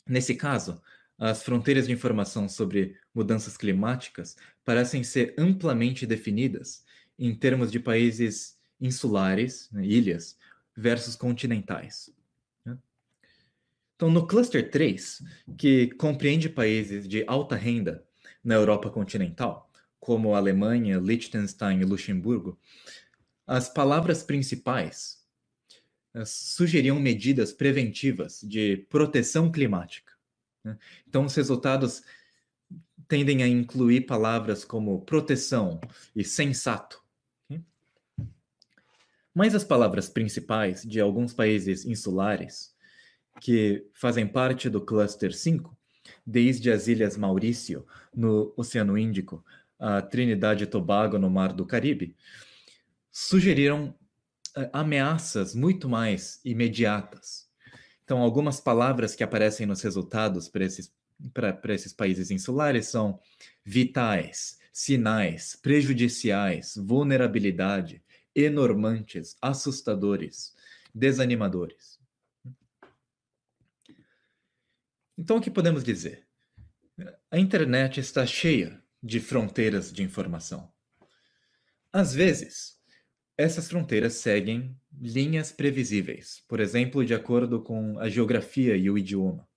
nesse 0.07 0.35
caso, 0.35 0.81
as 1.17 1.43
fronteiras 1.43 1.87
de 1.87 1.93
informação 1.93 2.47
sobre 2.47 2.95
mudanças 3.13 3.57
climáticas 3.57 4.37
parecem 4.63 5.03
ser 5.03 5.33
amplamente 5.37 6.05
definidas 6.05 6.85
em 7.19 7.35
termos 7.35 7.71
de 7.71 7.79
países 7.79 8.57
insulares, 8.79 9.69
né, 9.71 9.83
ilhas, 9.85 10.37
versus 10.75 11.15
continentais. 11.15 12.13
Então, 13.97 14.11
no 14.11 14.27
cluster 14.27 14.69
3, 14.69 15.23
que 15.57 15.87
compreende 15.95 16.47
países 16.47 17.07
de 17.07 17.23
alta 17.25 17.55
renda 17.55 18.05
na 18.43 18.53
Europa 18.53 18.91
continental, 18.91 19.71
como 19.99 20.35
Alemanha, 20.35 20.99
Liechtenstein 20.99 21.81
e 21.81 21.83
Luxemburgo, 21.83 22.59
as 23.47 23.67
palavras 23.67 24.21
principais 24.21 25.25
eh, 26.13 26.23
sugeriam 26.25 26.99
medidas 26.99 27.51
preventivas 27.51 28.39
de 28.43 28.85
proteção 28.87 29.51
climática. 29.51 30.13
Né? 30.63 30.77
Então, 31.07 31.25
os 31.25 31.33
resultados 31.33 32.03
tendem 33.07 33.41
a 33.41 33.47
incluir 33.47 34.01
palavras 34.01 34.63
como 34.63 35.01
proteção 35.01 35.81
e 36.15 36.23
sensato. 36.23 37.03
Mas 39.33 39.55
as 39.55 39.63
palavras 39.63 40.07
principais 40.07 40.83
de 40.83 40.99
alguns 40.99 41.33
países 41.33 41.83
insulares 41.83 42.76
que 43.39 43.85
fazem 43.93 44.27
parte 44.27 44.69
do 44.69 44.81
Cluster 44.81 45.33
5, 45.33 45.75
desde 46.25 46.71
as 46.71 46.87
Ilhas 46.87 47.17
Maurício, 47.17 47.85
no 48.15 48.53
Oceano 48.55 48.97
Índico, 48.97 49.43
a 49.79 50.01
Trinidade 50.01 50.63
e 50.63 50.67
Tobago, 50.67 51.17
no 51.17 51.29
Mar 51.29 51.53
do 51.53 51.65
Caribe, 51.65 52.15
sugeriram 53.11 53.95
uh, 54.57 54.69
ameaças 54.73 55.53
muito 55.53 55.87
mais 55.87 56.39
imediatas. 56.43 57.47
Então, 58.03 58.19
algumas 58.19 58.59
palavras 58.59 59.15
que 59.15 59.23
aparecem 59.23 59.65
nos 59.65 59.81
resultados 59.81 60.47
para 60.47 60.63
esses, 60.63 60.93
esses 61.69 61.93
países 61.93 62.31
insulares 62.31 62.87
são 62.87 63.19
vitais, 63.65 64.57
sinais, 64.71 65.57
prejudiciais, 65.61 66.75
vulnerabilidade, 66.77 68.01
enormantes, 68.33 69.35
assustadores, 69.41 70.55
desanimadores. 70.93 71.96
Então, 75.17 75.37
o 75.37 75.41
que 75.41 75.49
podemos 75.49 75.83
dizer? 75.83 76.27
A 77.31 77.39
internet 77.39 77.99
está 77.99 78.25
cheia 78.25 78.81
de 79.01 79.19
fronteiras 79.19 79.91
de 79.91 80.03
informação. 80.03 80.71
Às 81.91 82.13
vezes, 82.13 82.77
essas 83.35 83.67
fronteiras 83.67 84.13
seguem 84.13 84.79
linhas 84.99 85.51
previsíveis, 85.51 86.43
por 86.47 86.59
exemplo, 86.59 87.03
de 87.03 87.13
acordo 87.13 87.61
com 87.61 87.97
a 87.99 88.09
geografia 88.09 88.75
e 88.75 88.89
o 88.89 88.97
idioma. 88.97 89.47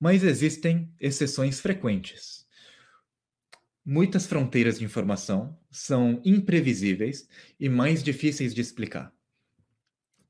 Mas 0.00 0.22
existem 0.22 0.92
exceções 0.98 1.60
frequentes. 1.60 2.46
Muitas 3.84 4.26
fronteiras 4.26 4.78
de 4.78 4.84
informação 4.84 5.58
são 5.70 6.22
imprevisíveis 6.24 7.28
e 7.58 7.68
mais 7.68 8.02
difíceis 8.02 8.54
de 8.54 8.60
explicar. 8.60 9.12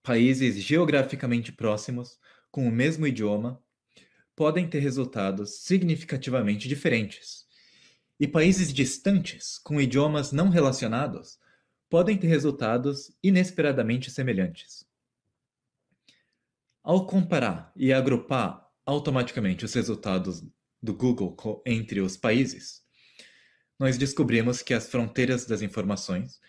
Países 0.02 0.56
geograficamente 0.56 1.52
próximos, 1.52 2.18
com 2.50 2.66
o 2.66 2.72
mesmo 2.72 3.06
idioma, 3.06 3.62
podem 4.34 4.68
ter 4.68 4.78
resultados 4.78 5.62
significativamente 5.62 6.68
diferentes. 6.68 7.44
E 8.18 8.26
países 8.26 8.72
distantes, 8.72 9.58
com 9.58 9.80
idiomas 9.80 10.32
não 10.32 10.48
relacionados, 10.48 11.38
podem 11.90 12.16
ter 12.16 12.28
resultados 12.28 13.14
inesperadamente 13.22 14.10
semelhantes. 14.10 14.86
Ao 16.82 17.06
comparar 17.06 17.72
e 17.76 17.92
agrupar 17.92 18.66
automaticamente 18.86 19.64
os 19.64 19.74
resultados 19.74 20.42
do 20.82 20.94
Google 20.94 21.36
entre 21.66 22.00
os 22.00 22.16
países, 22.16 22.82
nós 23.78 23.98
descobrimos 23.98 24.62
que 24.62 24.74
as 24.74 24.88
fronteiras 24.88 25.44
das 25.44 25.62
informações 25.62 26.40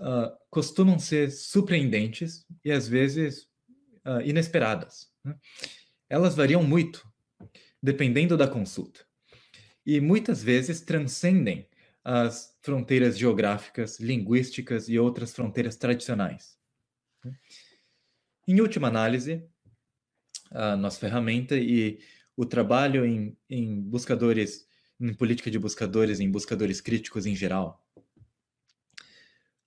uh, 0.00 0.30
costumam 0.50 0.98
ser 0.98 1.30
surpreendentes 1.30 2.46
e 2.64 2.70
às 2.70 2.86
vezes 2.86 3.44
uh, 4.06 4.20
inesperadas. 4.24 5.10
Né? 5.24 5.34
Elas 6.08 6.34
variam 6.34 6.62
muito, 6.62 7.06
dependendo 7.82 8.36
da 8.36 8.48
consulta. 8.48 9.04
E 9.84 10.00
muitas 10.00 10.42
vezes 10.42 10.80
transcendem 10.80 11.68
as 12.04 12.56
fronteiras 12.62 13.18
geográficas, 13.18 13.98
linguísticas 13.98 14.88
e 14.88 14.98
outras 14.98 15.34
fronteiras 15.34 15.76
tradicionais. 15.76 16.56
Em 18.46 18.60
última 18.60 18.88
análise, 18.88 19.44
a 20.50 20.76
nossa 20.76 21.00
ferramenta 21.00 21.56
e 21.56 21.98
o 22.36 22.44
trabalho 22.44 23.04
em, 23.04 23.36
em 23.50 23.80
buscadores, 23.80 24.68
em 25.00 25.12
política 25.14 25.50
de 25.50 25.58
buscadores, 25.58 26.20
em 26.20 26.30
buscadores 26.30 26.80
críticos 26.80 27.26
em 27.26 27.34
geral, 27.34 27.84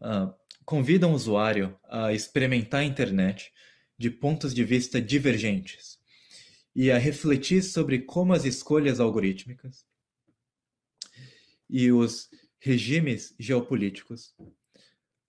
uh, 0.01 0.33
convidam 0.63 1.11
o 1.11 1.15
usuário 1.15 1.77
a 1.89 2.13
experimentar 2.13 2.81
a 2.81 2.85
internet 2.85 3.51
de 3.97 4.09
pontos 4.09 4.53
de 4.53 4.63
vista 4.63 5.01
divergentes, 5.01 5.98
e 6.79 6.89
a 6.93 6.97
refletir 6.97 7.61
sobre 7.61 7.99
como 7.99 8.31
as 8.31 8.45
escolhas 8.45 9.01
algorítmicas 9.01 9.85
e 11.69 11.91
os 11.91 12.29
regimes 12.57 13.35
geopolíticos 13.37 14.33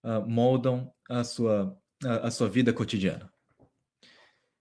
uh, 0.04 0.24
moldam 0.28 0.92
a 1.08 1.24
sua, 1.24 1.76
a, 2.04 2.28
a, 2.28 2.30
sua 2.30 2.48
vida 2.48 2.72
cotidiana. 2.72 3.32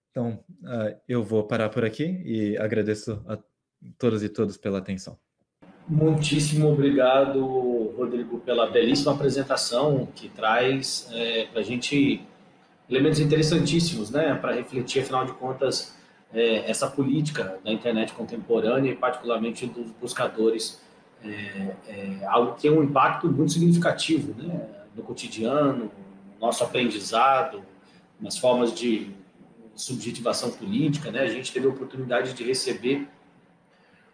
Então, 0.09 0.43
uh, 0.63 0.99
eu 1.07 1.23
vou 1.23 1.43
parar 1.43 1.69
por 1.69 1.85
aqui 1.85 2.23
e 2.25 2.57
agradeço 2.57 3.23
a 3.27 3.37
todas 3.99 4.23
e 4.23 4.29
todos 4.29 4.57
pela 4.57 4.79
atenção. 4.79 5.15
Muitíssimo 5.87 6.69
obrigado, 6.71 7.45
Rodrigo, 7.95 8.39
pela 8.39 8.65
belíssima 8.65 9.13
apresentação 9.13 10.07
que 10.15 10.27
traz 10.27 11.07
é, 11.11 11.45
para 11.45 11.59
a 11.59 11.63
gente 11.63 12.19
elementos 12.89 13.19
interessantíssimos, 13.19 14.09
né, 14.09 14.33
para 14.33 14.55
refletir, 14.55 15.03
afinal 15.03 15.23
de 15.23 15.33
contas, 15.33 15.99
é, 16.34 16.69
essa 16.69 16.88
política 16.88 17.59
da 17.63 17.71
internet 17.71 18.13
contemporânea 18.13 18.91
e 18.91 18.95
particularmente 18.95 19.65
dos 19.65 19.91
buscadores 19.91 20.82
é, 21.23 21.75
é, 21.88 22.25
algo 22.27 22.53
que 22.53 22.61
tem 22.61 22.71
um 22.71 22.84
impacto 22.84 23.27
muito 23.27 23.51
significativo 23.51 24.34
né, 24.41 24.67
no 24.95 25.03
cotidiano, 25.03 25.91
no 26.36 26.39
nosso 26.39 26.63
aprendizado, 26.63 27.61
nas 28.19 28.38
formas 28.38 28.73
de 28.73 29.11
subjetivação 29.75 30.51
política. 30.51 31.11
Né? 31.11 31.21
A 31.21 31.27
gente 31.27 31.51
teve 31.51 31.65
a 31.65 31.69
oportunidade 31.69 32.34
de 32.34 32.43
receber 32.43 33.07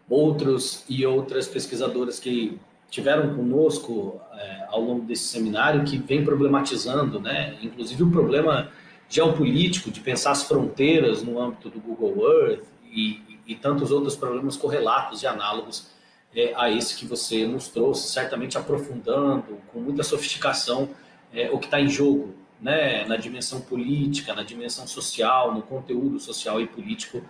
outros 0.08 0.84
e 0.88 1.04
outras 1.04 1.48
pesquisadoras 1.48 2.18
que 2.18 2.58
tiveram 2.90 3.34
conosco 3.34 4.20
é, 4.32 4.66
ao 4.68 4.80
longo 4.80 5.04
desse 5.04 5.24
seminário 5.24 5.84
que 5.84 5.98
vem 5.98 6.24
problematizando, 6.24 7.20
né, 7.20 7.56
inclusive 7.60 8.02
o 8.04 8.10
problema 8.10 8.70
geopolítico, 9.08 9.90
de 9.90 10.00
pensar 10.00 10.32
as 10.32 10.42
fronteiras 10.42 11.22
no 11.22 11.40
âmbito 11.40 11.70
do 11.70 11.80
Google 11.80 12.30
Earth 12.30 12.64
e, 12.90 13.38
e, 13.46 13.54
tantos 13.54 13.90
outros 13.90 14.16
problemas 14.16 14.56
correlatos 14.56 15.22
e 15.22 15.26
análogos 15.26 15.88
é, 16.34 16.52
a 16.56 16.70
esse 16.70 16.96
que 16.96 17.06
você 17.06 17.46
nos 17.46 17.68
trouxe, 17.68 18.08
certamente 18.08 18.58
aprofundando 18.58 19.58
com 19.72 19.80
muita 19.80 20.02
sofisticação 20.02 20.88
é, 21.32 21.50
o 21.50 21.58
que 21.58 21.66
está 21.66 21.80
em 21.80 21.88
jogo, 21.88 22.34
né, 22.60 23.04
na 23.04 23.16
dimensão 23.16 23.60
política, 23.60 24.34
na 24.34 24.42
dimensão 24.42 24.86
social, 24.86 25.54
no 25.54 25.62
conteúdo 25.62 26.18
social 26.18 26.60
e 26.60 26.66
político 26.66 27.22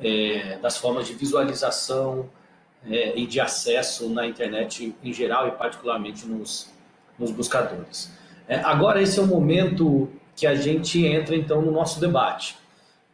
é, 0.00 0.58
das 0.58 0.76
formas 0.76 1.06
de 1.06 1.14
visualização 1.14 2.28
é, 2.86 3.18
e 3.18 3.26
de 3.26 3.40
acesso 3.40 4.08
na 4.08 4.26
internet 4.26 4.94
em 5.02 5.12
geral 5.12 5.48
e 5.48 5.52
particularmente 5.52 6.26
nos, 6.26 6.72
nos 7.18 7.30
buscadores. 7.30 8.10
É, 8.48 8.56
agora 8.60 9.00
esse 9.00 9.18
é 9.18 9.22
o 9.22 9.26
momento 9.26 10.10
que 10.36 10.46
a 10.46 10.54
gente 10.54 11.04
entra 11.04 11.34
então 11.36 11.62
no 11.62 11.70
nosso 11.70 12.00
debate. 12.00 12.56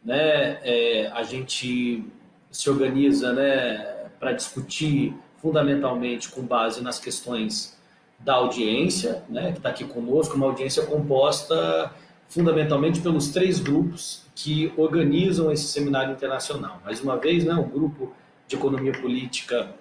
né, 0.03 0.59
é, 0.63 1.11
a 1.13 1.21
gente 1.21 2.03
se 2.49 2.69
organiza 2.69 3.31
né, 3.33 4.09
para 4.19 4.33
discutir 4.33 5.13
fundamentalmente 5.37 6.29
com 6.29 6.41
base 6.41 6.81
nas 6.81 6.99
questões 6.99 7.77
da 8.19 8.35
audiência, 8.35 9.23
né, 9.29 9.51
que 9.51 9.57
está 9.57 9.69
aqui 9.69 9.83
conosco, 9.83 10.35
uma 10.35 10.47
audiência 10.47 10.85
composta 10.85 11.91
fundamentalmente 12.29 13.01
pelos 13.01 13.29
três 13.29 13.59
grupos 13.59 14.23
que 14.35 14.71
organizam 14.77 15.51
esse 15.51 15.65
seminário 15.65 16.13
internacional. 16.13 16.79
Mais 16.83 17.01
uma 17.01 17.17
vez, 17.17 17.43
né, 17.43 17.53
o 17.53 17.63
grupo 17.63 18.13
de 18.47 18.55
economia 18.55 18.93
política 18.93 19.71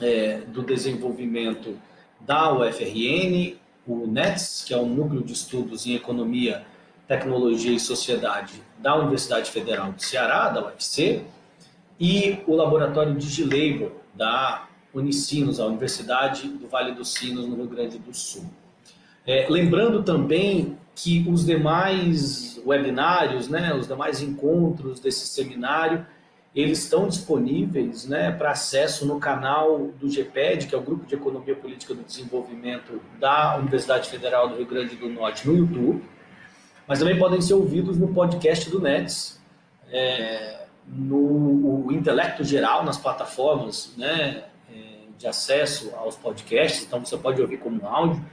é, 0.00 0.38
do 0.48 0.62
desenvolvimento 0.62 1.78
da 2.20 2.52
UFRN, 2.52 3.56
o 3.86 4.06
NETS, 4.06 4.64
que 4.66 4.74
é 4.74 4.76
o 4.76 4.86
Núcleo 4.86 5.22
de 5.22 5.32
Estudos 5.32 5.86
em 5.86 5.94
Economia, 5.94 6.64
Tecnologia 7.06 7.72
e 7.72 7.80
Sociedade 7.80 8.62
da 8.78 8.96
Universidade 8.96 9.50
Federal 9.50 9.92
do 9.92 10.02
Ceará, 10.02 10.48
da 10.48 10.66
UFC, 10.66 11.22
e 11.98 12.38
o 12.46 12.54
Laboratório 12.54 13.14
DigiLabor, 13.14 13.92
da 14.14 14.68
Unicinos, 14.92 15.58
a 15.58 15.66
Universidade 15.66 16.48
do 16.48 16.68
Vale 16.68 16.92
dos 16.92 17.12
Sinos, 17.12 17.46
no 17.46 17.56
Rio 17.56 17.66
Grande 17.66 17.98
do 17.98 18.14
Sul. 18.14 18.44
É, 19.26 19.46
lembrando 19.48 20.02
também 20.02 20.78
que 20.94 21.26
os 21.28 21.44
demais 21.44 22.60
webinários, 22.64 23.48
né, 23.48 23.74
os 23.74 23.88
demais 23.88 24.22
encontros 24.22 25.00
desse 25.00 25.26
seminário, 25.26 26.06
eles 26.54 26.84
estão 26.84 27.08
disponíveis 27.08 28.06
né, 28.06 28.30
para 28.30 28.52
acesso 28.52 29.04
no 29.04 29.18
canal 29.18 29.88
do 29.98 30.08
GPED, 30.08 30.68
que 30.68 30.74
é 30.74 30.78
o 30.78 30.82
Grupo 30.82 31.04
de 31.04 31.14
Economia 31.16 31.56
Política 31.56 31.94
do 31.94 32.04
Desenvolvimento 32.04 33.00
da 33.18 33.56
Universidade 33.56 34.08
Federal 34.08 34.48
do 34.48 34.56
Rio 34.56 34.66
Grande 34.66 34.94
do 34.94 35.08
Norte, 35.08 35.48
no 35.48 35.56
YouTube, 35.56 36.04
mas 36.86 36.98
também 36.98 37.18
podem 37.18 37.40
ser 37.40 37.54
ouvidos 37.54 37.96
no 37.98 38.08
podcast 38.08 38.68
do 38.70 38.80
NETS, 38.80 39.40
é, 39.90 40.66
no 40.86 41.90
Intelecto 41.90 42.44
Geral, 42.44 42.84
nas 42.84 42.98
plataformas 42.98 43.94
né, 43.96 44.44
é, 44.70 44.74
de 45.16 45.26
acesso 45.26 45.92
aos 45.96 46.16
podcasts, 46.16 46.84
então 46.84 47.04
você 47.04 47.16
pode 47.16 47.40
ouvir 47.40 47.58
como 47.58 47.86
áudio, 47.86 48.24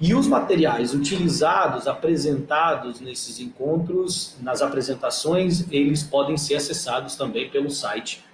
e 0.00 0.14
os 0.14 0.28
materiais 0.28 0.94
utilizados, 0.94 1.88
apresentados 1.88 3.00
nesses 3.00 3.40
encontros, 3.40 4.36
nas 4.40 4.62
apresentações, 4.62 5.66
eles 5.72 6.04
podem 6.04 6.36
ser 6.36 6.54
acessados 6.54 7.16
também 7.16 7.50
pelo 7.50 7.68
site 7.68 8.24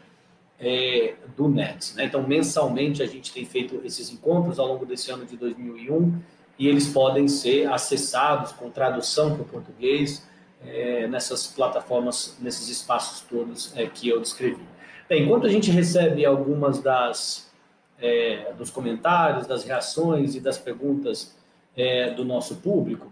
é, 0.60 1.14
do 1.34 1.48
NET. 1.48 1.94
Né? 1.96 2.04
Então, 2.04 2.22
mensalmente, 2.22 3.02
a 3.02 3.06
gente 3.06 3.32
tem 3.32 3.46
feito 3.46 3.80
esses 3.82 4.10
encontros 4.10 4.58
ao 4.58 4.66
longo 4.66 4.84
desse 4.84 5.10
ano 5.10 5.24
de 5.24 5.38
2001 5.38 6.20
e 6.58 6.68
eles 6.68 6.88
podem 6.88 7.26
ser 7.28 7.70
acessados 7.70 8.52
com 8.52 8.70
tradução 8.70 9.34
para 9.34 9.42
o 9.42 9.44
português 9.44 10.26
é, 10.64 11.06
nessas 11.06 11.46
plataformas, 11.46 12.36
nesses 12.40 12.68
espaços 12.68 13.20
todos 13.22 13.76
é, 13.76 13.86
que 13.86 14.08
eu 14.08 14.20
descrevi. 14.20 14.62
Bem, 15.08 15.24
enquanto 15.24 15.46
a 15.46 15.50
gente 15.50 15.70
recebe 15.70 16.24
algumas 16.24 16.80
das 16.80 17.52
é, 17.98 18.52
dos 18.58 18.70
comentários, 18.70 19.46
das 19.46 19.64
reações 19.64 20.34
e 20.34 20.40
das 20.40 20.58
perguntas 20.58 21.34
é, 21.76 22.10
do 22.10 22.24
nosso 22.24 22.56
público, 22.56 23.10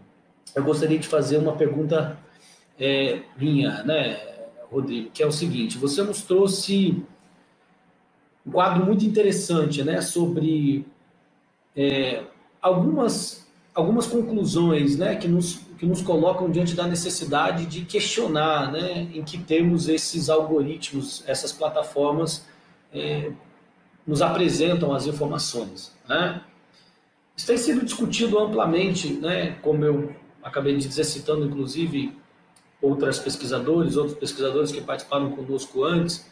eu 0.55 0.65
gostaria 0.65 0.99
de 0.99 1.07
fazer 1.07 1.39
uma 1.39 1.55
pergunta 1.55 2.19
é, 2.79 3.23
minha, 3.37 3.83
né, 3.85 4.21
Rodrigo, 4.71 5.11
que 5.11 5.23
é 5.23 5.27
o 5.27 5.33
seguinte: 5.33 5.79
você 5.79 6.03
nos 6.03 6.23
trouxe 6.23 7.03
um 8.47 8.51
quadro 8.51 8.85
muito 8.85 9.05
interessante, 9.05 9.83
né, 9.83 10.01
sobre 10.01 10.85
é, 11.77 12.25
algumas 12.63 13.43
algumas 13.75 14.07
conclusões, 14.07 14.97
né, 14.97 15.17
que 15.17 15.27
nos 15.27 15.61
que 15.79 15.87
nos 15.87 16.01
colocam 16.01 16.49
diante 16.49 16.75
da 16.75 16.87
necessidade 16.87 17.67
de 17.67 17.85
questionar, 17.85 18.71
né, 18.71 19.09
em 19.13 19.25
que 19.25 19.37
termos 19.37 19.89
esses 19.89 20.31
algoritmos, 20.31 21.25
essas 21.27 21.51
plataformas 21.53 22.47
é, 22.93 23.33
nos 24.07 24.23
apresentam 24.23 24.93
as 24.93 25.07
informações, 25.07 25.93
né? 26.09 26.41
Isso 27.37 27.47
tem 27.47 27.57
sido 27.57 27.85
discutido 27.85 28.39
amplamente, 28.39 29.13
né? 29.15 29.57
como 29.63 29.85
eu 29.85 30.15
acabei 30.43 30.77
de 30.77 30.87
dizer, 30.87 31.05
citando 31.05 31.47
inclusive 31.47 32.17
outras 32.81 33.19
pesquisadores, 33.19 33.97
outros 33.97 34.19
pesquisadores 34.19 34.73
que 34.73 34.81
participaram 34.81 35.31
conosco 35.31 35.85
antes, 35.85 36.27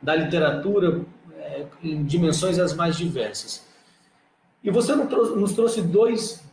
da 0.00 0.14
literatura 0.14 1.02
é, 1.36 1.66
em 1.82 2.04
dimensões 2.04 2.58
as 2.58 2.74
mais 2.74 2.96
diversas. 2.96 3.65
E 4.66 4.70
você 4.70 4.96
nos 4.96 5.52
trouxe 5.52 5.80
dois 5.80 6.44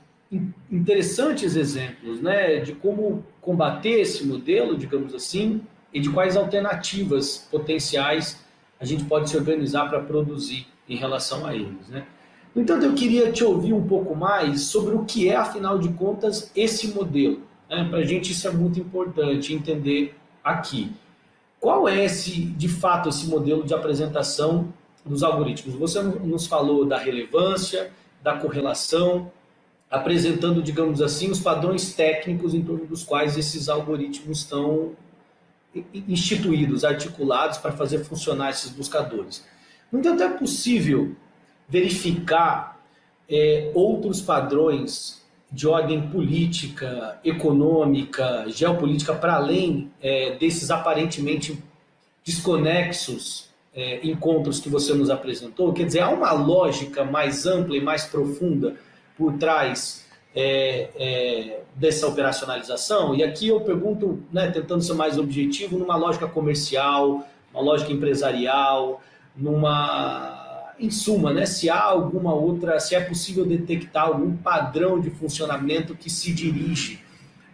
interessantes 0.71 1.55
exemplos 1.55 2.21
né, 2.21 2.59
de 2.59 2.73
como 2.73 3.25
combater 3.41 4.01
esse 4.01 4.23
modelo, 4.23 4.77
digamos 4.77 5.15
assim, 5.15 5.61
e 5.91 5.99
de 5.99 6.11
quais 6.11 6.37
alternativas 6.37 7.47
potenciais 7.49 8.39
a 8.79 8.85
gente 8.85 9.03
pode 9.05 9.31
se 9.31 9.35
organizar 9.35 9.89
para 9.89 9.99
produzir 9.99 10.67
em 10.87 10.95
relação 10.95 11.43
a 11.43 11.55
eles. 11.55 11.89
Né? 11.89 12.05
No 12.53 12.61
entanto, 12.61 12.85
eu 12.85 12.93
queria 12.93 13.31
te 13.31 13.43
ouvir 13.43 13.73
um 13.73 13.87
pouco 13.87 14.15
mais 14.15 14.61
sobre 14.61 14.93
o 14.93 15.05
que 15.05 15.27
é, 15.27 15.35
afinal 15.35 15.79
de 15.79 15.89
contas, 15.89 16.51
esse 16.55 16.89
modelo. 16.89 17.41
Né? 17.67 17.83
Para 17.89 17.97
a 17.97 18.05
gente 18.05 18.31
isso 18.31 18.47
é 18.47 18.51
muito 18.51 18.79
importante 18.79 19.55
entender 19.55 20.15
aqui. 20.43 20.91
Qual 21.59 21.89
é 21.89 22.05
esse, 22.05 22.41
de 22.41 22.69
fato, 22.69 23.09
esse 23.09 23.25
modelo 23.25 23.63
de 23.63 23.73
apresentação 23.73 24.71
dos 25.03 25.23
algoritmos? 25.23 25.73
Você 25.75 25.99
nos 25.99 26.45
falou 26.45 26.85
da 26.85 26.99
relevância, 26.99 27.91
da 28.23 28.37
correlação, 28.37 29.31
apresentando, 29.91 30.63
digamos 30.63 31.01
assim, 31.01 31.29
os 31.29 31.39
padrões 31.39 31.93
técnicos 31.93 32.53
em 32.53 32.63
torno 32.63 32.85
dos 32.85 33.03
quais 33.03 33.37
esses 33.37 33.69
algoritmos 33.69 34.39
estão 34.39 34.93
instituídos, 35.93 36.83
articulados 36.83 37.57
para 37.57 37.71
fazer 37.71 38.03
funcionar 38.03 38.51
esses 38.51 38.71
buscadores. 38.71 39.45
No 39.91 39.99
entanto, 39.99 40.23
é 40.23 40.29
possível 40.29 41.15
verificar 41.67 42.79
é, 43.29 43.71
outros 43.73 44.21
padrões 44.21 45.21
de 45.51 45.67
ordem 45.67 46.09
política, 46.09 47.19
econômica, 47.23 48.45
geopolítica, 48.47 49.13
para 49.13 49.35
além 49.35 49.91
é, 50.01 50.35
desses 50.37 50.71
aparentemente 50.71 51.63
desconexos 52.25 53.52
é, 53.75 54.05
encontros 54.05 54.59
que 54.59 54.69
você 54.69 54.93
nos 54.93 55.09
apresentou? 55.09 55.73
Quer 55.73 55.85
dizer, 55.85 56.01
há 56.01 56.09
uma 56.09 56.31
lógica 56.31 57.03
mais 57.03 57.45
ampla 57.45 57.75
e 57.75 57.81
mais 57.81 58.05
profunda 58.05 58.75
por 59.17 59.33
trás 59.33 60.05
é, 60.35 60.89
é, 60.95 61.59
dessa 61.75 62.07
operacionalização? 62.07 63.15
E 63.15 63.23
aqui 63.23 63.47
eu 63.47 63.61
pergunto, 63.61 64.23
né, 64.31 64.51
tentando 64.51 64.83
ser 64.83 64.93
mais 64.93 65.17
objetivo, 65.17 65.77
numa 65.77 65.95
lógica 65.95 66.27
comercial, 66.27 67.27
uma 67.53 67.61
lógica 67.61 67.91
empresarial, 67.91 69.01
numa 69.35 70.41
em 70.79 70.89
suma, 70.89 71.31
né, 71.31 71.45
se 71.45 71.69
há 71.69 71.81
alguma 71.81 72.33
outra, 72.33 72.79
se 72.79 72.95
é 72.95 72.99
possível 72.99 73.45
detectar 73.45 74.07
algum 74.07 74.35
padrão 74.35 74.99
de 74.99 75.11
funcionamento 75.11 75.95
que 75.95 76.09
se 76.09 76.33
dirige 76.33 76.99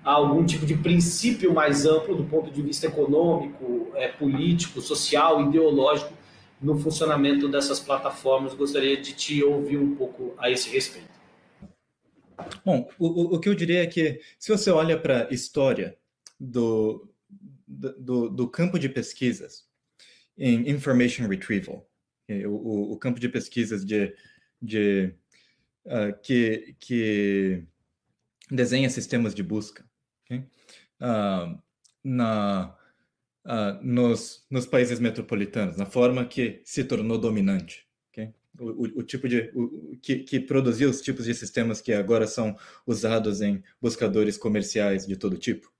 a 0.03 0.11
algum 0.11 0.45
tipo 0.45 0.65
de 0.65 0.75
princípio 0.75 1.53
mais 1.53 1.85
amplo 1.85 2.15
do 2.15 2.23
ponto 2.23 2.49
de 2.51 2.61
vista 2.61 2.87
econômico, 2.87 3.91
é, 3.95 4.07
político, 4.07 4.81
social, 4.81 5.41
ideológico 5.47 6.13
no 6.61 6.77
funcionamento 6.77 7.47
dessas 7.47 7.79
plataformas. 7.79 8.53
Gostaria 8.53 8.97
de 8.97 9.13
te 9.13 9.43
ouvir 9.43 9.77
um 9.77 9.95
pouco 9.95 10.33
a 10.37 10.49
esse 10.49 10.69
respeito. 10.69 11.09
Bom, 12.65 12.89
o, 12.97 13.35
o 13.35 13.39
que 13.39 13.49
eu 13.49 13.55
diria 13.55 13.83
é 13.83 13.87
que 13.87 14.21
se 14.37 14.51
você 14.51 14.71
olha 14.71 14.97
para 14.97 15.27
a 15.27 15.33
história 15.33 15.97
do, 16.39 17.09
do, 17.67 18.29
do 18.29 18.47
campo 18.47 18.79
de 18.79 18.87
pesquisas 18.87 19.67
em 20.37 20.69
information 20.69 21.27
retrieval, 21.27 21.85
o, 22.47 22.93
o 22.93 22.97
campo 22.97 23.19
de 23.19 23.27
pesquisas 23.27 23.83
de, 23.83 24.15
de 24.61 25.13
uh, 25.85 26.17
que, 26.21 26.75
que 26.79 27.63
desenha 28.49 28.89
sistemas 28.89 29.35
de 29.35 29.43
busca 29.43 29.88
okay? 30.29 30.45
uh, 31.01 31.59
na, 32.03 32.75
uh, 33.45 33.83
nos, 33.83 34.45
nos 34.49 34.65
países 34.65 34.99
metropolitanos, 34.99 35.75
na 35.75 35.85
forma 35.85 36.25
que 36.25 36.61
se 36.63 36.83
tornou 36.83 37.17
dominante. 37.17 37.87
Okay? 38.11 38.33
O, 38.59 38.65
o, 38.65 38.83
o, 38.99 39.03
tipo 39.03 39.27
de 39.27 39.51
o, 39.55 39.97
que, 40.01 40.19
que 40.19 40.39
produziu 40.39 40.89
os 40.89 41.01
tipos 41.01 41.25
de 41.25 41.33
sistemas 41.33 41.81
que 41.81 41.93
agora 41.93 42.27
são 42.27 42.55
usados 42.85 43.41
em 43.41 43.63
buscadores 43.81 44.37
comerciais 44.37 45.07
de 45.07 45.15
todo 45.17 45.37
tipo. 45.37 45.71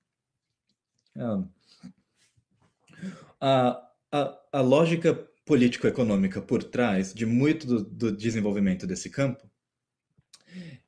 a, 3.40 3.90
a, 4.12 4.40
a 4.52 4.62
lógica 4.62 5.14
político-econômica 5.46 6.42
por 6.42 6.64
trás 6.64 7.14
de 7.14 7.26
muito 7.26 7.66
do, 7.66 7.84
do, 7.84 8.12
desenvolvimento 8.12 8.86
desse 8.86 9.10
campo 9.10 9.50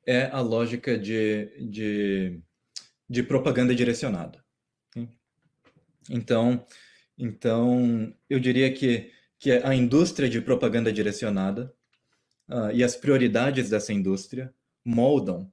é 0.06 0.26
a 0.26 0.40
lógica 0.40 0.96
de, 0.96 1.46
de, 1.68 2.40
de 3.12 3.22
propaganda 3.22 3.74
direcionada. 3.74 4.42
Então, 6.08 6.64
então, 7.18 8.10
eu 8.28 8.40
diria 8.40 8.72
que, 8.72 9.12
que 9.38 9.50
a 9.52 9.74
indústria 9.74 10.30
de 10.30 10.40
propaganda 10.40 10.90
direcionada 10.90 11.74
uh, 12.48 12.70
e 12.72 12.82
as 12.82 12.96
prioridades 12.96 13.68
dessa 13.68 13.92
indústria 13.92 14.52
moldam 14.82 15.52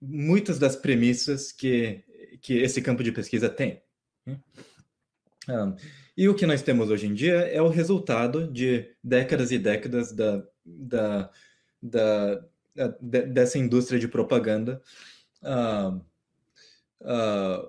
muitas 0.00 0.58
das 0.58 0.74
premissas 0.74 1.52
que, 1.52 2.02
que 2.40 2.54
esse 2.54 2.80
campo 2.80 3.04
de 3.04 3.12
pesquisa 3.12 3.50
tem. 3.50 3.82
Um, 4.26 5.76
e 6.16 6.30
o 6.30 6.34
que 6.34 6.46
nós 6.46 6.62
temos 6.62 6.88
hoje 6.88 7.08
em 7.08 7.14
dia 7.14 7.40
é 7.40 7.60
o 7.60 7.68
resultado 7.68 8.50
de 8.50 8.90
décadas 9.04 9.52
e 9.52 9.58
décadas 9.58 10.12
da, 10.12 10.42
da, 10.64 11.30
da, 11.82 12.44
da 12.74 13.20
dessa 13.20 13.58
indústria 13.58 13.98
de 14.00 14.08
propaganda 14.08 14.82
uh, 15.42 16.07
uh, 17.02 17.68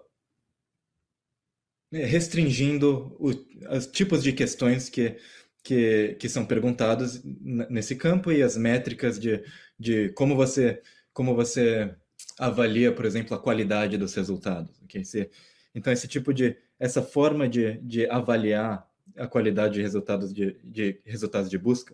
restringindo 1.92 3.16
o, 3.20 3.30
os 3.76 3.88
tipos 3.88 4.24
de 4.24 4.34
questões 4.34 4.90
que, 4.90 5.18
que, 5.64 6.16
que 6.20 6.30
são 6.30 6.46
perguntados 6.46 7.22
nesse 7.24 7.96
campo 7.96 8.32
e 8.32 8.44
as 8.44 8.56
métricas 8.56 9.20
de, 9.20 9.44
de 9.78 10.10
como 10.10 10.36
você 10.36 10.82
como 11.14 11.36
você 11.36 11.94
avalia, 12.38 12.94
por 12.94 13.04
exemplo, 13.04 13.36
a 13.36 13.40
qualidade 13.40 13.98
dos 13.98 14.14
resultados. 14.14 14.82
Okay? 14.84 15.04
Se, 15.04 15.30
então, 15.76 15.92
esse 15.92 16.08
tipo 16.08 16.34
de 16.34 16.56
essa 16.80 17.02
forma 17.02 17.50
de, 17.50 17.74
de 17.82 18.10
avaliar 18.10 18.88
a 19.18 19.28
qualidade 19.28 19.74
de 19.74 19.82
resultados 19.82 20.34
de, 20.34 20.56
de 20.64 21.02
resultados 21.04 21.50
de 21.50 21.58
busca 21.58 21.94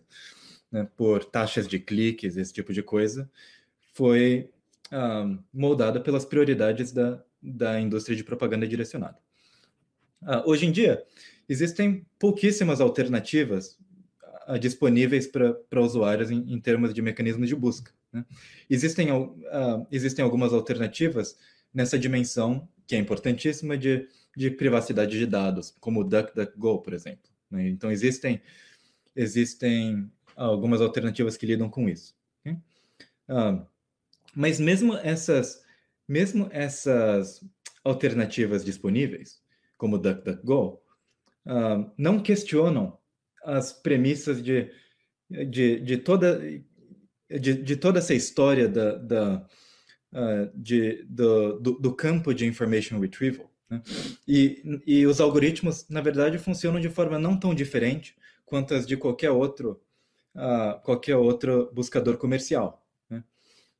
né, 0.71 0.87
por 0.95 1.25
taxas 1.25 1.67
de 1.67 1.79
cliques, 1.79 2.37
esse 2.37 2.53
tipo 2.53 2.71
de 2.71 2.83
coisa, 2.83 3.29
foi 3.93 4.51
ah, 4.91 5.37
moldada 5.53 5.99
pelas 5.99 6.25
prioridades 6.25 6.91
da, 6.91 7.23
da 7.41 7.79
indústria 7.79 8.15
de 8.15 8.23
propaganda 8.23 8.67
direcionada. 8.67 9.17
Ah, 10.21 10.43
hoje 10.45 10.65
em 10.65 10.71
dia, 10.71 11.03
existem 11.47 12.05
pouquíssimas 12.19 12.81
alternativas 12.81 13.77
ah, 14.47 14.57
disponíveis 14.57 15.27
para 15.27 15.81
usuários 15.81 16.31
em, 16.31 16.53
em, 16.53 16.59
termos 16.59 16.93
de 16.93 17.01
mecanismos 17.01 17.47
de 17.47 17.55
busca. 17.55 17.91
Né? 18.11 18.25
Existem, 18.69 19.09
existem 19.91 20.23
algumas 20.23 20.53
alternativas 20.53 21.37
nessa 21.73 21.99
dimensão, 21.99 22.67
que 22.87 22.95
é 22.95 22.99
importantíssima, 22.99 23.77
de 23.77 24.07
de 24.35 24.51
privacidade 24.51 25.17
de 25.17 25.25
dados, 25.25 25.75
como 25.79 26.01
o 26.01 26.03
DuckDuckGo, 26.03 26.81
por 26.81 26.93
exemplo. 26.93 27.29
Né? 27.49 27.69
Então, 27.69 27.89
existem, 27.89 28.41
existem 29.15 30.11
algumas 30.35 30.81
alternativas 30.81 31.37
que 31.37 31.45
lidam 31.45 31.69
com 31.69 31.87
isso. 31.87 32.13
Okay? 32.41 32.57
Uh, 33.29 33.65
mas 34.35 34.59
mesmo 34.59 34.95
essas, 34.97 35.63
mesmo 36.07 36.49
essas 36.51 37.43
alternativas 37.83 38.65
disponíveis, 38.65 39.41
como 39.77 39.97
DuckDuckGo, 39.97 40.81
uh, 41.45 41.91
não 41.97 42.21
questionam 42.21 42.97
as 43.43 43.71
premissas 43.71 44.41
de, 44.41 44.71
de, 45.29 45.79
de, 45.79 45.97
toda, 45.97 46.41
de, 47.29 47.53
de 47.53 47.75
toda 47.77 47.99
essa 47.99 48.13
história 48.13 48.67
da, 48.67 48.95
da, 48.95 49.47
uh, 50.11 50.51
de, 50.55 51.03
do, 51.03 51.59
do, 51.59 51.71
do 51.79 51.95
campo 51.95 52.33
de 52.33 52.45
information 52.45 52.99
retrieval. 52.99 53.51
Né? 53.69 53.81
E, 54.27 54.81
e 54.85 55.05
os 55.05 55.21
algoritmos, 55.21 55.87
na 55.89 56.01
verdade, 56.01 56.37
funcionam 56.37 56.79
de 56.79 56.89
forma 56.89 57.19
não 57.19 57.39
tão 57.39 57.53
diferente 57.53 58.15
quanto 58.45 58.73
as 58.73 58.85
de 58.85 58.97
qualquer 58.97 59.31
outro, 59.31 59.81
uh, 60.35 60.79
qualquer 60.83 61.15
outro 61.15 61.71
buscador 61.73 62.17
comercial. 62.17 62.84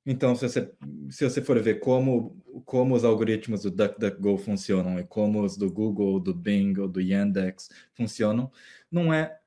Então, 0.06 0.36
se 0.36 0.48
você, 0.48 0.72
se 1.10 1.24
você 1.24 1.42
for 1.42 1.60
ver 1.62 1.80
como, 1.80 2.40
como 2.64 2.94
os 2.96 3.04
algoritmos 3.04 3.64
do 3.64 3.72
DuckDuckGo 3.72 4.38
funcionam 4.38 5.00
e 5.00 5.04
como 5.04 5.44
os 5.44 5.58
do 5.58 5.72
Google, 5.72 6.20
do 6.20 6.34
Bing 6.34 6.80
ou 6.80 6.88
do 6.88 7.02
Yandex 7.02 7.70
funcionam, 7.94 8.52
não 8.92 9.12
é, 9.14 9.38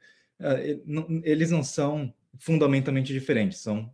uh, 0.41 1.23
eles 1.23 1.51
não 1.51 1.63
são 1.63 2.13
fundamentalmente 2.39 3.13
diferentes, 3.13 3.61
são, 3.61 3.93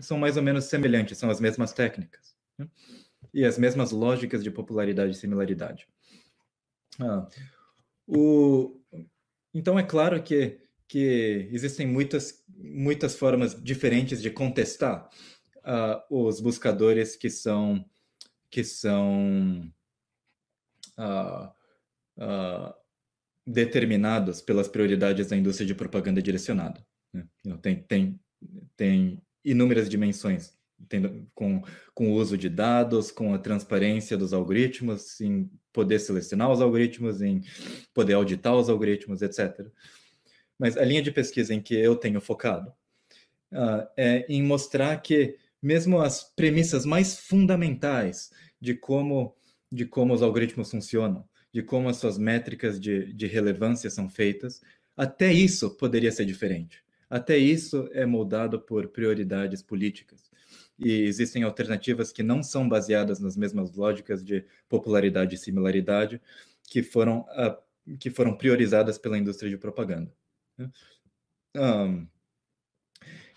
são 0.00 0.18
mais 0.18 0.36
ou 0.36 0.42
menos 0.42 0.64
semelhantes, 0.64 1.18
são 1.18 1.30
as 1.30 1.40
mesmas 1.40 1.72
técnicas. 1.72 2.34
Né? 2.58 2.68
e 3.32 3.44
as 3.44 3.58
mesmas 3.58 3.90
lógicas 3.90 4.42
de 4.42 4.50
popularidade 4.50 5.12
e 5.12 5.14
similaridade. 5.14 5.86
Ah, 7.00 7.26
o, 8.06 8.78
então 9.54 9.78
é 9.78 9.82
claro 9.82 10.22
que, 10.22 10.60
que 10.86 11.48
existem 11.50 11.86
muitas, 11.86 12.44
muitas 12.48 13.14
formas 13.16 13.60
diferentes 13.62 14.20
de 14.20 14.30
contestar 14.30 15.08
uh, 15.64 16.02
os 16.26 16.40
buscadores 16.40 17.16
que 17.16 17.30
são 17.30 17.84
que 18.50 18.62
são 18.62 19.72
uh, 20.98 21.48
uh, 22.18 22.74
determinados 23.46 24.42
pelas 24.42 24.68
prioridades 24.68 25.28
da 25.28 25.36
indústria 25.36 25.66
de 25.66 25.74
propaganda 25.74 26.20
direcionada. 26.20 26.84
Né? 27.12 27.26
Tem, 27.62 27.82
tem, 27.82 28.20
tem 28.76 29.22
inúmeras 29.42 29.88
dimensões 29.88 30.54
com, 31.34 31.62
com 31.94 32.10
o 32.10 32.14
uso 32.14 32.36
de 32.36 32.48
dados, 32.48 33.10
com 33.10 33.32
a 33.34 33.38
transparência 33.38 34.16
dos 34.16 34.32
algoritmos, 34.32 35.20
em 35.20 35.50
poder 35.72 35.98
selecionar 35.98 36.50
os 36.50 36.60
algoritmos, 36.60 37.22
em 37.22 37.42
poder 37.94 38.14
auditar 38.14 38.54
os 38.54 38.68
algoritmos, 38.68 39.22
etc. 39.22 39.66
Mas 40.58 40.76
a 40.76 40.84
linha 40.84 41.02
de 41.02 41.10
pesquisa 41.10 41.54
em 41.54 41.60
que 41.60 41.74
eu 41.74 41.96
tenho 41.96 42.20
focado 42.20 42.70
uh, 43.52 43.88
é 43.96 44.26
em 44.28 44.42
mostrar 44.42 45.00
que 45.00 45.38
mesmo 45.62 46.00
as 46.00 46.24
premissas 46.34 46.84
mais 46.84 47.18
fundamentais 47.18 48.30
de 48.60 48.74
como, 48.74 49.36
de 49.70 49.86
como 49.86 50.12
os 50.12 50.22
algoritmos 50.22 50.70
funcionam, 50.70 51.28
de 51.52 51.62
como 51.62 51.88
as 51.88 51.96
suas 51.96 52.18
métricas 52.18 52.80
de, 52.80 53.12
de 53.12 53.26
relevância 53.26 53.88
são 53.90 54.08
feitas, 54.08 54.60
até 54.96 55.32
isso 55.32 55.76
poderia 55.76 56.10
ser 56.10 56.24
diferente. 56.24 56.82
Até 57.08 57.36
isso 57.36 57.88
é 57.92 58.06
moldado 58.06 58.60
por 58.60 58.88
prioridades 58.88 59.62
políticas 59.62 60.32
e 60.78 61.02
existem 61.02 61.42
alternativas 61.42 62.12
que 62.12 62.22
não 62.22 62.42
são 62.42 62.68
baseadas 62.68 63.20
nas 63.20 63.36
mesmas 63.36 63.72
lógicas 63.74 64.24
de 64.24 64.44
popularidade 64.68 65.34
e 65.34 65.38
similaridade 65.38 66.20
que 66.64 66.82
foram, 66.82 67.20
uh, 67.20 67.96
que 67.98 68.10
foram 68.10 68.36
priorizadas 68.36 68.98
pela 68.98 69.18
indústria 69.18 69.50
de 69.50 69.56
propaganda. 69.56 70.12
Um, 71.56 72.06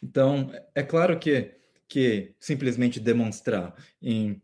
então, 0.02 0.52
é 0.74 0.84
claro 0.84 1.20
que, 1.20 1.52
que 1.88 2.34
simplesmente 2.40 3.00
demonstrar 3.00 3.76
em, 4.02 4.42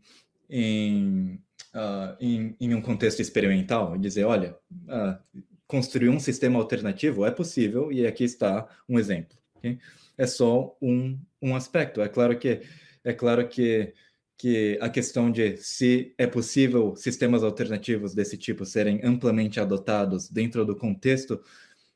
em, 0.50 1.40
uh, 1.74 2.16
em, 2.20 2.56
em, 2.60 2.76
um 2.76 2.82
contexto 2.82 3.20
experimental, 3.20 3.98
dizer, 3.98 4.24
olha, 4.26 4.56
uh, 4.88 5.42
construir 5.68 6.10
um 6.10 6.20
sistema 6.20 6.60
alternativo 6.60 7.26
é 7.26 7.32
possível 7.32 7.92
e 7.92 8.06
aqui 8.06 8.24
está 8.24 8.68
um 8.88 9.00
exemplo. 9.00 9.38
Okay? 9.56 9.80
É 10.18 10.28
só 10.28 10.76
um, 10.82 11.20
um 11.42 11.56
aspecto. 11.56 12.02
É 12.02 12.10
claro 12.10 12.38
que 12.38 12.62
é 13.04 13.14
claro 13.14 13.48
que, 13.48 13.94
que 14.38 14.78
a 14.82 14.90
questão 14.90 15.32
de 15.32 15.58
se 15.58 16.14
é 16.18 16.28
possível 16.28 16.96
sistemas 16.96 17.44
alternativos 17.44 18.14
desse 18.14 18.38
tipo 18.38 18.66
serem 18.66 19.00
amplamente 19.04 19.60
adotados 19.60 20.30
dentro 20.30 20.66
do 20.66 20.76
contexto 20.76 21.42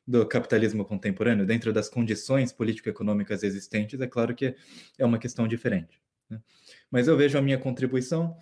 do 0.06 0.24
capitalismo 0.26 0.84
contemporâneo, 0.84 1.44
dentro 1.44 1.72
das 1.72 1.88
condições 1.88 2.52
político-econômicas 2.52 3.42
existentes, 3.42 4.00
é 4.00 4.06
claro 4.06 4.34
que 4.34 4.54
é 4.96 5.04
uma 5.04 5.18
questão 5.18 5.48
diferente. 5.48 6.00
Né? 6.30 6.40
Mas 6.90 7.08
eu 7.08 7.16
vejo 7.16 7.36
a 7.36 7.42
minha 7.42 7.58
contribuição 7.58 8.36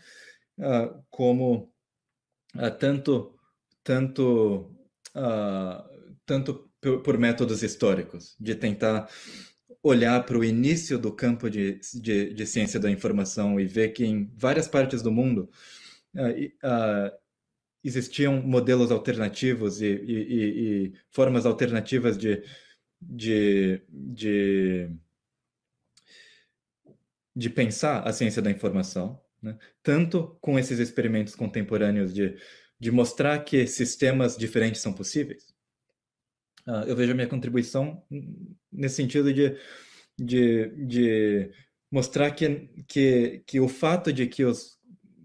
uh, 0.58 1.02
como 1.10 1.72
uh, 2.54 2.70
tanto 2.78 3.34
tanto 3.82 4.70
uh, 5.14 6.16
tanto 6.26 6.70
por, 7.02 7.18
métodos 7.18 7.62
históricos 7.62 8.36
de 8.38 8.54
tentar 8.54 9.08
olhar 9.82 10.24
para 10.24 10.38
o 10.38 10.44
início 10.44 10.98
do 10.98 11.12
campo 11.12 11.48
de, 11.50 11.78
de, 11.94 12.32
de, 12.32 12.46
ciência 12.46 12.80
da 12.80 12.90
informação 12.90 13.58
e 13.60 13.66
ver 13.66 13.90
que 13.90 14.04
em 14.04 14.30
várias 14.34 14.66
partes 14.66 15.02
do 15.02 15.12
mundo 15.12 15.50
existiam 17.84 18.42
modelos 18.42 18.90
alternativos 18.90 19.80
e, 19.80 19.86
e, 19.86 20.86
e, 20.86 20.92
formas 21.10 21.46
alternativas 21.46 22.16
de, 22.16 22.42
de, 23.00 23.82
de, 23.88 24.90
de 27.36 27.50
pensar 27.50 28.02
a 28.06 28.12
ciência 28.12 28.40
da 28.40 28.50
informação, 28.50 29.20
né? 29.42 29.58
tanto 29.82 30.36
com 30.40 30.58
esses 30.58 30.78
experimentos 30.78 31.34
contemporâneos 31.36 32.12
de, 32.14 32.36
de 32.80 32.90
mostrar 32.90 33.44
que 33.44 33.66
sistemas 33.66 34.36
diferentes 34.36 34.80
são 34.80 34.92
possíveis, 34.92 35.54
Uh, 36.66 36.82
eu 36.86 36.96
vejo 36.96 37.12
a 37.12 37.14
minha 37.14 37.28
contribuição 37.28 38.02
nesse 38.72 38.96
sentido 38.96 39.32
de, 39.32 39.54
de, 40.18 40.68
de 40.86 41.50
mostrar 41.90 42.30
que, 42.30 42.68
que, 42.88 43.42
que 43.46 43.60
o 43.60 43.68
fato 43.68 44.10
de 44.10 44.26
que 44.26 44.44
os, 44.44 44.78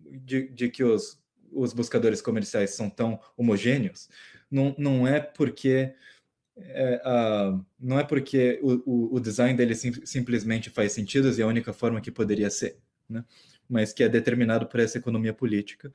de, 0.06 0.50
de 0.50 0.70
que 0.70 0.84
os, 0.84 1.18
os 1.52 1.74
buscadores 1.74 2.22
comerciais 2.22 2.72
são 2.72 2.90
tão 2.90 3.20
homogêneos 3.38 4.10
não, 4.50 4.76
não 4.78 5.08
é 5.08 5.20
porque 5.20 5.94
é, 6.58 7.02
uh, 7.06 7.66
não 7.80 8.00
é 8.00 8.04
porque 8.04 8.60
o, 8.62 8.82
o, 8.86 9.16
o 9.16 9.20
design 9.20 9.56
dele 9.56 9.76
sim, 9.76 9.94
simplesmente 10.06 10.70
faz 10.70 10.92
sentido 10.92 11.30
e 11.32 11.42
é 11.42 11.44
a 11.44 11.48
única 11.48 11.72
forma 11.72 12.02
que 12.02 12.12
poderia 12.12 12.50
ser, 12.50 12.78
né? 13.08 13.24
mas 13.70 13.94
que 13.94 14.04
é 14.04 14.10
determinado 14.10 14.66
por 14.66 14.80
essa 14.80 14.98
economia 14.98 15.34
política 15.34 15.92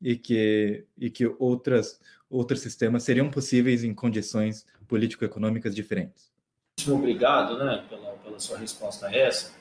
e 0.00 0.16
que, 0.16 0.84
e 0.96 1.10
que 1.10 1.26
outras, 1.38 2.00
outros 2.30 2.60
sistemas 2.60 3.02
seriam 3.02 3.30
possíveis 3.30 3.82
em 3.82 3.94
condições 3.94 4.66
político-econômicas 4.86 5.74
diferentes. 5.74 6.30
Obrigado 6.86 7.58
né, 7.58 7.84
pela, 7.88 8.12
pela 8.18 8.38
sua 8.38 8.58
resposta 8.58 9.08
a 9.08 9.14
essa. 9.14 9.52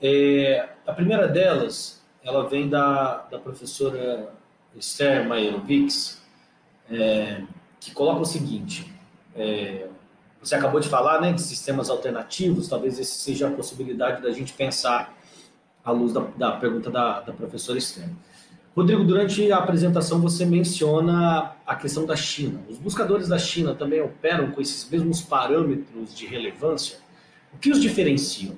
É, 0.00 0.68
a 0.86 0.92
primeira 0.92 1.26
delas, 1.26 2.00
ela 2.28 2.46
vem 2.46 2.68
da, 2.68 3.26
da 3.30 3.38
professora 3.38 4.30
Esther 4.76 5.26
Maierovics, 5.26 6.20
é, 6.90 7.42
que 7.80 7.90
coloca 7.92 8.20
o 8.20 8.26
seguinte: 8.26 8.92
é, 9.34 9.86
você 10.40 10.54
acabou 10.54 10.78
de 10.78 10.88
falar 10.88 11.20
né, 11.22 11.32
de 11.32 11.40
sistemas 11.40 11.88
alternativos, 11.88 12.68
talvez 12.68 12.98
esse 12.98 13.18
seja 13.18 13.48
a 13.48 13.50
possibilidade 13.50 14.22
da 14.22 14.30
gente 14.30 14.52
pensar 14.52 15.16
à 15.82 15.90
luz 15.90 16.12
da, 16.12 16.20
da 16.36 16.52
pergunta 16.52 16.90
da, 16.90 17.20
da 17.20 17.32
professora 17.32 17.78
Esther. 17.78 18.08
Rodrigo, 18.76 19.02
durante 19.02 19.50
a 19.50 19.56
apresentação 19.56 20.20
você 20.20 20.44
menciona 20.44 21.56
a 21.66 21.74
questão 21.74 22.04
da 22.04 22.14
China. 22.14 22.60
Os 22.68 22.78
buscadores 22.78 23.26
da 23.26 23.38
China 23.38 23.74
também 23.74 24.00
operam 24.00 24.52
com 24.52 24.60
esses 24.60 24.88
mesmos 24.88 25.22
parâmetros 25.22 26.14
de 26.14 26.26
relevância? 26.26 26.98
O 27.52 27.58
que 27.58 27.70
os 27.70 27.80
diferenciam? 27.80 28.54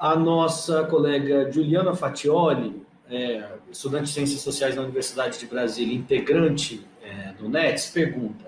A 0.00 0.16
nossa 0.16 0.82
colega 0.84 1.52
Juliana 1.52 1.94
Fatioli, 1.94 2.82
é, 3.10 3.44
estudante 3.70 4.04
de 4.04 4.12
Ciências 4.12 4.40
Sociais 4.40 4.74
na 4.74 4.80
Universidade 4.80 5.38
de 5.38 5.44
Brasília, 5.44 5.94
integrante 5.94 6.82
é, 7.02 7.34
do 7.34 7.50
NETS, 7.50 7.90
pergunta: 7.90 8.46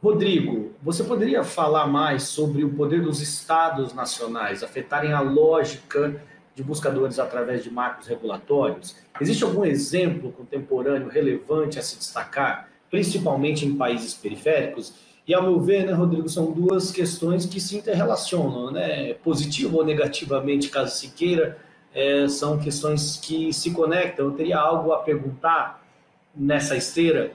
Rodrigo, 0.00 0.70
você 0.80 1.02
poderia 1.02 1.42
falar 1.42 1.88
mais 1.88 2.22
sobre 2.22 2.62
o 2.62 2.72
poder 2.72 3.02
dos 3.02 3.20
estados 3.20 3.92
nacionais 3.92 4.62
afetarem 4.62 5.12
a 5.12 5.20
lógica 5.20 6.22
de 6.54 6.62
buscadores 6.62 7.18
através 7.18 7.64
de 7.64 7.70
marcos 7.72 8.06
regulatórios? 8.06 8.94
Existe 9.20 9.42
algum 9.42 9.64
exemplo 9.64 10.30
contemporâneo 10.30 11.08
relevante 11.08 11.80
a 11.80 11.82
se 11.82 11.98
destacar, 11.98 12.68
principalmente 12.88 13.66
em 13.66 13.74
países 13.74 14.14
periféricos? 14.14 14.94
E, 15.30 15.34
ao 15.34 15.44
meu 15.44 15.60
ver, 15.60 15.86
né, 15.86 15.92
Rodrigo, 15.92 16.28
são 16.28 16.50
duas 16.50 16.90
questões 16.90 17.46
que 17.46 17.60
se 17.60 17.76
interrelacionam, 17.76 18.72
né? 18.72 19.14
Positivo 19.14 19.76
ou 19.76 19.84
negativamente, 19.84 20.68
caso 20.68 20.96
se 20.96 21.10
queira, 21.10 21.56
é, 21.94 22.26
são 22.26 22.58
questões 22.58 23.16
que 23.16 23.52
se 23.52 23.70
conectam. 23.70 24.26
Eu 24.26 24.32
teria 24.32 24.58
algo 24.58 24.90
a 24.90 24.98
perguntar 24.98 25.86
nessa 26.34 26.76
esteira 26.76 27.30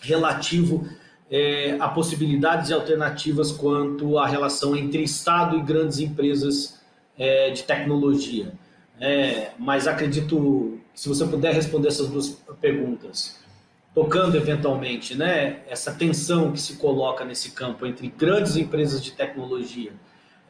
relativo 0.00 0.84
é, 1.30 1.76
a 1.78 1.86
possibilidades 1.86 2.70
e 2.70 2.74
alternativas 2.74 3.52
quanto 3.52 4.18
à 4.18 4.26
relação 4.26 4.74
entre 4.74 5.04
Estado 5.04 5.56
e 5.58 5.62
grandes 5.62 6.00
empresas 6.00 6.80
é, 7.16 7.50
de 7.50 7.62
tecnologia. 7.62 8.52
É, 9.00 9.52
mas 9.56 9.86
acredito 9.86 10.76
se 10.92 11.08
você 11.08 11.24
puder 11.24 11.54
responder 11.54 11.86
essas 11.86 12.08
duas 12.08 12.30
perguntas, 12.60 13.38
tocando 13.98 14.36
eventualmente 14.36 15.16
né, 15.16 15.60
essa 15.68 15.92
tensão 15.92 16.52
que 16.52 16.60
se 16.60 16.76
coloca 16.76 17.24
nesse 17.24 17.50
campo 17.50 17.84
entre 17.84 18.06
grandes 18.06 18.54
empresas 18.54 19.02
de 19.02 19.10
tecnologia 19.10 19.92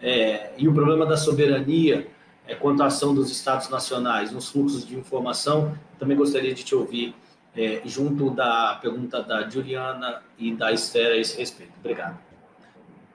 é, 0.02 0.52
e 0.58 0.68
o 0.68 0.74
problema 0.74 1.06
da 1.06 1.16
soberania 1.16 2.06
é, 2.46 2.54
quanto 2.54 2.82
à 2.82 2.86
ação 2.86 3.14
dos 3.14 3.30
estados 3.30 3.70
nacionais 3.70 4.30
nos 4.30 4.50
fluxos 4.50 4.86
de 4.86 4.94
informação, 4.98 5.74
também 5.98 6.14
gostaria 6.14 6.52
de 6.52 6.62
te 6.62 6.74
ouvir 6.74 7.14
é, 7.56 7.80
junto 7.86 8.28
da 8.28 8.78
pergunta 8.82 9.22
da 9.22 9.48
Juliana 9.48 10.22
e 10.38 10.54
da 10.54 10.70
Esther 10.70 11.12
a 11.12 11.16
esse 11.16 11.38
respeito. 11.38 11.72
Obrigado. 11.80 12.18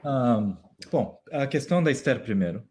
Um, 0.03 0.57
bom, 0.91 1.19
a 1.31 1.45
questão 1.45 1.83
da 1.83 1.91
Esther 1.91 2.23
primeiro. 2.23 2.63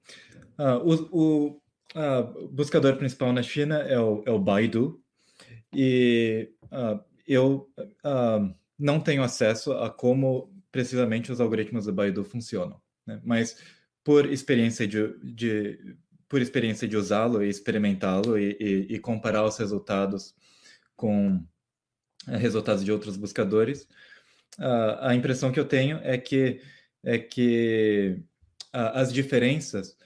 Uh, 0.58 1.08
o, 1.12 1.20
o 1.20 1.46
uh, 1.94 2.48
buscador 2.48 2.96
principal 2.96 3.32
na 3.32 3.42
China 3.42 3.78
é 3.78 4.00
o, 4.00 4.20
é 4.26 4.32
o 4.32 4.38
Baidu, 4.40 5.00
e 5.72 6.50
uh, 6.64 7.00
eu 7.26 7.70
não 8.78 9.00
tenho 9.00 9.22
acesso 9.22 9.72
a 9.72 9.90
como 9.90 10.52
precisamente 10.70 11.30
os 11.30 11.40
algoritmos 11.40 11.86
do 11.86 11.92
Baidu 11.92 12.24
funcionam, 12.24 12.80
né? 13.06 13.20
mas 13.24 13.56
por 14.02 14.30
experiência 14.30 14.86
de, 14.86 15.14
de 15.22 15.96
por 16.28 16.40
experiência 16.40 16.88
de 16.88 16.96
usá-lo 16.96 17.42
e 17.44 17.48
experimentá-lo 17.48 18.38
e, 18.38 18.56
e, 18.58 18.94
e, 18.94 18.98
comparar 18.98 19.44
os 19.44 19.56
resultados 19.58 20.34
com 20.96 21.44
eh, 22.26 22.36
resultados 22.36 22.84
de 22.84 22.90
outros 22.90 23.16
buscadores, 23.16 23.86
a 24.58 25.14
impressão 25.14 25.50
que 25.50 25.58
eu 25.58 25.64
tenho 25.64 25.98
é 26.02 26.18
que 26.18 26.60
é 27.04 27.18
que 27.18 28.22
as 28.72 29.12
diferenças 29.12 29.96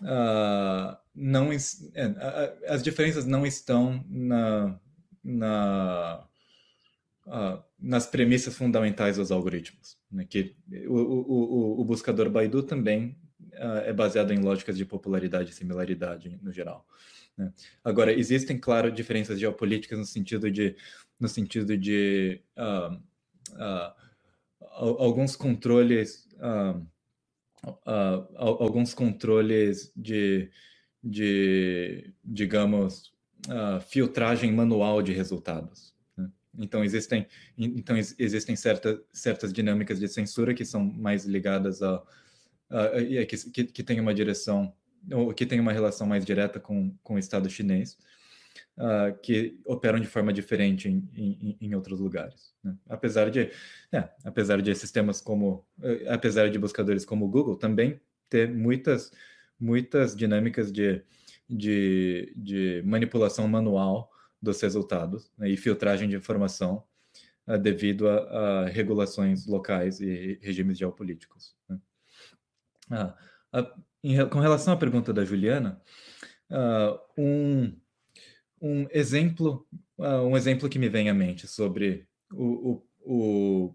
uh, 0.00 0.96
não 1.14 1.50
é, 1.52 1.58
as 2.68 2.82
diferenças 2.82 3.26
não 3.26 3.46
estão 3.46 4.04
na, 4.08 4.78
na 5.22 6.26
uh, 7.26 7.62
nas 7.78 8.06
premissas 8.06 8.56
fundamentais 8.56 9.16
dos 9.16 9.30
algoritmos, 9.30 9.98
né? 10.10 10.24
que 10.24 10.54
o, 10.86 10.96
o, 10.96 11.80
o, 11.80 11.84
buscador 11.84 12.30
Baidu 12.30 12.62
também 12.62 13.16
uh, 13.54 13.78
é 13.84 13.92
baseado 13.92 14.32
em 14.32 14.40
lógicas 14.40 14.76
de 14.76 14.84
popularidade 14.84 15.50
e 15.50 15.54
similaridade 15.54 16.38
no 16.42 16.52
geral. 16.52 16.86
Né? 17.36 17.52
Agora 17.82 18.12
existem, 18.12 18.58
claro, 18.58 18.90
diferenças 18.90 19.38
geopolíticas 19.38 19.98
no 19.98 20.04
sentido 20.04 20.50
de 20.50 20.76
no 21.18 21.28
sentido 21.28 21.78
de 21.78 22.40
alguns 24.74 25.36
controles 25.36 26.28
uh, 26.42 26.84
alguns 28.36 28.92
controles 28.92 29.92
de, 29.96 30.50
de 31.02 32.12
digamos, 32.24 33.12
uh, 33.48 33.80
filtragem 33.80 34.52
manual 34.52 35.02
de 35.02 35.12
resultados. 35.12 35.94
Então 36.58 36.84
existem, 36.84 37.26
então 37.56 37.96
existem 37.96 38.54
certas 38.54 39.00
certas 39.12 39.52
dinâmicas 39.52 39.98
de 39.98 40.06
censura 40.06 40.52
que 40.52 40.64
são 40.64 40.84
mais 40.84 41.24
ligadas 41.24 41.82
a, 41.82 42.02
a, 42.68 42.84
a 42.84 43.26
que, 43.26 43.50
que, 43.50 43.64
que 43.64 43.82
tem 43.82 43.98
uma 44.00 44.12
direção 44.12 44.74
ou 45.10 45.32
que 45.32 45.46
tem 45.46 45.58
uma 45.58 45.72
relação 45.72 46.06
mais 46.06 46.24
direta 46.24 46.60
com, 46.60 46.94
com 47.02 47.14
o 47.14 47.18
Estado 47.18 47.48
chinês 47.48 47.96
uh, 48.76 49.18
que 49.22 49.58
operam 49.64 49.98
de 49.98 50.06
forma 50.06 50.32
diferente 50.32 50.88
em, 50.88 51.08
em, 51.14 51.56
em 51.60 51.74
outros 51.74 51.98
lugares. 51.98 52.54
Né? 52.62 52.76
Apesar 52.88 53.30
de, 53.30 53.50
é, 53.90 54.08
apesar 54.24 54.60
de 54.60 54.74
sistemas 54.74 55.20
como, 55.20 55.66
uh, 55.78 56.10
apesar 56.10 56.50
de 56.50 56.58
buscadores 56.58 57.04
como 57.04 57.24
o 57.24 57.28
Google 57.28 57.56
também 57.56 58.00
ter 58.28 58.48
muitas, 58.48 59.12
muitas 59.58 60.14
dinâmicas 60.14 60.70
de, 60.72 61.02
de, 61.48 62.32
de 62.36 62.82
manipulação 62.84 63.48
manual 63.48 64.11
dos 64.42 64.60
resultados 64.60 65.30
né, 65.38 65.48
e 65.48 65.56
filtragem 65.56 66.08
de 66.08 66.16
informação 66.16 66.82
uh, 67.46 67.56
devido 67.56 68.08
a, 68.08 68.16
a, 68.16 68.66
regulações 68.66 69.46
locais 69.46 70.00
e 70.00 70.38
regimes 70.42 70.76
geopolíticos. 70.76 71.54
Né? 71.68 71.78
Ah, 72.90 73.16
em, 74.02 74.28
com 74.28 74.40
relação 74.40 74.74
à 74.74 74.76
pergunta 74.76 75.12
da 75.12 75.24
Juliana, 75.24 75.80
uh, 76.50 76.98
um, 77.16 77.78
um 78.60 78.86
exemplo, 78.90 79.66
uh, 79.96 80.26
um 80.26 80.36
exemplo 80.36 80.68
que 80.68 80.78
me 80.78 80.88
vem 80.88 81.08
à 81.08 81.14
mente 81.14 81.46
sobre 81.46 82.08
o, 82.32 82.72
o, 82.72 82.86
o, 83.00 83.74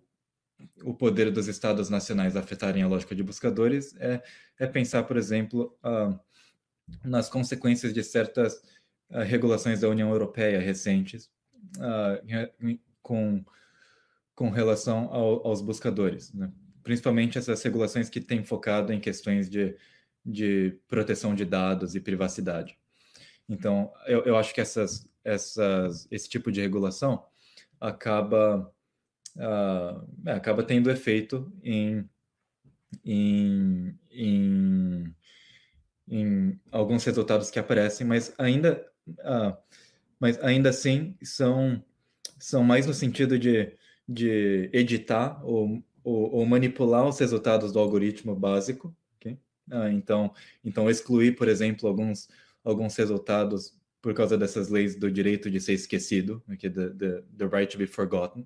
o, 0.84 0.94
poder 0.94 1.32
dos 1.32 1.48
estados 1.48 1.90
nacionais 1.90 2.36
afetarem 2.36 2.84
a 2.84 2.88
lógica 2.88 3.16
de 3.16 3.24
buscadores 3.24 3.96
é, 3.98 4.22
é 4.60 4.68
pensar, 4.68 5.04
por 5.04 5.16
exemplo, 5.16 5.78
nas 7.04 7.30
consequências 7.30 7.94
de 7.94 8.04
certas 8.04 8.62
uh, 9.12 9.20
regulações 9.20 9.82
da 9.82 9.90
União 9.90 10.10
Europeia 10.10 10.60
recentes 10.60 11.30
com, 13.02 13.44
com 14.34 14.50
relação 14.50 15.14
ao, 15.14 15.48
aos 15.48 15.62
buscadores, 15.62 16.34
né? 16.34 16.52
principalmente 16.84 17.38
essas 17.38 17.62
regulações 17.62 18.10
que 18.10 18.22
têm 18.22 18.44
focado 18.44 18.94
em 18.94 19.00
questões 19.00 19.50
de, 19.50 19.76
de 20.26 20.80
proteção 20.88 21.36
de 21.36 21.44
dados 21.44 21.96
e 21.96 22.00
privacidade. 22.00 22.78
Então, 23.50 23.92
eu, 24.06 24.24
eu 24.24 24.38
acho 24.38 24.54
que 24.54 24.62
essas, 24.62 25.08
essas, 25.24 26.08
esse 26.12 26.30
tipo 26.30 26.52
de 26.52 26.62
regulação 26.62 27.26
acaba, 27.80 28.72
uh, 29.36 30.30
acaba 30.30 30.64
tendo 30.64 30.92
efeito 30.92 31.52
em, 31.64 32.10
em, 33.06 33.98
em, 34.10 35.16
em, 36.08 36.60
alguns 36.72 37.04
resultados 37.04 37.50
que 37.50 37.60
aparecem, 37.60 38.06
mas 38.06 38.34
ainda, 38.38 38.86
uh, 39.20 39.58
mas 40.20 40.42
ainda 40.44 40.70
assim 40.70 41.16
são, 41.22 41.84
são 42.40 42.64
mais 42.64 42.86
no 42.86 42.94
sentido 42.94 43.38
de, 43.38 43.74
de 44.08 44.70
editar 44.74 45.44
ou, 45.46 45.84
ou, 46.04 46.36
ou 46.36 46.46
manipular 46.46 47.08
os 47.08 47.20
resultados 47.20 47.72
do 47.72 47.80
algoritmo 47.80 48.36
básico. 48.36 48.96
Okay? 49.18 49.34
Uh, 49.72 49.90
então, 49.92 50.34
então, 50.64 50.90
excluir, 50.90 51.36
por 51.36 51.48
exemplo, 51.48 51.88
alguns 51.88 52.28
alguns 52.64 52.98
resultados 52.98 53.78
por 54.02 54.14
causa 54.14 54.38
dessas 54.38 54.68
leis 54.68 54.96
do 54.96 55.10
direito 55.10 55.50
de 55.50 55.60
ser 55.60 55.74
esquecido, 55.74 56.44
aqui 56.50 56.70
the, 56.70 56.90
the, 56.90 57.24
the 57.38 57.46
right 57.46 57.72
to 57.72 57.78
be 57.78 57.88
forgotten, 57.88 58.42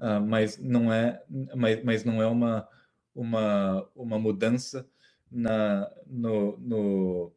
uh, 0.00 0.20
mas 0.20 0.58
não 0.58 0.92
é, 0.92 1.22
mas, 1.54 1.84
mas 1.84 2.04
não 2.04 2.20
é 2.20 2.26
uma 2.26 2.68
uma, 3.14 3.88
uma 3.94 4.18
mudança 4.18 4.88
na, 5.30 5.90
no, 6.06 6.58
no, 6.58 7.32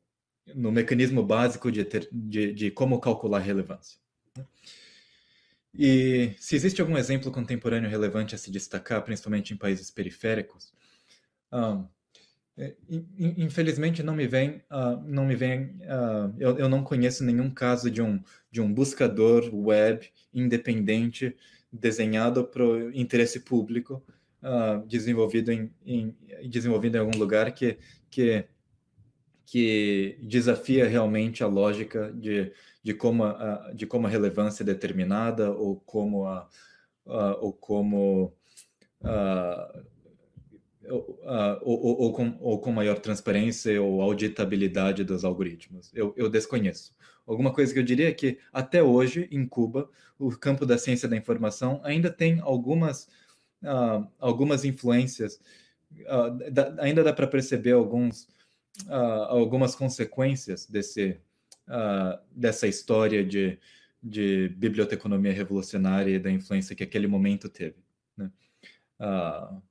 no 0.53 0.71
mecanismo 0.71 1.23
básico 1.23 1.71
de, 1.71 1.83
ter, 1.83 2.07
de, 2.11 2.53
de 2.53 2.71
como 2.71 2.99
calcular 2.99 3.39
relevância. 3.39 3.99
E 5.77 6.33
se 6.39 6.55
existe 6.55 6.79
algum 6.79 6.97
exemplo 6.97 7.31
contemporâneo 7.31 7.89
relevante 7.89 8.33
a 8.33 8.37
se 8.37 8.49
destacar, 8.49 9.03
principalmente 9.03 9.53
em 9.53 9.57
países 9.57 9.91
periféricos, 9.91 10.73
um, 11.51 11.85
é, 12.57 12.73
infelizmente 13.19 14.01
não 14.01 14.15
me 14.15 14.27
vem, 14.27 14.61
uh, 14.71 15.01
não 15.05 15.25
me 15.25 15.35
vem, 15.35 15.77
uh, 15.81 16.33
eu, 16.39 16.57
eu 16.57 16.69
não 16.69 16.83
conheço 16.83 17.25
nenhum 17.25 17.49
caso 17.49 17.91
de 17.91 18.01
um, 18.01 18.23
de 18.49 18.61
um 18.61 18.73
buscador 18.73 19.53
web 19.53 20.09
independente 20.33 21.35
desenhado 21.69 22.45
para 22.45 22.63
o 22.63 22.91
interesse 22.93 23.41
público, 23.41 24.01
uh, 24.41 24.85
desenvolvido 24.87 25.51
em, 25.51 25.69
em, 25.85 26.15
desenvolvido 26.49 26.95
em 26.95 26.99
algum 26.99 27.17
lugar 27.17 27.51
que, 27.51 27.77
que, 28.09 28.45
que 29.45 30.17
desafia 30.21 30.87
realmente 30.87 31.43
a 31.43 31.47
lógica 31.47 32.11
de, 32.13 32.51
de, 32.83 32.93
como, 32.93 33.23
a, 33.23 33.71
de 33.73 33.85
como 33.85 34.07
a 34.07 34.09
relevância 34.09 34.63
é 34.63 34.65
determinada 34.65 35.51
ou 35.51 35.77
como 35.77 36.25
a, 36.25 36.47
uh, 37.05 37.37
ou 37.41 37.53
como 37.53 38.33
Uh, 39.01 39.85
ou, 40.87 41.19
ou, 41.61 42.01
ou, 42.01 42.13
com, 42.13 42.37
ou, 42.39 42.71
maior 42.71 42.99
transparência 42.99 43.81
ou 43.81 44.01
auditabilidade 44.01 45.03
dos 45.03 45.25
algoritmos. 45.25 45.91
Eu, 45.93 46.13
eu, 46.15 46.29
desconheço. 46.29 46.93
Alguma 47.25 47.51
coisa 47.51 47.73
que 47.73 47.79
eu 47.79 47.83
diria 47.83 48.09
é 48.09 48.13
que, 48.13 48.37
até 48.53 48.83
hoje, 48.83 49.27
em 49.31 49.47
Cuba, 49.47 49.89
o 50.17 50.29
campo 50.31 50.65
da 50.65 50.77
ciência 50.77 51.09
da 51.09 51.17
informação 51.17 51.81
ainda 51.83 52.11
tem 52.11 52.39
algumas, 52.39 53.07
uh, 53.63 54.07
algumas 54.19 54.63
influências, 54.63 55.39
uh, 56.01 56.51
da, 56.51 56.75
ainda 56.79 57.03
dá 57.03 57.11
para 57.11 57.27
perceber 57.27 57.71
alguns, 57.71 58.27
algumas 59.29 59.75
consequências 59.75 60.65
desse, 60.65 61.19
dessa 62.31 62.67
história 62.67 63.23
de, 63.23 63.57
de 64.01 64.49
biblioteconomia 64.49 65.33
revolucionária 65.33 66.15
e 66.15 66.19
da 66.19 66.29
influência 66.29 66.75
que 66.75 66.83
aquele 66.83 67.07
momento 67.07 67.49
teve. 67.49 67.77
Né? 68.15 68.31
Uh, 68.99 69.61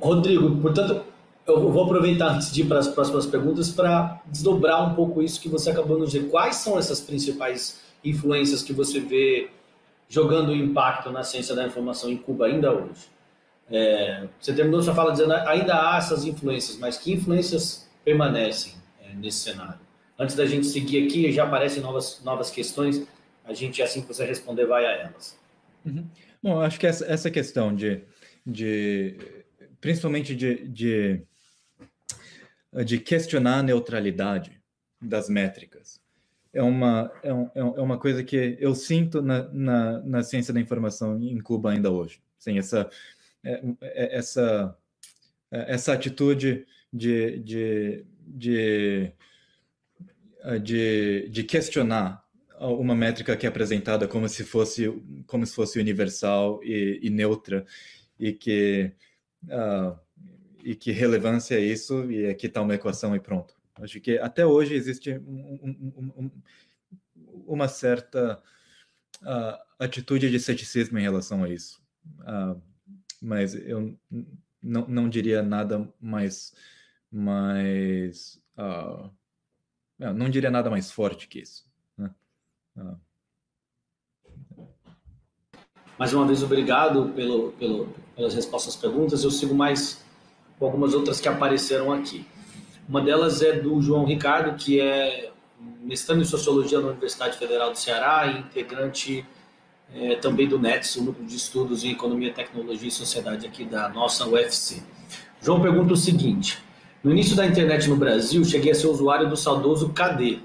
Rodrigo, 0.00 0.60
portanto, 0.62 1.04
eu 1.46 1.70
vou 1.70 1.84
aproveitar 1.84 2.34
antes 2.34 2.50
de 2.50 2.62
ir 2.62 2.66
para 2.66 2.78
as 2.78 2.88
próximas 2.88 3.26
perguntas 3.26 3.70
para 3.70 4.22
desdobrar 4.26 4.90
um 4.90 4.94
pouco 4.94 5.22
isso 5.22 5.40
que 5.40 5.48
você 5.48 5.70
acabou 5.70 5.98
de 6.00 6.06
dizer. 6.06 6.30
Quais 6.30 6.56
são 6.56 6.78
essas 6.78 7.00
principais 7.00 7.80
influências 8.02 8.62
que 8.62 8.72
você 8.72 8.98
vê 8.98 9.50
jogando 10.10 10.52
impacto 10.52 11.10
na 11.12 11.22
ciência 11.22 11.54
da 11.54 11.64
informação 11.64 12.10
em 12.10 12.16
Cuba 12.16 12.46
ainda 12.46 12.72
hoje? 12.72 13.08
É, 13.70 14.26
você 14.40 14.52
terminou 14.52 14.82
sua 14.82 14.92
fala 14.92 15.12
dizendo 15.12 15.32
ainda 15.32 15.92
há 15.92 15.96
essas 15.96 16.24
influências, 16.24 16.76
mas 16.76 16.98
que 16.98 17.12
influências 17.12 17.88
permanecem 18.04 18.74
é, 19.00 19.14
nesse 19.14 19.38
cenário? 19.38 19.78
Antes 20.18 20.34
da 20.34 20.44
gente 20.44 20.66
seguir 20.66 21.06
aqui, 21.06 21.30
já 21.32 21.44
aparecem 21.44 21.80
novas, 21.80 22.20
novas 22.24 22.50
questões, 22.50 23.06
a 23.44 23.54
gente, 23.54 23.80
assim 23.80 24.02
que 24.02 24.08
você 24.08 24.24
responder, 24.26 24.66
vai 24.66 24.84
a 24.84 24.90
elas. 24.90 25.38
Uhum. 25.86 26.04
Bom, 26.42 26.60
acho 26.60 26.78
que 26.78 26.86
essa, 26.86 27.06
essa 27.06 27.30
questão 27.30 27.74
de, 27.74 28.02
de 28.44 29.16
principalmente 29.80 30.34
de, 30.34 30.66
de, 30.66 31.22
de 32.84 32.98
questionar 32.98 33.58
a 33.58 33.62
neutralidade 33.62 34.60
das 35.00 35.28
métricas. 35.28 35.99
É 36.52 36.62
uma, 36.62 37.12
é, 37.22 37.32
um, 37.32 37.44
é, 37.54 37.60
é 37.60 37.80
uma 37.80 37.98
coisa 37.98 38.24
que 38.24 38.56
eu 38.58 38.74
sinto 38.74 39.22
na, 39.22 39.48
na, 39.52 40.00
na, 40.00 40.22
ciência 40.22 40.52
da 40.52 40.60
informação 40.60 41.20
em 41.22 41.40
Cuba 41.40 41.70
ainda 41.70 41.90
hoje. 41.90 42.20
Sim, 42.38 42.58
essa, 42.58 42.90
é, 43.44 43.62
é, 43.80 44.16
essa, 44.16 44.76
é, 45.50 45.74
essa 45.74 45.92
atitude 45.92 46.66
de, 46.92 47.38
de, 47.38 48.04
de, 48.26 49.12
de, 50.60 51.28
de 51.30 51.44
questionar 51.44 52.24
uma 52.58 52.94
métrica 52.94 53.36
que 53.36 53.46
é 53.46 53.48
apresentada 53.48 54.06
como 54.06 54.28
se 54.28 54.44
fosse 54.44 54.86
como 55.26 55.46
se 55.46 55.54
fosse 55.54 55.78
universal 55.78 56.60
e, 56.62 57.00
e 57.02 57.08
neutra 57.08 57.64
e 58.18 58.32
que 58.34 58.92
uh, 59.44 59.98
e 60.64 60.74
que 60.74 60.92
relevância 60.92 61.54
é 61.54 61.60
isso, 61.60 62.10
e 62.10 62.26
aqui 62.26 62.46
está 62.46 62.60
uma 62.60 62.74
equação 62.74 63.14
e 63.14 63.20
pronto. 63.20 63.54
Acho 63.82 64.00
que 64.00 64.18
até 64.18 64.44
hoje 64.44 64.74
existe 64.74 65.12
um, 65.12 65.58
um, 65.62 66.12
um, 66.16 66.30
uma 67.46 67.68
certa 67.68 68.42
uh, 69.22 69.58
atitude 69.78 70.30
de 70.30 70.38
ceticismo 70.38 70.98
em 70.98 71.02
relação 71.02 71.44
a 71.44 71.48
isso. 71.48 71.82
Uh, 72.20 72.60
mas 73.20 73.54
eu 73.54 73.98
não, 74.62 75.08
diria 75.08 75.42
nada 75.42 75.88
mais, 76.00 76.54
mais 77.10 78.40
uh, 78.58 79.10
não 79.98 80.30
diria 80.30 80.50
nada 80.50 80.70
mais 80.70 80.90
forte 80.90 81.28
que 81.28 81.40
isso. 81.40 81.66
Né? 81.96 82.10
Mais 85.98 86.14
uma 86.14 86.26
vez, 86.26 86.42
obrigado 86.42 87.12
pelo, 87.14 87.52
pelo, 87.52 87.94
pelas 88.16 88.34
respostas 88.34 88.74
às 88.74 88.80
perguntas. 88.80 89.22
Eu 89.22 89.30
sigo 89.30 89.54
mais 89.54 90.02
com 90.58 90.64
algumas 90.64 90.94
outras 90.94 91.20
que 91.20 91.28
apareceram 91.28 91.92
aqui. 91.92 92.26
Uma 92.90 93.00
delas 93.00 93.40
é 93.40 93.52
do 93.52 93.80
João 93.80 94.04
Ricardo, 94.04 94.56
que 94.56 94.80
é 94.80 95.30
mestrando 95.80 96.22
em 96.22 96.24
Sociologia 96.24 96.80
na 96.80 96.88
Universidade 96.88 97.38
Federal 97.38 97.70
do 97.70 97.78
Ceará 97.78 98.26
e 98.26 98.40
integrante 98.40 99.24
é, 99.94 100.16
também 100.16 100.48
do 100.48 100.58
NETS, 100.58 100.96
o 100.96 101.04
Núcleo 101.04 101.24
de 101.24 101.36
Estudos 101.36 101.84
em 101.84 101.92
Economia, 101.92 102.32
Tecnologia 102.32 102.88
e 102.88 102.90
Sociedade 102.90 103.46
aqui 103.46 103.64
da 103.64 103.88
nossa 103.90 104.26
UFC. 104.26 104.82
João 105.40 105.62
pergunta 105.62 105.92
o 105.92 105.96
seguinte, 105.96 106.58
no 107.00 107.12
início 107.12 107.36
da 107.36 107.46
internet 107.46 107.88
no 107.88 107.94
Brasil, 107.94 108.44
cheguei 108.44 108.72
a 108.72 108.74
ser 108.74 108.88
usuário 108.88 109.28
do 109.28 109.36
saudoso 109.36 109.90
KD, 109.90 110.40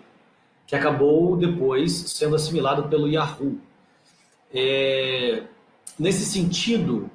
que 0.68 0.76
acabou 0.76 1.36
depois 1.36 1.92
sendo 1.92 2.36
assimilado 2.36 2.88
pelo 2.90 3.10
Yahoo. 3.10 3.58
É, 4.54 5.42
nesse 5.98 6.24
sentido, 6.24 7.10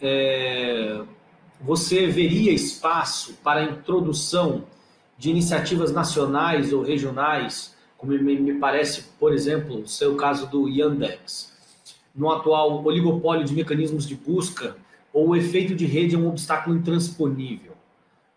é, 0.00 1.00
você 1.60 2.06
veria 2.06 2.52
espaço 2.52 3.34
para 3.42 3.60
a 3.60 3.64
introdução 3.64 4.64
de 5.18 5.30
iniciativas 5.30 5.92
nacionais 5.92 6.72
ou 6.72 6.82
regionais, 6.82 7.76
como 7.98 8.12
me, 8.12 8.54
parece, 8.54 9.02
por 9.18 9.34
exemplo, 9.34 9.86
ser 9.86 10.06
o 10.06 10.16
caso 10.16 10.46
do 10.46 10.68
Yandex, 10.68 11.52
no 12.14 12.30
atual 12.30 12.82
oligopólio 12.84 13.44
de 13.44 13.54
mecanismos 13.54 14.06
de 14.06 14.14
busca, 14.14 14.76
ou 15.12 15.28
o 15.28 15.36
efeito 15.36 15.74
de 15.74 15.84
rede 15.84 16.14
é 16.14 16.18
um 16.18 16.28
obstáculo 16.28 16.76
intransponível. 16.76 17.72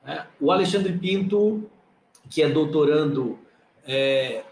É, 0.06 0.24
o 0.40 0.52
Alexandre 0.52 0.92
Pinto, 0.98 1.64
que 2.30 2.42
é 2.42 2.50
doutorando 2.50 3.40
é, 3.88 4.44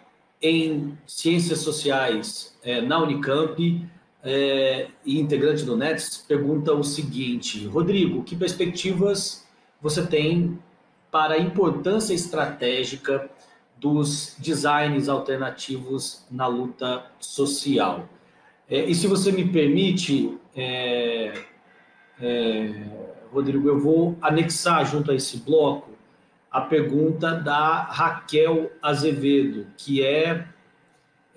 em 0.42 0.98
Ciências 1.06 1.60
Sociais 1.60 2.58
é, 2.64 2.82
na 2.82 3.00
Unicamp 3.00 3.86
é, 4.24 4.88
e 5.06 5.20
integrante 5.20 5.64
do 5.64 5.76
NETS, 5.76 6.24
pergunta 6.28 6.74
o 6.74 6.84
seguinte: 6.84 7.66
Rodrigo, 7.68 8.24
que 8.24 8.36
perspectivas 8.36 9.46
você 9.82 10.06
tem 10.06 10.60
para 11.12 11.34
a 11.34 11.40
importância 11.40 12.14
estratégica 12.14 13.30
dos 13.78 14.36
designs 14.38 15.10
alternativos 15.10 16.26
na 16.30 16.48
luta 16.48 17.06
social? 17.20 18.08
É, 18.70 18.86
e 18.86 18.96
se 18.96 19.08
você 19.08 19.32
me 19.32 19.50
permite, 19.50 20.38
é, 20.56 21.34
é, 22.22 22.84
Rodrigo, 23.32 23.68
eu 23.68 23.80
vou 23.80 24.18
anexar 24.22 24.86
junto 24.86 25.12
a 25.12 25.16
esse 25.16 25.38
bloco 25.38 25.92
a 26.52 26.62
pergunta 26.62 27.34
da 27.34 27.84
Raquel 27.84 28.72
Azevedo, 28.82 29.68
que 29.78 30.04
é, 30.04 30.46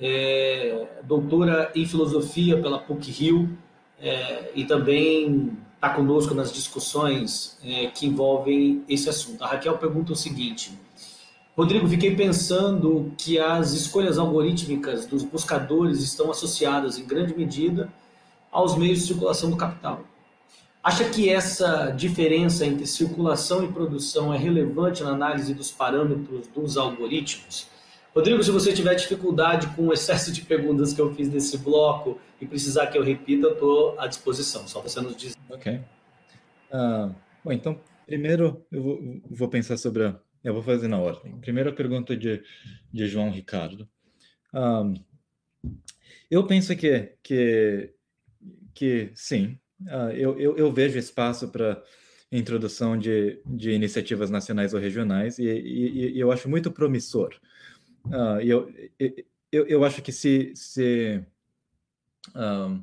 é 0.01 0.87
doutora 1.05 1.71
em 1.75 1.87
filosofia 1.87 2.61
pela 2.61 2.79
PUC 2.79 3.11
Rio 3.11 3.59
é, 4.01 4.51
e 4.55 4.65
também 4.65 5.57
está 5.75 5.91
conosco 5.91 6.35
nas 6.35 6.53
discussões 6.53 7.59
é, 7.63 7.87
que 7.87 8.07
envolvem 8.07 8.83
esse 8.89 9.09
assunto. 9.09 9.43
A 9.45 9.49
Raquel 9.49 9.77
pergunta 9.79 10.13
o 10.13 10.17
seguinte: 10.17 10.73
Rodrigo, 11.57 11.87
fiquei 11.87 12.17
pensando 12.17 13.13
que 13.17 13.39
as 13.39 13.73
escolhas 13.73 14.19
algorítmicas 14.19 15.07
dos 15.07 15.23
buscadores 15.23 16.01
estão 16.01 16.31
associadas 16.31 16.99
em 16.99 17.05
grande 17.05 17.37
medida 17.37 17.93
aos 18.51 18.77
meios 18.77 19.01
de 19.01 19.07
circulação 19.07 19.51
do 19.51 19.57
capital. 19.57 20.05
Acha 20.83 21.09
que 21.09 21.31
essa 21.31 21.91
diferença 21.91 22.67
entre 22.67 22.87
circulação 22.87 23.65
e 23.65 23.69
produção 23.69 24.35
é 24.35 24.37
relevante 24.37 25.03
na 25.03 25.11
análise 25.11 25.55
dos 25.55 25.71
parâmetros 25.71 26.47
dos 26.49 26.77
algoritmos? 26.77 27.67
Rodrigo, 28.15 28.43
se 28.43 28.51
você 28.51 28.73
tiver 28.73 28.95
dificuldade 28.95 29.67
com 29.75 29.89
o 29.89 29.93
excesso 29.93 30.33
de 30.33 30.43
perguntas 30.43 30.93
que 30.93 31.01
eu 31.01 31.13
fiz 31.15 31.29
nesse 31.29 31.59
bloco 31.59 32.21
e 32.41 32.47
precisar 32.47 32.87
que 32.87 32.97
eu 32.97 33.03
repita, 33.03 33.49
eu 33.49 33.53
estou 33.55 33.99
à 33.99 34.07
disposição. 34.07 34.69
Só 34.69 34.81
você 34.81 35.01
nos 35.01 35.17
dizer. 35.17 35.37
Ok. 35.51 35.81
Uh, 36.71 37.15
bom, 37.45 37.53
então, 37.53 37.81
primeiro 38.07 38.65
eu 38.71 38.83
vou, 38.83 39.21
vou, 39.29 39.49
pensar 39.49 39.77
sobre 39.77 40.05
a. 40.05 40.17
Eu 40.45 40.55
vou 40.55 40.63
fazer 40.63 40.87
na 40.87 40.99
ordem. 40.99 41.37
Primeira 41.41 41.73
pergunta 41.73 42.17
de, 42.17 42.43
de 42.93 43.07
João 43.09 43.31
Ricardo. 43.31 43.89
Uh, 44.53 44.95
eu 46.31 46.47
penso 46.47 46.77
que, 46.77 47.15
que, 47.23 47.95
que 48.75 49.11
sim, 49.15 49.59
Uh, 49.83 50.11
eu, 50.13 50.39
eu, 50.41 50.57
eu, 50.57 50.73
vejo 50.73 50.99
espaço 50.99 51.49
para 51.49 51.83
introdução 52.31 52.97
de, 52.97 53.41
de 53.45 53.73
iniciativas 53.73 54.31
nacionais 54.31 54.73
ou 54.73 54.81
regionais 54.81 55.39
e, 55.39 55.45
e, 55.45 56.13
e 56.13 56.21
eu 56.21 56.31
acho 56.33 56.49
muito 56.49 56.71
promissor. 56.71 57.35
Uh, 58.07 58.41
eu, 58.43 58.73
eu, 59.51 59.67
eu 59.67 59.85
acho 59.85 60.03
que 60.03 60.13
se, 60.13 60.53
se, 60.55 61.25
um, 62.35 62.83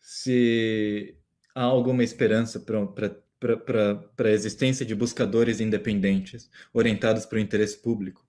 se 0.00 1.16
há 1.54 1.62
alguma 1.62 2.04
esperança 2.04 2.60
para 2.60 4.28
a 4.28 4.30
existência 4.30 4.84
de 4.84 4.94
buscadores 4.94 5.60
independentes 5.60 6.50
orientados 6.72 7.24
para 7.24 7.36
o 7.36 7.40
interesse 7.40 7.78
público, 7.78 8.26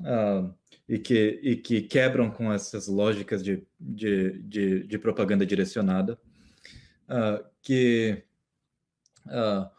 uh, 0.00 0.54
e, 0.88 0.98
que, 0.98 1.40
e 1.42 1.56
que 1.56 1.82
quebram 1.82 2.30
com 2.30 2.52
essas 2.52 2.86
lógicas 2.86 3.42
de, 3.42 3.66
de, 3.78 4.42
de, 4.42 4.84
de 4.84 4.98
propaganda 4.98 5.46
direcionada, 5.46 6.18
uh, 7.08 7.44
que 7.62 8.24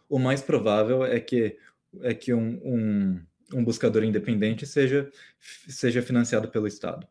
o 0.08 0.20
mais 0.20 0.42
provável 0.42 1.04
é 1.04 1.20
que, 1.20 1.58
é 2.02 2.14
que 2.14 2.34
um, 2.34 2.62
um, 2.64 3.26
um, 3.54 3.64
buscador 3.64 4.04
independente 4.04 4.66
seja, 4.66 5.10
seja 5.40 6.02
financiado 6.02 6.48
pelo 6.50 6.68
Estado. 6.68 7.08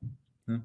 Né? 0.47 0.61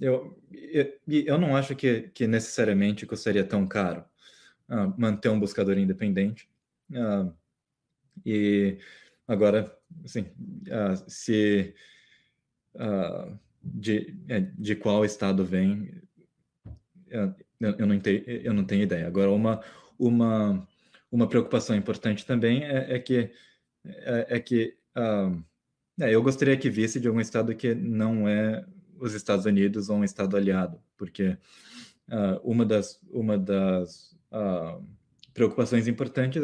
eu, 0.00 0.38
eu, 0.52 0.98
eu 1.08 1.38
não 1.38 1.56
acho 1.56 1.74
que, 1.74 2.10
que 2.14 2.26
necessariamente 2.26 3.06
custaria 3.06 3.44
tão 3.44 3.66
caro 3.66 4.04
manter 4.96 5.28
um 5.28 5.40
buscador 5.40 5.76
independente. 5.76 6.48
Uh, 6.90 7.34
e 8.24 8.78
agora, 9.26 9.76
assim, 10.04 10.22
uh, 10.22 11.10
se 11.10 11.74
uh, 12.74 13.38
de, 13.62 14.16
é, 14.28 14.40
de 14.40 14.76
qual 14.76 15.04
estado 15.04 15.44
vem, 15.44 15.92
eu, 17.08 17.34
eu, 17.60 17.86
não 17.86 17.98
tenho, 17.98 18.24
eu 18.26 18.54
não 18.54 18.64
tenho 18.64 18.82
ideia. 18.82 19.06
Agora, 19.06 19.30
uma, 19.30 19.60
uma, 19.98 20.68
uma 21.10 21.28
preocupação 21.28 21.76
importante 21.76 22.24
também 22.24 22.64
é, 22.64 22.94
é 22.94 22.98
que, 22.98 23.30
é, 23.84 24.36
é 24.36 24.40
que 24.40 24.76
é, 25.98 26.14
eu 26.14 26.22
gostaria 26.22 26.56
que 26.56 26.70
visse 26.70 27.00
de 27.00 27.08
algum 27.08 27.20
estado 27.20 27.54
que 27.54 27.74
não 27.74 28.28
é 28.28 28.64
os 28.98 29.14
Estados 29.14 29.46
Unidos 29.46 29.88
ou 29.88 29.98
um 29.98 30.04
estado 30.04 30.36
aliado, 30.36 30.80
porque 30.96 31.36
uma 32.42 32.66
das, 32.66 33.00
uma 33.10 33.38
das 33.38 34.14
preocupações 35.32 35.86
importantes 35.88 36.42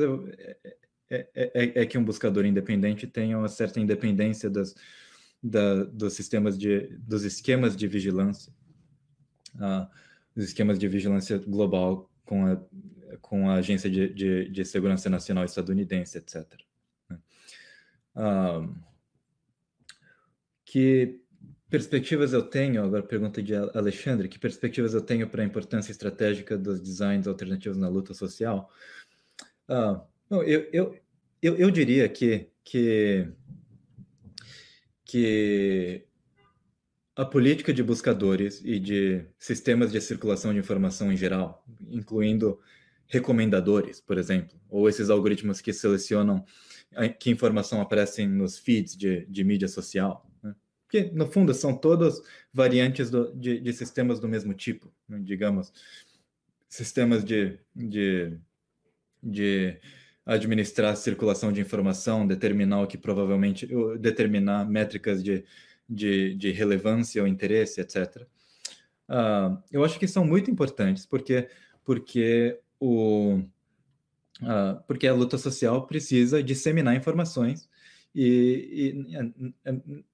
é, 1.08 1.28
é, 1.34 1.52
é, 1.54 1.82
é, 1.82 1.86
que 1.86 1.96
um 1.96 2.04
buscador 2.04 2.44
independente 2.44 3.06
tenha 3.06 3.38
uma 3.38 3.48
certa 3.48 3.78
independência 3.78 4.50
das, 4.50 4.74
da, 5.42 5.84
dos 5.84 6.14
sistemas 6.14 6.58
de, 6.58 6.88
dos 6.98 7.22
esquemas 7.24 7.76
de 7.76 7.86
vigilância, 7.86 8.52
uh, 9.54 9.86
os 10.34 10.44
esquemas 10.44 10.78
de 10.78 10.88
vigilância 10.88 11.38
global 11.38 12.10
com 12.24 12.46
a, 12.46 12.60
com 13.20 13.48
a 13.48 13.54
Agência 13.54 13.88
de, 13.88 14.12
de, 14.12 14.48
de 14.50 14.64
Segurança 14.64 15.08
Nacional 15.08 15.44
estadunidense, 15.44 16.18
etc. 16.18 16.44
Que 20.64 21.20
perspectivas 21.68 22.32
eu 22.32 22.42
tenho, 22.42 22.82
agora 22.82 23.02
pergunta 23.02 23.42
de 23.42 23.54
Alexandre, 23.54 24.28
que 24.28 24.38
perspectivas 24.38 24.94
eu 24.94 25.00
tenho 25.00 25.28
para 25.28 25.42
a 25.42 25.46
importância 25.46 25.90
estratégica 25.90 26.56
dos 26.56 26.80
designs 26.80 27.26
alternativos 27.26 27.76
na 27.76 27.88
luta 27.88 28.14
social? 28.14 28.70
Eu, 30.30 30.42
eu, 30.72 30.98
eu, 31.42 31.56
eu 31.56 31.70
diria 31.70 32.08
que, 32.08 32.50
que, 32.64 33.28
que 35.04 36.06
a 37.14 37.24
política 37.24 37.72
de 37.72 37.82
buscadores 37.82 38.60
e 38.64 38.78
de 38.78 39.24
sistemas 39.38 39.90
de 39.90 40.00
circulação 40.00 40.52
de 40.52 40.58
informação 40.58 41.12
em 41.12 41.16
geral, 41.16 41.64
incluindo 41.88 42.60
recomendadores, 43.06 44.00
por 44.00 44.18
exemplo, 44.18 44.60
ou 44.68 44.88
esses 44.88 45.08
algoritmos 45.08 45.60
que 45.60 45.72
selecionam 45.72 46.44
que 47.18 47.30
informação 47.30 47.80
aparece 47.80 48.26
nos 48.26 48.58
feeds 48.58 48.96
de, 48.96 49.26
de 49.26 49.44
mídia 49.44 49.68
social, 49.68 50.26
né? 50.42 50.54
que 50.88 51.10
no 51.12 51.26
fundo 51.26 51.52
são 51.52 51.76
todas 51.76 52.20
variantes 52.52 53.10
do, 53.10 53.34
de, 53.34 53.60
de, 53.60 53.72
sistemas 53.72 54.20
do 54.20 54.28
mesmo 54.28 54.54
tipo, 54.54 54.92
né? 55.08 55.20
digamos, 55.22 55.72
sistemas 56.68 57.24
de, 57.24 57.58
de, 57.74 58.38
de 59.22 59.78
administrar 60.24 60.92
a 60.92 60.96
circulação 60.96 61.52
de 61.52 61.60
informação, 61.60 62.26
determinar 62.26 62.82
o 62.82 62.86
que 62.86 62.98
provavelmente, 62.98 63.68
determinar 63.98 64.68
métricas 64.68 65.22
de, 65.22 65.44
de, 65.88 66.34
de 66.34 66.50
relevância 66.50 67.22
ou 67.22 67.28
interesse, 67.28 67.80
etc. 67.80 68.22
Uh, 68.22 68.26
ah, 69.08 69.62
eu 69.70 69.84
acho 69.84 69.98
que 69.98 70.08
são 70.08 70.24
muito 70.24 70.50
importantes, 70.50 71.06
porque, 71.06 71.48
porque, 71.84 72.58
o, 72.80 73.40
uh, 74.42 74.82
porque 74.86 75.06
a 75.06 75.14
luta 75.14 75.38
social 75.38 75.86
precisa 75.86 76.42
disseminar 76.42 76.96
informações 76.96 77.68
e, 78.14 78.94
e 79.04 79.54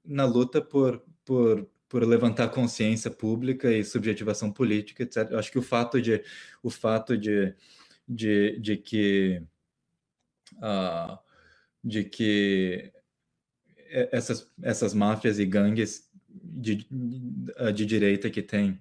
na 0.05 0.25
luta 0.25 0.61
por, 0.61 1.03
por, 1.25 1.69
por 1.89 2.05
levantar 2.05 2.49
consciência 2.49 3.11
pública 3.11 3.71
e 3.73 3.85
subjetivação 3.85 4.51
política, 4.53 5.03
etc. 5.03 5.31
Eu 5.31 5.39
acho 5.39 5.53
que 5.53 5.59
o 5.59 5.63
fato 5.63 6.01
de, 6.01 6.23
o 6.63 6.71
fato 6.71 7.17
de, 7.17 7.55
de, 8.09 8.59
de 8.59 8.77
que 8.77 9.43
uh, 10.57 11.19
de 11.85 12.05
que 12.05 12.93
essas, 13.91 14.51
essas 14.63 14.95
máfias 14.95 15.39
e 15.39 15.45
gangues 15.45 16.09
de, 16.29 16.87
de 17.75 17.87
direita 17.87 18.31
que 18.31 18.43
tem 18.43 18.81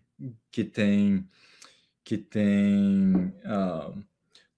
que 0.52 0.64
tem 0.64 1.28
que 2.04 2.18
tem 2.18 3.14
uh, 3.46 4.04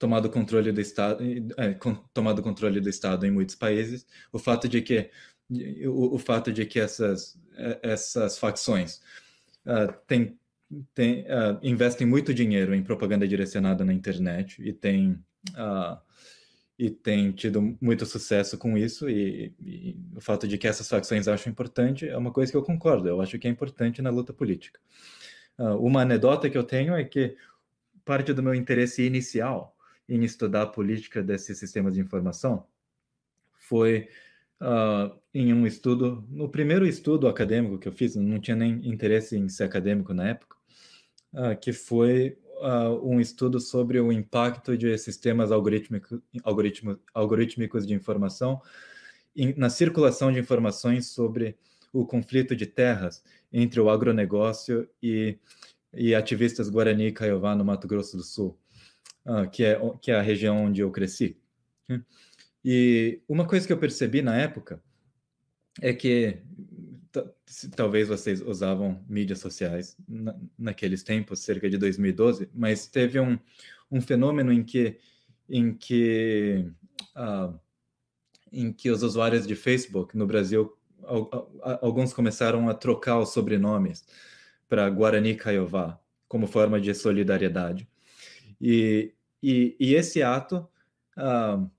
tomado 0.03 0.29
controle 0.29 0.69
do 0.73 0.81
estado 0.81 1.23
é, 1.57 1.77
tomado 2.13 2.43
controle 2.43 2.81
do 2.81 2.89
estado 2.89 3.25
em 3.25 3.31
muitos 3.31 3.55
países 3.55 4.05
o 4.33 4.37
fato 4.37 4.67
de 4.67 4.81
que 4.81 5.09
o, 5.87 6.15
o 6.15 6.19
fato 6.19 6.51
de 6.51 6.65
que 6.65 6.77
essas 6.77 7.39
essas 7.81 8.37
facções 8.37 8.99
uh, 9.65 9.93
tem, 10.05 10.37
tem, 10.93 11.21
uh, 11.21 11.57
investem 11.63 12.05
muito 12.05 12.33
dinheiro 12.33 12.75
em 12.75 12.83
propaganda 12.83 13.25
direcionada 13.25 13.85
na 13.85 13.93
internet 13.93 14.61
e 14.61 14.73
tem 14.73 15.11
uh, 15.51 15.97
e 16.77 16.89
tem 16.89 17.31
tido 17.31 17.77
muito 17.79 18.05
sucesso 18.05 18.57
com 18.57 18.77
isso 18.77 19.09
e, 19.09 19.53
e, 19.61 19.97
o 20.17 20.19
fato 20.19 20.45
de 20.45 20.57
que 20.57 20.67
essas 20.67 20.89
facções 20.89 21.29
acham 21.29 21.49
importante 21.49 22.09
é 22.09 22.17
uma 22.17 22.31
coisa 22.31 22.51
que 22.51 22.57
eu 22.57 22.63
concordo. 22.63 23.07
Eu 23.07 23.21
acho 23.21 23.39
que 23.39 23.47
é 23.47 23.49
importante 23.49 24.01
na 24.01 24.09
luta 24.09 24.33
política. 24.33 24.79
Uma 25.55 26.01
anedota 26.01 26.49
que 26.49 26.57
eu 26.57 26.63
tenho 26.63 26.95
é 26.95 27.03
que 27.03 27.37
parte 28.03 28.33
do 28.33 28.41
meu 28.41 28.55
interesse 28.55 29.03
inicial 29.03 29.72
em 30.07 30.23
estudar 30.23 30.63
a 30.63 30.67
política 30.67 31.21
desses 31.23 31.57
sistemas 31.57 31.93
de 31.93 32.01
informação 32.01 32.65
foi 33.53 34.09
uh, 34.61 35.17
em 35.33 35.53
um 35.53 35.65
estudo, 35.65 36.25
no 36.29 36.49
primeiro 36.49 36.85
estudo 36.85 37.27
acadêmico 37.27 37.77
que 37.77 37.87
eu 37.87 37.91
fiz, 37.93 38.15
não 38.15 38.39
tinha 38.39 38.55
nem 38.55 38.87
interesse 38.87 39.37
em 39.37 39.47
ser 39.49 39.63
acadêmico 39.63 40.13
na 40.13 40.29
época, 40.29 40.57
uh, 41.34 41.57
que 41.59 41.71
foi 41.71 42.38
uh, 42.59 43.07
um 43.07 43.19
estudo 43.19 43.59
sobre 43.59 43.99
o 43.99 44.11
impacto 44.11 44.77
de 44.77 44.97
sistemas 44.97 45.51
algorítmicos, 45.51 46.19
algorítmicos 47.13 47.88
de 47.88 47.93
informação 47.93 48.61
na 49.57 49.69
circulação 49.69 50.31
de 50.31 50.39
informações 50.39 51.07
sobre 51.07 51.57
o 51.91 52.05
conflito 52.05 52.55
de 52.55 52.65
terras 52.65 53.23
entre 53.51 53.80
o 53.80 53.89
agronegócio 53.89 54.88
e, 55.01 55.38
e 55.93 56.13
ativistas 56.13 56.69
Guarani 56.69 57.07
e 57.07 57.11
Caiová 57.11 57.55
no 57.55 57.65
Mato 57.65 57.88
Grosso 57.88 58.15
do 58.15 58.23
Sul, 58.23 58.57
uh, 59.25 59.49
que, 59.49 59.63
é, 59.63 59.79
que 60.01 60.11
é 60.11 60.15
a 60.15 60.21
região 60.21 60.65
onde 60.65 60.81
eu 60.81 60.91
cresci. 60.91 61.37
E 62.63 63.21
uma 63.27 63.45
coisa 63.45 63.67
que 63.67 63.73
eu 63.73 63.77
percebi 63.77 64.21
na 64.21 64.37
época 64.37 64.81
é 65.81 65.93
que 65.93 66.39
talvez 67.75 68.07
vocês 68.07 68.41
usavam 68.41 69.03
mídias 69.07 69.39
sociais 69.39 69.97
na, 70.07 70.35
naqueles 70.57 71.03
tempos, 71.03 71.39
cerca 71.39 71.69
de 71.69 71.77
2012, 71.77 72.49
mas 72.53 72.87
teve 72.87 73.19
um, 73.19 73.37
um 73.91 74.01
fenômeno 74.01 74.51
em 74.51 74.63
que, 74.63 74.97
em 75.49 75.73
que, 75.73 76.65
uh, 77.15 77.59
em 78.51 78.71
que 78.71 78.89
os 78.89 79.03
usuários 79.03 79.45
de 79.45 79.55
Facebook 79.55 80.17
no 80.17 80.25
Brasil, 80.25 80.75
alguns 81.81 82.13
começaram 82.13 82.69
a 82.69 82.73
trocar 82.73 83.19
os 83.19 83.33
sobrenomes 83.33 84.05
para 84.69 84.89
Guarani 84.89 85.35
Caiová, 85.35 85.99
como 86.27 86.47
forma 86.47 86.79
de 86.79 86.93
solidariedade. 86.93 87.87
E, 88.65 89.14
e, 89.44 89.76
e 89.77 89.94
esse 89.94 90.23
ato 90.23 90.65
uh, 91.18 91.69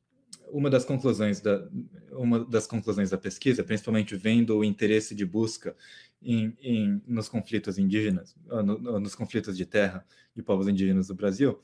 uma 0.52 0.69
das 0.69 0.85
conclusões 0.85 1.40
da 1.40 1.66
uma 2.12 2.44
das 2.44 2.66
conclusões 2.66 3.09
da 3.11 3.16
pesquisa, 3.16 3.65
principalmente 3.65 4.15
vendo 4.15 4.59
o 4.59 4.62
interesse 4.62 5.15
de 5.15 5.24
busca 5.24 5.74
em, 6.23 6.55
em 6.61 7.02
nos 7.06 7.27
conflitos 7.27 7.78
indígenas, 7.78 8.36
ah, 8.51 8.62
no, 8.62 9.01
nos 9.01 9.15
conflitos 9.15 9.56
de 9.56 9.65
terra 9.65 10.06
de 10.36 10.43
povos 10.43 10.69
indígenas 10.69 11.09
do 11.09 11.15
Brasil, 11.15 11.59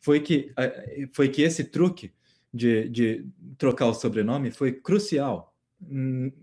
foi 0.00 0.20
que 0.20 0.52
foi 1.12 1.28
que 1.28 1.42
esse 1.42 1.62
truque 1.62 2.12
de, 2.52 2.88
de 2.88 3.26
trocar 3.56 3.86
o 3.86 3.94
sobrenome 3.94 4.50
foi 4.50 4.72
crucial 4.72 5.54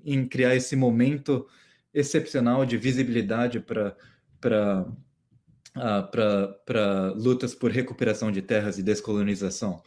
em, 0.06 0.28
criar 0.28 0.56
esse 0.56 0.76
momento 0.78 1.46
excepcional 1.94 2.66
de 2.66 2.78
visibilidade 2.78 3.60
para 3.60 4.88
uh, 5.76 6.08
para 6.66 7.12
lutas 7.16 7.54
por 7.54 7.72
recuperação 7.72 8.32
de 8.32 8.42
terras 8.42 8.78
e 8.78 8.84
descolonização 8.84 9.82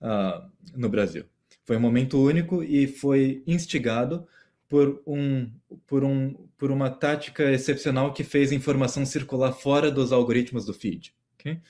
uh, 0.00 0.50
no 0.76 0.88
Brasil. 0.88 1.24
Foi 1.64 1.76
um 1.76 1.80
momento 1.80 2.22
único 2.22 2.62
e 2.62 2.86
foi 2.86 3.42
instigado 3.46 4.26
por, 4.68 5.02
um, 5.06 5.50
por, 5.86 6.04
um, 6.04 6.34
por 6.58 6.70
uma 6.70 6.90
tática 6.90 7.50
excepcional 7.50 8.12
que 8.12 8.24
fez 8.24 8.52
informação 8.52 9.06
circular 9.06 9.52
fora 9.52 9.90
dos 9.90 10.12
algoritmos 10.12 10.66
do 10.66 10.74
feed. 10.74 11.14
Okay? 11.34 11.60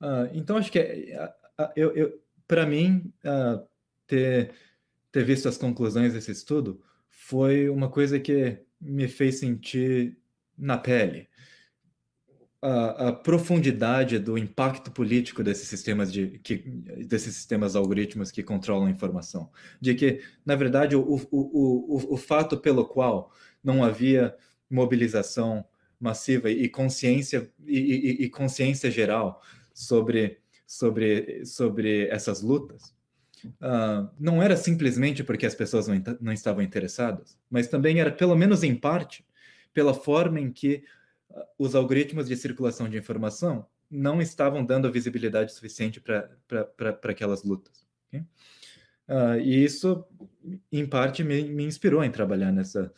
Uh, 0.00 0.28
então, 0.32 0.56
acho 0.56 0.70
que 0.70 0.78
é, 0.78 1.32
eu, 1.74 1.92
eu 1.96 2.22
para 2.46 2.66
mim, 2.66 3.12
uh, 3.24 3.66
ter, 4.06 4.52
ter 5.10 5.24
visto 5.24 5.48
as 5.48 5.56
conclusões 5.56 6.12
desse 6.12 6.30
estudo 6.30 6.82
foi 7.08 7.68
uma 7.68 7.88
coisa 7.88 8.20
que 8.20 8.58
me 8.80 9.08
fez 9.08 9.38
sentir 9.38 10.18
na 10.58 10.76
pele 10.76 11.28
a, 12.62 13.08
a, 13.08 13.12
profundidade 13.12 14.20
do 14.20 14.38
impacto 14.38 14.92
político 14.92 15.42
desses 15.42 15.66
sistemas 15.66 16.12
de 16.12 16.38
que, 16.38 16.58
desses 17.08 17.34
sistemas 17.34 17.74
algoritmos 17.74 18.30
que 18.30 18.40
controlam 18.40 18.86
a 18.86 18.90
informação, 18.90 19.50
de 19.80 19.94
que 19.96 20.22
na 20.46 20.54
verdade 20.54 20.94
o, 20.94 21.02
o, 21.02 21.26
o, 21.32 22.14
o 22.14 22.16
fato 22.16 22.56
pelo 22.56 22.86
qual 22.86 23.32
não 23.64 23.82
havia 23.82 24.34
mobilização 24.70 25.64
massiva 25.98 26.50
e 26.50 26.68
consciência 26.68 27.50
e, 27.66 27.78
e, 27.78 28.24
e 28.24 28.30
consciência 28.30 28.90
geral 28.90 29.42
sobre 29.74 30.38
sobre 30.64 31.44
sobre 31.44 32.06
essas 32.08 32.42
lutas 32.42 32.94
uh, 33.60 34.08
não 34.18 34.42
era 34.42 34.56
simplesmente 34.56 35.24
porque 35.24 35.46
as 35.46 35.54
pessoas 35.54 35.88
não, 35.88 36.00
não 36.20 36.32
estavam 36.32 36.62
interessadas, 36.62 37.36
mas 37.50 37.66
também 37.66 38.00
era 38.00 38.10
pelo 38.10 38.36
menos 38.36 38.62
em 38.62 38.74
parte 38.74 39.24
pela 39.72 39.94
forma 39.94 40.40
em 40.40 40.52
que 40.52 40.84
os 41.58 41.74
algoritmos 41.74 42.28
de 42.28 42.36
circulação 42.36 42.88
de 42.88 42.98
informação 42.98 43.66
não 43.90 44.20
estavam 44.22 44.64
dando 44.64 44.88
a 44.88 44.90
visibilidade 44.90 45.52
suficiente 45.52 46.00
para 46.00 46.98
aquelas 47.04 47.44
lutas. 47.44 47.86
Okay? 48.08 48.24
Uh, 49.08 49.38
e 49.40 49.64
isso, 49.64 50.04
em 50.70 50.86
parte, 50.86 51.22
me, 51.22 51.42
me 51.44 51.64
inspirou 51.64 52.02
em 52.02 52.10
trabalhar 52.10 52.50
nessa, 52.50 52.92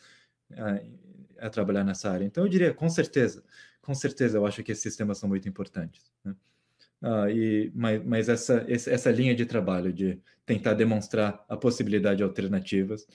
uh, 0.51 0.99
a 1.37 1.49
trabalhar 1.49 1.83
nessa 1.83 2.09
área. 2.09 2.23
Então, 2.23 2.43
eu 2.45 2.49
diria, 2.49 2.73
com 2.73 2.89
certeza, 2.89 3.43
com 3.81 3.93
certeza, 3.93 4.37
eu 4.37 4.45
acho 4.45 4.63
que 4.63 4.71
esses 4.71 4.83
sistemas 4.83 5.17
são 5.17 5.27
muito 5.27 5.49
importantes. 5.49 6.13
Né? 6.23 6.35
Uh, 7.01 7.29
e, 7.29 7.71
mas, 7.75 8.05
mas 8.05 8.29
essa, 8.29 8.65
essa 8.69 9.11
linha 9.11 9.35
de 9.35 9.45
trabalho 9.45 9.91
de 9.91 10.19
tentar 10.45 10.73
demonstrar 10.75 11.43
a 11.49 11.57
possibilidade 11.57 12.17
de 12.17 12.23
alternativas, 12.23 13.07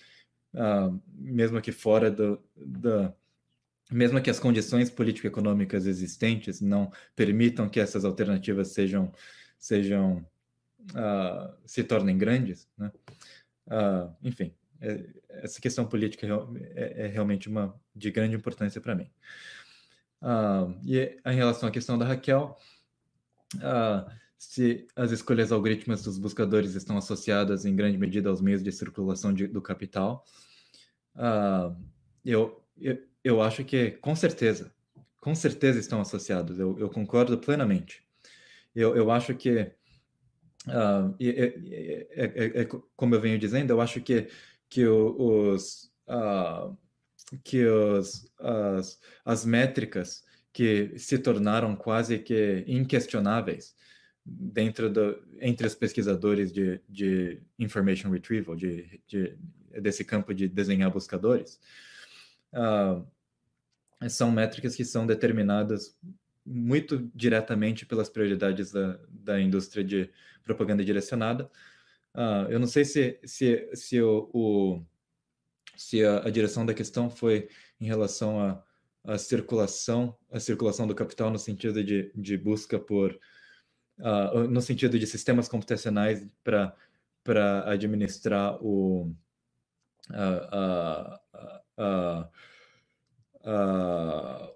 mesmo 1.15 1.61
que 1.61 1.71
fora 1.71 2.11
do, 2.11 2.43
do 2.57 3.13
mesmo 3.91 4.21
que 4.23 4.31
as 4.31 4.39
condições 4.39 4.91
político-econômicas 4.91 5.87
existentes 5.87 6.61
não 6.61 6.93
permitam 7.17 7.69
que 7.69 7.81
essas 7.81 8.05
alternativas 8.05 8.69
sejam, 8.69 9.13
sejam 9.59 10.25
uh, 10.91 11.55
se 11.67 11.83
tornem 11.85 12.17
grandes, 12.17 12.69
né? 12.79 12.93
Uh, 13.67 14.15
enfim, 14.23 14.53
é, 14.81 15.07
essa 15.29 15.61
questão 15.61 15.87
política 15.87 16.27
é, 16.75 17.05
é, 17.05 17.07
realmente 17.07 17.49
uma 17.49 17.79
de 17.95 18.11
grande 18.11 18.35
importância 18.35 18.81
para 18.81 18.95
mim. 18.95 19.11
Uh, 20.23 20.79
e 20.85 21.21
em 21.25 21.35
relação 21.35 21.69
à 21.69 21.73
questão 21.73 21.99
da 21.99 22.07
Raquel, 22.07 22.57
se 24.39 24.87
as 24.97 25.11
escolhas 25.11 25.53
algorítmicas 25.53 26.03
dos 26.03 26.19
buscadores 26.19 26.75
estão 26.75 26.97
associadas 26.97 27.65
em 27.65 27.77
grande 27.77 27.99
medida 27.99 28.31
aos 28.31 28.41
meios 28.41 28.63
de 28.63 28.73
circulação 28.73 29.33
de, 29.35 29.47
do 29.47 29.61
capital, 29.61 30.25
eu, 32.25 32.60
eu 33.23 33.43
acho 33.43 33.65
que, 33.65 33.93
com 33.93 34.15
certeza, 34.15 34.73
com 35.21 35.35
certeza 35.35 35.79
estão 35.79 36.01
associados. 36.01 36.59
Eu, 36.59 36.79
eu 36.79 36.89
concordo 36.89 37.39
plenamente. 37.39 38.03
Eu, 38.75 38.97
eu 38.97 39.11
acho 39.11 39.35
que, 39.35 39.73
uh, 40.67 41.15
é, 41.21 42.09
é, 42.11 42.63
é, 42.63 42.69
como 42.97 43.15
eu 43.15 43.21
venho 43.21 43.39
dizendo, 43.39 43.71
eu 43.71 43.81
acho 43.81 44.01
que, 44.01 44.29
que 44.69 44.87
os, 44.87 45.93
uh, 46.09 46.77
que 47.45 47.67
os, 47.67 48.33
as, 48.39 49.01
as 49.25 49.45
métricas 49.45 50.25
que 50.53 50.99
se 50.99 51.19
tornaram 51.19 51.77
quase 51.77 52.19
que 52.19 52.65
inquestionáveis 52.67 53.75
dentro 54.25 54.91
do, 54.91 55.23
entre 55.41 55.67
os 55.67 55.75
pesquisadores 55.75 56.53
de, 56.53 56.81
de 56.89 57.43
information 57.59 58.11
retrieval, 58.11 58.55
de, 58.57 59.01
de, 59.07 59.37
desse 59.81 60.05
campo 60.05 60.35
de 60.35 60.49
desenhar 60.49 60.91
buscadores, 60.91 61.61
uh, 62.55 63.07
são 64.09 64.31
métricas 64.31 64.75
que 64.75 64.85
são 64.85 65.07
determinadas 65.07 65.97
muito 66.45 67.11
diretamente 67.15 67.85
pelas 67.87 68.09
prioridades 68.09 68.73
da, 68.73 68.99
da 69.09 69.41
indústria 69.41 69.85
de 69.85 70.11
propaganda 70.43 70.85
direcionada. 70.85 71.51
Uh, 72.15 72.51
eu 72.51 72.59
não 72.59 72.67
sei 72.67 72.85
se, 72.85 73.21
se, 73.25 73.71
se, 73.75 74.03
o, 74.03 74.31
o 74.33 74.85
se 75.77 76.05
a, 76.05 76.27
a, 76.27 76.31
direção 76.31 76.67
da 76.67 76.75
questão 76.75 77.09
foi 77.09 77.49
em 77.81 77.87
relação 77.87 78.41
à 78.41 78.65
a, 79.05 79.15
a, 79.15 79.19
circulação, 79.19 80.17
a 80.31 80.41
circulação 80.41 80.87
do 80.87 80.95
capital 80.95 81.31
no 81.31 81.39
sentido 81.39 81.85
de, 81.85 82.11
de 82.17 82.37
busca 82.37 82.79
por, 82.79 83.19
uh, 84.01 84.49
no 84.49 84.61
sentido 84.61 84.99
de 84.99 85.07
sistemas 85.07 85.49
computacionais 85.49 86.27
para 86.43 86.75
administrar 87.71 88.59
o, 88.61 89.15
a, 90.13 91.21
uh, 91.81 92.29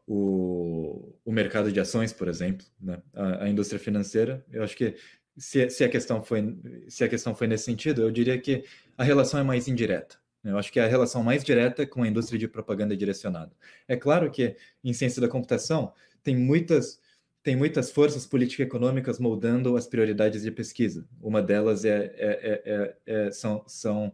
o, 0.07 1.15
o 1.25 1.33
mercado 1.33 1.73
de 1.73 1.81
ações, 1.81 2.13
por 2.13 2.29
exemplo, 2.29 2.67
né? 2.81 3.01
a, 3.15 3.45
a, 3.45 3.49
indústria 3.49 3.79
financeira. 3.79 4.45
Eu 4.51 4.63
acho 4.63 4.77
que 4.77 4.97
se, 5.37 5.69
se, 5.71 5.85
a 5.85 5.89
questão 5.89 6.23
foi, 6.23 6.57
se 6.89 7.03
a 7.05 7.09
questão 7.09 7.35
foi 7.35 7.47
nesse 7.47 7.65
sentido, 7.65 8.03
eu 8.03 8.11
diria 8.11 8.39
que 8.39 8.65
a 8.97 9.03
relação 9.03 9.41
é 9.41 9.43
mais 9.43 9.67
indireta. 9.69 10.17
Né? 10.43 10.53
Eu 10.53 10.59
acho 10.59 10.73
que 10.73 10.79
é 10.79 10.85
a 10.85 10.89
relação 10.89 11.23
mais 11.23 11.43
direta 11.43 11.87
com 11.87 12.03
a 12.03 12.09
indústria 12.09 12.39
de 12.39 12.47
propaganda 12.47 12.97
direcionada. 12.97 13.53
É 13.89 13.97
claro 13.97 14.31
que 14.31 14.57
em 14.83 14.93
ciência 14.93 15.21
da 15.21 15.29
computação 15.29 15.93
tem 16.23 16.37
muitas 16.37 17.03
tem 17.43 17.55
muitas 17.55 17.91
forças 17.91 18.25
político-econômicas 18.25 19.19
moldando 19.19 19.77
as 19.77 19.87
prioridades 19.87 20.43
de 20.43 20.51
pesquisa. 20.51 21.07
Uma 21.21 21.43
delas 21.43 21.85
é, 21.85 22.11
é, 22.17 22.63
é, 22.65 22.97
é 23.05 23.31
são, 23.31 23.63
são, 23.67 24.11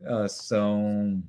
uh, 0.00 0.26
são 0.26 1.22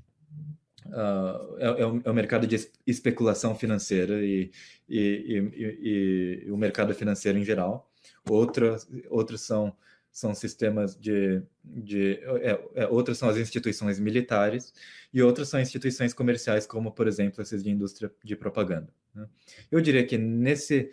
Uh, 0.85 1.57
é, 1.57 1.65
é, 1.81 1.85
o, 1.85 2.01
é, 2.05 2.09
o, 2.09 2.13
mercado 2.13 2.47
de 2.47 2.55
especulação 2.87 3.53
financeira 3.53 4.23
e, 4.23 4.49
e, 4.87 5.43
e, 5.55 6.43
e 6.47 6.51
o 6.51 6.57
mercado 6.57 6.93
financeiro 6.93 7.37
em 7.37 7.43
geral. 7.43 7.91
Outras, 8.27 8.89
outros 9.09 9.41
são, 9.41 9.75
são 10.11 10.33
sistemas 10.33 10.95
de. 10.95 11.41
de 11.63 12.13
é, 12.41 12.59
é, 12.75 12.87
outras 12.87 13.17
são 13.17 13.29
as 13.29 13.37
instituições 13.37 13.99
militares 13.99 14.73
e 15.13 15.21
outras 15.21 15.49
são 15.49 15.59
instituições 15.59 16.13
comerciais, 16.13 16.65
como, 16.65 16.91
por 16.91 17.07
exemplo, 17.07 17.41
essas 17.41 17.63
de 17.63 17.69
indústria 17.69 18.11
de 18.23 18.35
propaganda. 18.35 18.93
Né? 19.13 19.27
Eu 19.71 19.81
diria 19.81 20.05
que 20.05 20.17
nesse, 20.17 20.91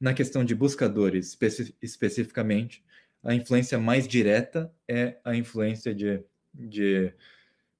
na 0.00 0.14
questão 0.14 0.44
de 0.44 0.54
buscadores 0.54 1.28
especi 1.28 1.74
especificamente, 1.82 2.82
a 3.22 3.34
influência 3.34 3.78
mais 3.78 4.06
direta 4.06 4.72
é 4.88 5.16
a 5.24 5.34
influência 5.34 5.94
de, 5.94 6.22
de 6.54 7.12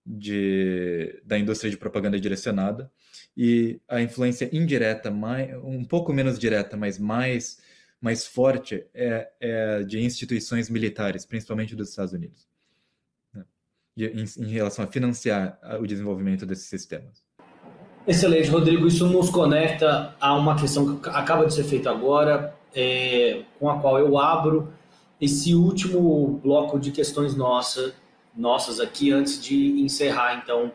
de, 0.07 1.21
da 1.25 1.37
indústria 1.37 1.71
de 1.71 1.77
propaganda 1.77 2.21
direcionada 2.21 2.91
e 3.37 3.81
a 3.89 4.01
influência 4.01 4.49
indireta, 4.53 5.11
mais, 5.11 5.55
um 5.65 5.85
pouco 5.85 6.13
menos 6.13 6.39
direta, 6.39 6.77
mas 6.77 6.99
mais, 6.99 7.59
mais 8.01 8.25
forte, 8.25 8.87
é, 8.95 9.29
é 9.41 9.83
de 9.83 10.01
instituições 10.01 10.71
militares, 10.71 11.27
principalmente 11.27 11.75
dos 11.75 11.91
Estados 11.91 12.13
Unidos, 12.13 12.47
né? 13.35 13.45
em, 13.97 14.25
em 14.45 14.49
relação 14.49 14.85
a 14.85 14.89
financiar 14.89 15.59
o 15.81 15.87
desenvolvimento 15.87 16.47
desses 16.47 16.67
sistemas. 16.67 17.25
Excelente, 18.07 18.49
Rodrigo. 18.49 18.87
Isso 18.87 19.07
nos 19.09 19.29
conecta 19.29 20.15
a 20.21 20.35
uma 20.35 20.55
questão 20.55 20.99
que 20.99 21.09
acaba 21.09 21.45
de 21.45 21.53
ser 21.53 21.65
feita 21.65 21.91
agora, 21.91 22.55
é, 22.73 23.43
com 23.59 23.69
a 23.69 23.81
qual 23.81 23.99
eu 23.99 24.17
abro 24.17 24.73
esse 25.21 25.55
último 25.55 26.39
bloco 26.43 26.79
de 26.79 26.93
questões 26.93 27.35
nossa 27.35 27.93
nossas 28.37 28.81
aqui 28.81 29.13
antes 29.13 29.43
de 29.43 29.81
encerrar 29.81 30.41
então 30.43 30.73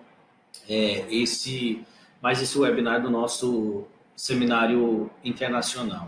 é, 0.67 1.05
esse 1.09 1.85
mais 2.21 2.41
esse 2.41 2.57
webinar 2.57 3.01
do 3.01 3.09
nosso 3.09 3.85
seminário 4.15 5.09
internacional. 5.23 6.07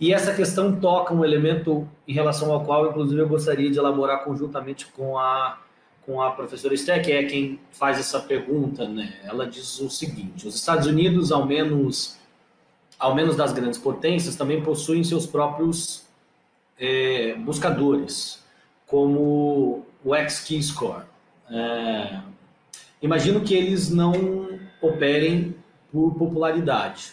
E 0.00 0.12
essa 0.12 0.34
questão 0.34 0.80
toca 0.80 1.14
um 1.14 1.24
elemento 1.24 1.88
em 2.08 2.12
relação 2.12 2.52
ao 2.52 2.64
qual, 2.64 2.88
inclusive, 2.88 3.20
eu 3.20 3.28
gostaria 3.28 3.70
de 3.70 3.78
elaborar 3.78 4.24
conjuntamente 4.24 4.86
com 4.86 5.18
a, 5.18 5.58
com 6.04 6.20
a 6.20 6.30
professora 6.30 6.74
Esther, 6.74 7.04
que 7.04 7.12
é 7.12 7.24
quem 7.24 7.60
faz 7.70 7.98
essa 7.98 8.18
pergunta. 8.20 8.88
Né? 8.88 9.20
Ela 9.22 9.46
diz 9.46 9.78
o 9.80 9.90
seguinte: 9.90 10.48
os 10.48 10.54
Estados 10.54 10.86
Unidos, 10.86 11.30
ao 11.30 11.46
menos, 11.46 12.18
ao 12.98 13.14
menos 13.14 13.36
das 13.36 13.52
grandes 13.52 13.78
potências, 13.78 14.34
também 14.34 14.62
possuem 14.62 15.04
seus 15.04 15.26
próprios 15.26 16.04
é, 16.78 17.34
buscadores, 17.34 18.42
como 18.86 19.86
o 20.04 20.14
X-Keyscore. 20.14 21.04
É, 21.50 22.20
imagino 23.00 23.40
que 23.40 23.54
eles 23.54 23.90
não 23.90 24.48
operem 24.80 25.54
por 25.90 26.14
popularidade. 26.14 27.12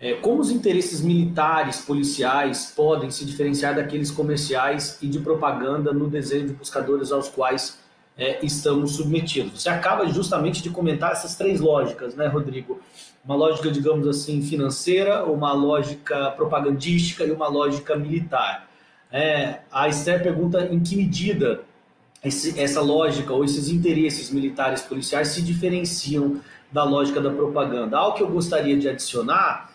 É, 0.00 0.14
como 0.14 0.40
os 0.40 0.50
interesses 0.50 1.00
militares, 1.00 1.82
policiais 1.82 2.72
podem 2.74 3.08
se 3.10 3.24
diferenciar 3.24 3.76
daqueles 3.76 4.10
comerciais 4.10 4.98
e 5.00 5.06
de 5.06 5.20
propaganda 5.20 5.92
no 5.92 6.08
desenho 6.08 6.48
de 6.48 6.54
buscadores 6.54 7.12
aos 7.12 7.28
quais 7.28 7.78
é, 8.18 8.44
estamos 8.44 8.96
submetidos? 8.96 9.62
Você 9.62 9.68
acaba 9.68 10.04
justamente 10.08 10.60
de 10.60 10.70
comentar 10.70 11.12
essas 11.12 11.36
três 11.36 11.60
lógicas, 11.60 12.16
né, 12.16 12.26
Rodrigo? 12.26 12.80
Uma 13.24 13.36
lógica, 13.36 13.70
digamos 13.70 14.08
assim, 14.08 14.42
financeira, 14.42 15.24
uma 15.24 15.52
lógica 15.52 16.32
propagandística 16.32 17.24
e 17.24 17.30
uma 17.30 17.46
lógica 17.46 17.94
militar. 17.94 18.68
É, 19.12 19.60
a 19.70 19.88
Esther 19.88 20.20
pergunta 20.20 20.64
em 20.64 20.80
que 20.80 20.96
medida 20.96 21.60
esse, 22.24 22.58
essa 22.58 22.80
lógica 22.80 23.32
ou 23.32 23.44
esses 23.44 23.68
interesses 23.68 24.30
militares 24.30 24.82
policiais 24.82 25.28
se 25.28 25.42
diferenciam 25.42 26.40
da 26.70 26.84
lógica 26.84 27.20
da 27.20 27.30
propaganda. 27.30 27.98
Algo 27.98 28.16
que 28.16 28.22
eu 28.22 28.28
gostaria 28.28 28.76
de 28.76 28.88
adicionar, 28.88 29.72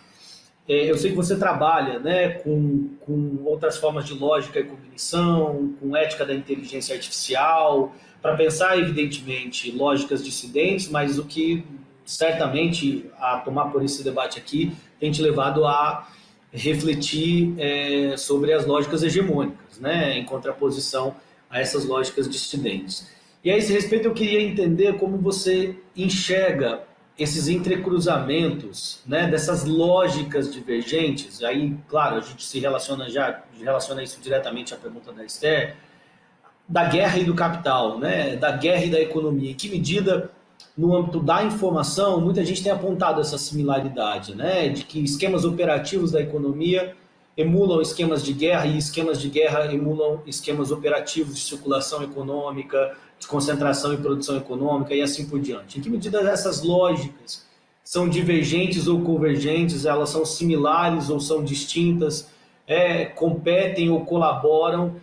é, 0.67 0.89
eu 0.89 0.97
sei 0.97 1.11
que 1.11 1.15
você 1.15 1.37
trabalha 1.37 1.99
né, 1.99 2.29
com, 2.29 2.89
com 3.01 3.41
outras 3.45 3.77
formas 3.77 4.05
de 4.05 4.13
lógica 4.13 4.59
e 4.59 4.63
cognição, 4.63 5.73
com 5.79 5.95
ética 5.95 6.25
da 6.25 6.33
inteligência 6.33 6.95
artificial, 6.95 7.93
para 8.21 8.35
pensar, 8.35 8.77
evidentemente, 8.77 9.71
lógicas 9.71 10.23
dissidentes, 10.23 10.89
mas 10.89 11.19
o 11.19 11.25
que 11.25 11.63
certamente, 12.03 13.05
a 13.19 13.37
tomar 13.39 13.65
por 13.65 13.83
esse 13.83 14.01
debate 14.03 14.39
aqui, 14.39 14.71
tem 14.99 15.11
te 15.11 15.21
levado 15.21 15.65
a 15.65 16.07
refletir 16.51 17.53
é, 17.57 18.15
sobre 18.15 18.53
as 18.53 18.65
lógicas 18.65 19.03
hegemônicas, 19.03 19.77
né, 19.79 20.17
em 20.17 20.23
contraposição 20.23 21.15
a 21.49 21.59
essas 21.59 21.85
lógicas 21.85 22.29
dissidentes. 22.29 23.07
E 23.43 23.51
a 23.51 23.57
esse 23.57 23.71
respeito 23.71 24.07
eu 24.07 24.13
queria 24.13 24.41
entender 24.41 24.97
como 24.97 25.17
você 25.17 25.75
enxerga 25.95 26.81
esses 27.17 27.47
entrecruzamentos, 27.47 28.99
né, 29.05 29.27
dessas 29.27 29.65
lógicas 29.65 30.53
divergentes. 30.53 31.41
Aí, 31.41 31.75
claro, 31.87 32.17
a 32.17 32.21
gente 32.21 32.43
se 32.43 32.59
relaciona 32.59 33.09
já 33.09 33.43
relaciona 33.59 34.03
isso 34.03 34.19
diretamente 34.21 34.73
à 34.73 34.77
pergunta 34.77 35.11
da 35.11 35.25
Esther, 35.25 35.75
da 36.67 36.83
guerra 36.83 37.17
e 37.17 37.23
do 37.23 37.33
capital, 37.33 37.97
né, 37.97 38.35
da 38.35 38.51
guerra 38.51 38.85
e 38.85 38.89
da 38.91 38.99
economia. 38.99 39.51
Em 39.51 39.55
que 39.55 39.69
medida 39.69 40.29
no 40.77 40.95
âmbito 40.95 41.19
da 41.19 41.43
informação, 41.43 42.21
muita 42.21 42.45
gente 42.45 42.61
tem 42.61 42.71
apontado 42.71 43.19
essa 43.19 43.37
similaridade, 43.37 44.35
né, 44.35 44.69
de 44.69 44.83
que 44.83 44.99
esquemas 44.99 45.43
operativos 45.43 46.11
da 46.11 46.21
economia 46.21 46.95
emulam 47.37 47.79
esquemas 47.79 48.23
de 48.23 48.33
guerra 48.33 48.65
e 48.65 48.77
esquemas 48.77 49.21
de 49.21 49.29
guerra 49.29 49.71
emulam 49.71 50.21
esquemas 50.25 50.71
operativos 50.71 51.35
de 51.35 51.41
circulação 51.41 52.03
econômica, 52.03 52.97
de 53.19 53.27
concentração 53.27 53.93
e 53.93 53.97
produção 53.97 54.37
econômica 54.37 54.95
e 54.95 55.01
assim 55.01 55.29
por 55.29 55.39
diante. 55.39 55.77
Em 55.77 55.81
que 55.81 55.89
medida 55.89 56.19
essas 56.21 56.63
lógicas 56.63 57.45
são 57.83 58.09
divergentes 58.09 58.87
ou 58.87 59.01
convergentes, 59.01 59.85
elas 59.85 60.09
são 60.09 60.25
similares 60.25 61.09
ou 61.09 61.19
são 61.19 61.43
distintas, 61.43 62.29
é, 62.65 63.05
competem 63.05 63.89
ou 63.89 64.03
colaboram 64.03 64.95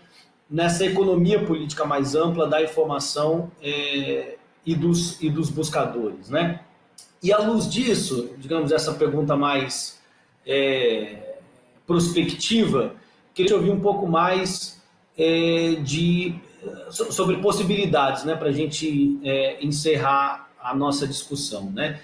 nessa 0.51 0.85
economia 0.85 1.43
política 1.45 1.85
mais 1.85 2.15
ampla 2.15 2.47
da 2.47 2.63
informação 2.63 3.51
é, 3.63 4.37
e, 4.67 4.75
dos, 4.75 5.23
e 5.23 5.31
dos 5.31 5.49
buscadores, 5.49 6.29
né? 6.29 6.61
E 7.23 7.33
à 7.33 7.39
luz 7.39 7.71
disso, 7.71 8.31
digamos, 8.37 8.71
essa 8.71 8.93
pergunta 8.93 9.35
mais 9.35 9.99
é, 10.47 11.34
prospectiva, 11.87 12.95
queria 13.35 13.57
ouvir 13.57 13.71
um 13.71 13.81
pouco 13.81 14.07
mais 14.07 14.81
é, 15.17 15.77
de 15.83 16.35
sobre 16.91 17.37
possibilidades, 17.39 18.25
né, 18.25 18.35
para 18.35 18.49
a 18.49 18.53
gente 18.53 19.19
é, 19.23 19.63
encerrar 19.65 20.49
a 20.63 20.75
nossa 20.75 21.07
discussão, 21.07 21.71
né? 21.71 22.01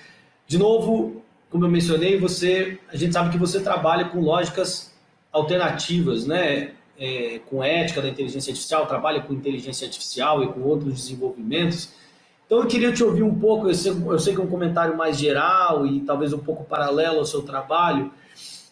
De 0.47 0.59
novo, 0.59 1.23
como 1.48 1.65
eu 1.65 1.70
mencionei, 1.70 2.19
você, 2.19 2.78
a 2.93 2.97
gente 2.97 3.12
sabe 3.12 3.31
que 3.31 3.39
você 3.39 3.61
trabalha 3.61 4.05
com 4.11 4.20
lógicas 4.20 4.94
alternativas, 5.32 6.27
né? 6.27 6.73
É, 6.98 7.40
com 7.48 7.65
ética 7.65 8.02
da 8.02 8.09
inteligência 8.11 8.51
artificial, 8.51 8.86
trabalha 8.86 9.23
com 9.23 9.32
inteligência 9.32 9.86
artificial 9.86 10.44
e 10.44 10.48
com 10.48 10.61
outros 10.61 10.93
desenvolvimentos. 10.93 11.94
Então 12.44 12.59
eu 12.59 12.66
queria 12.66 12.93
te 12.93 13.02
ouvir 13.02 13.23
um 13.23 13.35
pouco, 13.35 13.69
eu 13.69 13.74
sei, 13.74 13.93
eu 13.93 14.19
sei 14.19 14.35
que 14.35 14.40
é 14.40 14.44
um 14.44 14.48
comentário 14.48 14.94
mais 14.94 15.16
geral 15.16 15.86
e 15.86 16.01
talvez 16.01 16.35
um 16.35 16.39
pouco 16.39 16.65
paralelo 16.65 17.20
ao 17.20 17.24
seu 17.24 17.40
trabalho, 17.40 18.12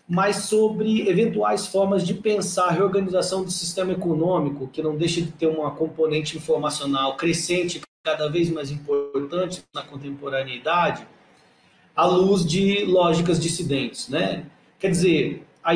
mas 0.08 0.36
sobre 0.36 1.06
eventuais 1.06 1.66
formas 1.66 2.06
de 2.06 2.14
pensar 2.14 2.68
a 2.68 2.70
reorganização 2.70 3.44
do 3.44 3.50
sistema 3.50 3.92
econômico, 3.92 4.66
que 4.68 4.82
não 4.82 4.96
deixe 4.96 5.20
de 5.20 5.30
ter 5.32 5.46
uma 5.46 5.70
componente 5.72 6.34
informacional 6.36 7.14
crescente, 7.16 7.82
cada 8.02 8.26
vez 8.28 8.48
mais 8.48 8.70
importante 8.70 9.62
na 9.74 9.82
contemporaneidade, 9.82 11.06
à 11.94 12.06
luz 12.06 12.46
de 12.46 12.86
lógicas 12.86 13.38
dissidentes. 13.38 14.08
Né? 14.08 14.46
Quer 14.78 14.90
dizer, 14.90 15.44
a 15.62 15.74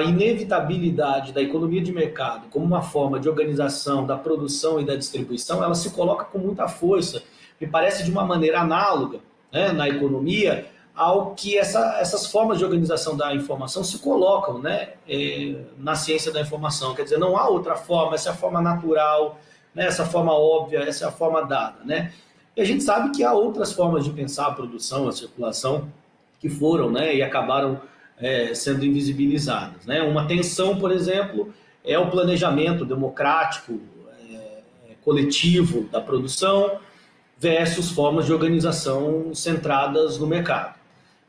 inevitabilidade 0.00 1.32
da 1.32 1.42
economia 1.42 1.82
de 1.82 1.92
mercado 1.92 2.48
como 2.48 2.64
uma 2.64 2.80
forma 2.80 3.20
de 3.20 3.28
organização 3.28 4.06
da 4.06 4.16
produção 4.16 4.80
e 4.80 4.86
da 4.86 4.96
distribuição, 4.96 5.62
ela 5.62 5.74
se 5.74 5.90
coloca 5.90 6.24
com 6.24 6.38
muita 6.38 6.66
força, 6.66 7.22
me 7.60 7.66
parece 7.66 8.04
de 8.04 8.10
uma 8.10 8.24
maneira 8.24 8.60
análoga 8.60 9.20
né, 9.52 9.70
na 9.72 9.86
economia 9.86 10.66
ao 11.00 11.34
que 11.34 11.56
essa, 11.56 11.96
essas 11.98 12.26
formas 12.26 12.58
de 12.58 12.64
organização 12.64 13.16
da 13.16 13.34
informação 13.34 13.82
se 13.82 14.00
colocam 14.00 14.58
né, 14.58 14.90
é, 15.08 15.56
na 15.78 15.94
ciência 15.94 16.30
da 16.30 16.42
informação. 16.42 16.94
Quer 16.94 17.04
dizer, 17.04 17.18
não 17.18 17.38
há 17.38 17.48
outra 17.48 17.74
forma, 17.74 18.16
essa 18.16 18.28
é 18.28 18.32
a 18.32 18.36
forma 18.36 18.60
natural, 18.60 19.40
né, 19.74 19.86
essa 19.86 20.04
forma 20.04 20.34
óbvia, 20.34 20.80
essa 20.80 21.06
é 21.06 21.08
a 21.08 21.10
forma 21.10 21.40
dada. 21.40 21.78
Né? 21.86 22.12
E 22.54 22.60
a 22.60 22.66
gente 22.66 22.84
sabe 22.84 23.16
que 23.16 23.24
há 23.24 23.32
outras 23.32 23.72
formas 23.72 24.04
de 24.04 24.10
pensar 24.10 24.48
a 24.48 24.52
produção, 24.52 25.08
a 25.08 25.12
circulação, 25.12 25.88
que 26.38 26.50
foram 26.50 26.90
né, 26.90 27.16
e 27.16 27.22
acabaram 27.22 27.80
é, 28.18 28.52
sendo 28.52 28.84
invisibilizadas. 28.84 29.86
Né? 29.86 30.02
Uma 30.02 30.26
tensão, 30.26 30.78
por 30.78 30.92
exemplo, 30.92 31.50
é 31.82 31.98
o 31.98 32.10
planejamento 32.10 32.84
democrático, 32.84 33.80
é, 34.30 34.58
coletivo 35.02 35.84
da 35.84 36.02
produção 36.02 36.78
versus 37.38 37.90
formas 37.90 38.26
de 38.26 38.34
organização 38.34 39.34
centradas 39.34 40.18
no 40.18 40.26
mercado. 40.26 40.79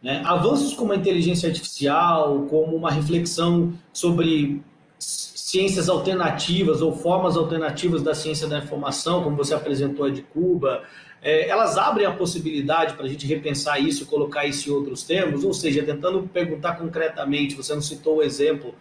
Né? 0.02 0.22
Avanços 0.26 0.74
como 0.74 0.94
a 0.94 0.96
inteligência 0.96 1.48
artificial, 1.48 2.48
como 2.50 2.76
uma 2.76 2.92
reflexão 2.92 3.74
sobre 3.94 4.62
ciências 4.98 5.90
alternativas 5.90 6.82
ou 6.82 6.96
formas 6.96 7.36
alternativas 7.36 8.02
da 8.02 8.16
ciência 8.16 8.48
da 8.48 8.60
informação, 8.60 9.24
como 9.24 9.36
você 9.36 9.54
apresentou 9.54 10.06
a 10.06 10.10
de 10.10 10.22
Cuba, 10.22 10.84
é, 11.22 11.48
elas 11.48 11.78
abrem 11.78 12.06
a 12.06 12.12
possibilidade 12.12 12.94
para 12.94 13.06
a 13.06 13.10
gente 13.10 13.28
repensar 13.28 13.80
isso, 13.80 14.06
colocar 14.06 14.46
isso 14.46 14.70
em 14.70 14.74
outros 14.74 15.04
termos, 15.04 15.44
ou 15.44 15.54
seja, 15.54 15.84
tentando 15.84 16.28
perguntar 16.28 16.78
concretamente, 16.78 17.56
você 17.56 17.74
não 17.76 17.82
citou 17.82 18.18
o 18.18 18.24
exemplo 18.24 18.74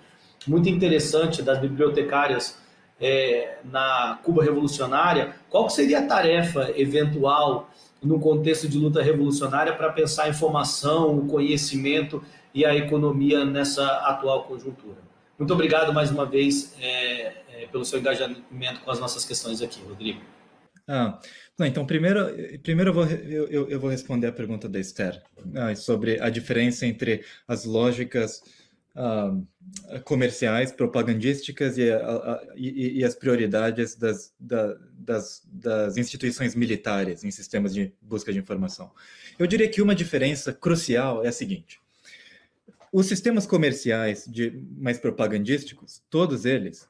muito 0.46 0.68
interessante 0.68 1.42
das 1.42 1.58
bibliotecárias 1.58 2.58
é, 3.00 3.58
na 3.64 4.18
Cuba 4.22 4.42
revolucionária, 4.42 5.34
qual 5.50 5.68
seria 5.68 6.00
a 6.00 6.06
tarefa 6.06 6.72
eventual 6.76 7.68
no 8.02 8.18
contexto 8.18 8.68
de 8.68 8.78
luta 8.78 9.02
revolucionária 9.02 9.74
para 9.74 9.92
pensar 9.92 10.24
a 10.24 10.28
informação, 10.28 11.18
o 11.18 11.26
conhecimento 11.26 12.22
e 12.54 12.64
a 12.64 12.74
economia 12.74 13.44
nessa 13.44 13.86
atual 13.98 14.44
conjuntura. 14.44 14.98
Muito 15.38 15.52
obrigado 15.54 15.92
mais 15.92 16.10
uma 16.10 16.26
vez 16.26 16.74
é, 16.78 17.32
é, 17.62 17.66
pelo 17.70 17.84
seu 17.84 17.98
engajamento 17.98 18.80
com 18.84 18.90
as 18.90 19.00
nossas 19.00 19.24
questões 19.24 19.62
aqui, 19.62 19.80
Rodrigo. 19.82 20.20
Ah, 20.86 21.18
não, 21.58 21.66
então, 21.66 21.86
primeiro, 21.86 22.26
primeiro 22.62 22.90
eu, 22.90 22.94
vou, 22.94 23.04
eu, 23.04 23.68
eu 23.68 23.80
vou 23.80 23.90
responder 23.90 24.26
a 24.26 24.32
pergunta 24.32 24.68
da 24.68 24.80
Esther 24.80 25.22
ah, 25.54 25.74
sobre 25.74 26.20
a 26.20 26.28
diferença 26.28 26.84
entre 26.84 27.24
as 27.46 27.64
lógicas 27.64 28.42
comerciais, 30.04 30.72
propagandísticas 30.72 31.78
e, 31.78 31.88
e, 32.56 32.98
e, 32.98 33.04
as 33.04 33.14
prioridades 33.14 33.94
das, 33.94 34.34
da, 34.38 34.76
das, 34.92 35.42
das 35.46 35.96
instituições 35.96 36.54
militares 36.54 37.22
em 37.22 37.30
sistemas 37.30 37.72
de 37.72 37.92
busca 38.02 38.32
de 38.32 38.38
informação. 38.38 38.90
Eu 39.38 39.46
diria 39.46 39.68
que 39.68 39.80
uma 39.80 39.94
diferença 39.94 40.52
crucial 40.52 41.24
é 41.24 41.28
a 41.28 41.32
seguinte: 41.32 41.80
os 42.92 43.06
sistemas 43.06 43.46
comerciais 43.46 44.24
de 44.26 44.52
mais 44.76 44.98
propagandísticos, 44.98 46.02
todos 46.10 46.44
eles, 46.44 46.88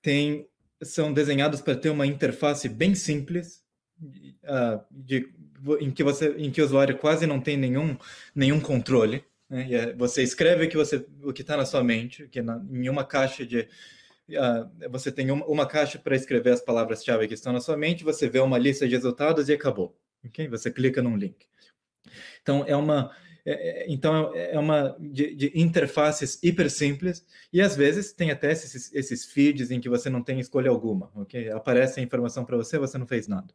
têm, 0.00 0.46
são 0.80 1.12
desenhados 1.12 1.60
para 1.60 1.74
ter 1.74 1.90
uma 1.90 2.06
interface 2.06 2.68
bem 2.68 2.94
simples, 2.94 3.64
uh, 4.00 4.80
de, 4.90 5.28
em, 5.80 5.90
que 5.90 6.04
você, 6.04 6.34
em 6.38 6.50
que 6.50 6.62
o 6.62 6.64
usuário 6.64 6.96
quase 6.96 7.26
não 7.26 7.40
tem 7.40 7.56
nenhum, 7.56 7.96
nenhum 8.34 8.60
controle. 8.60 9.24
Né? 9.50 9.72
É, 9.72 9.92
você 9.92 10.22
escreve 10.22 10.64
o 10.64 10.68
que 10.68 10.76
você 10.76 11.04
o 11.24 11.32
que 11.32 11.42
está 11.42 11.56
na 11.56 11.66
sua 11.66 11.82
mente, 11.82 12.28
que 12.28 12.40
na, 12.40 12.64
em 12.70 12.88
uma 12.88 13.04
caixa 13.04 13.44
de 13.44 13.68
uh, 14.30 14.88
você 14.90 15.10
tem 15.10 15.30
uma, 15.30 15.44
uma 15.46 15.66
caixa 15.66 15.98
para 15.98 16.14
escrever 16.14 16.52
as 16.52 16.60
palavras-chave 16.60 17.26
que 17.26 17.34
estão 17.34 17.52
na 17.52 17.60
sua 17.60 17.76
mente, 17.76 18.04
você 18.04 18.28
vê 18.28 18.38
uma 18.38 18.56
lista 18.56 18.86
de 18.86 18.94
resultados 18.94 19.48
e 19.48 19.52
acabou. 19.52 19.98
Você 20.50 20.70
clica 20.70 21.02
num 21.02 21.16
link. 21.16 21.46
Então 22.42 22.64
é 22.66 22.76
uma 22.76 23.10
é, 23.44 23.84
é 23.84 23.90
então 23.90 24.34
é 24.34 24.58
uma 24.58 24.96
de, 25.00 25.34
de, 25.34 25.52
interfaces 25.54 26.38
hiper 26.42 26.70
simples 26.70 27.24
e 27.50 27.60
às 27.60 27.74
vezes 27.74 28.12
tem 28.12 28.30
até 28.30 28.52
esses, 28.52 28.92
esses 28.92 29.24
feeds 29.24 29.70
em 29.70 29.80
que 29.80 29.88
você 29.88 30.10
não 30.10 30.22
tem 30.22 30.38
escolha 30.38 30.70
alguma, 30.70 31.10
ok? 31.14 31.50
Aparece 31.50 32.00
a 32.00 32.02
informação 32.02 32.44
para 32.44 32.56
você, 32.56 32.78
você 32.78 32.98
não 32.98 33.06
fez 33.06 33.26
nada. 33.26 33.52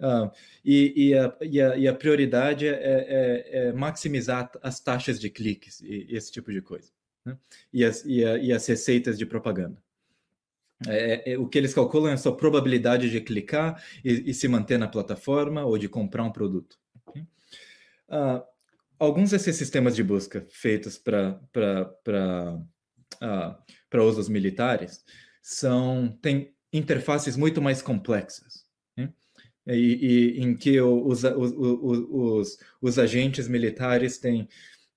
Uh, 0.00 0.30
e, 0.64 1.08
e, 1.08 1.14
a, 1.14 1.36
e, 1.42 1.60
a, 1.60 1.76
e, 1.76 1.86
a, 1.86 1.94
prioridade 1.94 2.66
é, 2.66 2.72
é, 2.72 3.50
é, 3.52 3.72
maximizar 3.72 4.50
as 4.62 4.80
taxas 4.80 5.20
de 5.20 5.28
cliques 5.28 5.82
e, 5.82 6.06
esse 6.08 6.32
tipo 6.32 6.50
de 6.50 6.62
coisa. 6.62 6.90
Né? 7.24 7.36
E, 7.70 7.84
as, 7.84 8.02
e, 8.06 8.24
as 8.50 8.66
receitas 8.66 9.18
de 9.18 9.26
propaganda. 9.26 9.76
É, 10.88 11.32
é, 11.32 11.38
o 11.38 11.46
que 11.46 11.58
eles 11.58 11.74
calculam 11.74 12.10
é 12.10 12.14
a 12.14 12.16
sua 12.16 12.34
probabilidade 12.34 13.10
de 13.10 13.20
clicar 13.20 13.82
e, 14.02 14.32
se 14.32 14.48
manter 14.48 14.78
na 14.78 14.88
plataforma 14.88 15.64
ou 15.64 15.76
de 15.76 15.88
comprar 15.88 16.24
um 16.24 16.32
produto. 16.32 16.78
Uh, 18.08 18.42
alguns 18.98 19.30
desses 19.30 19.54
sistemas 19.54 19.94
de 19.94 20.02
busca 20.02 20.44
feitos 20.50 20.98
para 20.98 21.38
uh, 23.22 24.02
usos 24.02 24.28
militares 24.28 25.04
são, 25.42 26.08
tem, 26.22 26.54
interfaces 26.72 27.36
muito 27.36 27.60
mais 27.60 27.82
complexas. 27.82 28.59
E, 29.74 30.36
e, 30.36 30.40
em 30.40 30.56
que 30.56 30.80
os, 30.80 31.22
os, 31.22 31.52
os, 31.56 32.58
os, 32.80 32.98
agentes 32.98 33.46
militares 33.46 34.18
têm, 34.18 34.48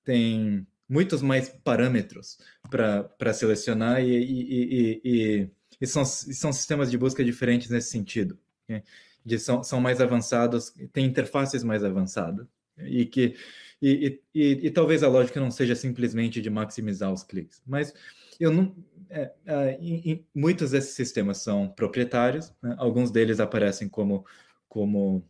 têm 0.04 0.66
muitos 0.90 1.22
mais 1.22 1.50
parâmetros 1.64 2.38
para 2.70 3.34
selecionar 3.34 4.04
e, 4.04 4.18
e, 4.18 5.02
e, 5.04 5.50
e, 5.80 5.88
são, 5.88 6.04
são 6.04 6.52
sistemas 6.52 6.90
de 6.90 6.98
busca 6.98 7.24
diferentes 7.24 7.70
nesse 7.70 7.90
sentido. 7.90 8.38
Né? 8.68 8.84
De, 9.24 9.38
são, 9.38 9.64
são 9.64 9.80
mais 9.80 10.02
avançados, 10.02 10.74
têm 10.92 11.06
interfaces 11.06 11.64
mais 11.64 11.84
avançadas 11.84 12.48
e 12.78 13.06
que 13.06 13.36
e, 13.82 14.22
e, 14.34 14.68
e, 14.68 14.72
talvez 14.72 15.04
a 15.04 15.10
lógica 15.10 15.42
não 15.42 15.52
seja 15.52 15.76
simplesmente 15.76 16.42
de 16.42 16.50
maximizar 16.50 17.12
os 17.12 17.22
cliques, 17.22 17.62
mas 17.68 17.94
eu 18.40 18.50
não 18.50 18.74
é, 19.10 19.32
é, 19.46 19.78
em, 19.80 20.12
em, 20.12 20.26
muitos 20.34 20.72
desses 20.72 20.96
sistemas 20.96 21.40
são 21.40 21.68
proprietários, 21.68 22.54
né? 22.62 22.76
alguns 22.78 23.12
deles 23.12 23.40
aparecem 23.40 23.90
como 23.90 24.26
como 24.74 25.24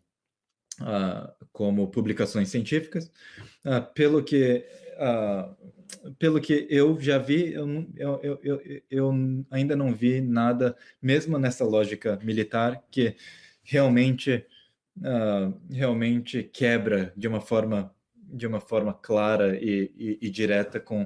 uh, 0.79 1.45
como 1.51 1.91
publicações 1.91 2.47
científicas, 2.47 3.11
uh, 3.65 3.93
pelo 3.93 4.23
que 4.23 4.65
uh, 4.95 6.13
pelo 6.17 6.39
que 6.39 6.65
eu 6.69 6.99
já 6.99 7.17
vi, 7.17 7.51
eu, 7.53 7.67
eu, 7.95 8.39
eu, 8.41 8.81
eu, 8.89 9.11
ainda 9.51 9.75
não 9.75 9.93
vi 9.93 10.21
nada, 10.21 10.75
mesmo 11.01 11.37
nessa 11.37 11.65
lógica 11.65 12.17
militar, 12.23 12.81
que 12.89 13.15
realmente 13.61 14.45
realmente 15.71 16.43
quebra 16.43 17.11
de 17.17 17.27
uma 17.27 17.41
forma 17.41 17.93
de 18.15 18.47
uma 18.47 18.59
forma 18.59 18.93
clara 18.93 19.55
e, 19.55 19.91
e, 19.97 20.19
e, 20.21 20.29
direta 20.29 20.79
com, 20.79 21.05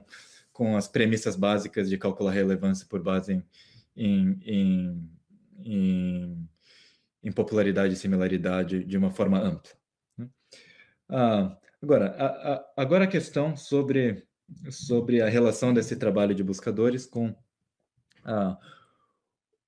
com 0.52 0.78
as 0.78 0.88
premissas 0.88 1.36
básicas 1.36 1.90
de 1.90 1.98
calcular 1.98 2.32
relevância 2.32 2.86
por 2.90 3.02
base 3.02 3.34
em, 3.34 3.44
em, 3.96 4.40
em, 4.46 5.10
em, 5.66 6.50
em 7.24 7.32
popularidade 7.32 7.94
e 7.94 7.98
similaridade 7.98 8.84
de 8.84 8.98
uma 8.98 9.12
forma 9.12 9.40
ampla. 9.40 9.72
Né? 10.18 10.30
Ah, 11.10 11.58
agora, 11.82 12.16
a, 12.18 12.54
a, 12.54 12.66
agora 12.78 13.04
a 13.06 13.08
questão 13.08 13.56
sobre, 13.56 14.26
sobre 14.70 15.22
a 15.22 15.30
relação 15.30 15.74
desse 15.74 15.96
trabalho 15.96 16.36
de 16.36 16.44
buscadores 16.44 17.06
com 17.06 17.36
ah, 18.24 18.58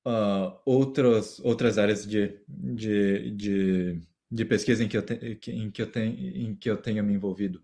ah, 0.05 0.61
outros, 0.65 1.39
outras 1.39 1.77
áreas 1.77 2.05
de, 2.05 2.39
de, 2.47 3.31
de 3.31 4.09
de 4.31 4.45
pesquisa 4.45 4.83
em 4.83 4.87
que 4.87 4.97
eu, 4.97 5.01
te, 5.01 5.13
em 5.51 5.71
que 5.71 5.81
eu, 5.81 5.91
tenho, 5.91 6.13
em 6.15 6.55
que 6.55 6.69
eu 6.69 6.77
tenha 6.77 7.01
me 7.01 7.13
envolvido. 7.13 7.63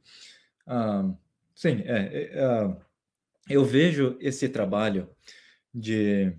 Uh, 0.68 1.16
sim, 1.54 1.84
é, 1.86 2.32
é 2.34 2.66
uh, 2.66 2.78
eu 3.48 3.64
vejo 3.64 4.18
esse 4.20 4.50
trabalho 4.50 5.08
de 5.74 6.36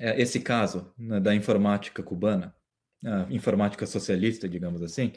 esse 0.00 0.40
caso 0.40 0.92
né, 0.98 1.20
da 1.20 1.34
informática 1.34 2.02
cubana, 2.02 2.54
informática 3.30 3.86
socialista, 3.86 4.48
digamos 4.48 4.82
assim, 4.82 5.12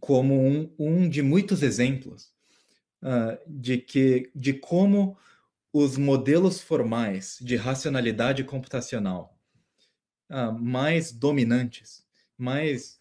como 0.00 0.34
um, 0.34 0.74
um, 0.78 1.08
de 1.08 1.22
muitos 1.22 1.62
exemplos 1.62 2.32
de 3.46 3.78
que 3.78 4.30
de 4.34 4.52
como 4.54 5.16
os 5.72 5.96
modelos 5.96 6.60
formais 6.60 7.38
de 7.40 7.56
racionalidade 7.56 8.42
computacional 8.44 9.38
mais 10.58 11.12
dominantes 11.12 12.04
mais 12.38 13.00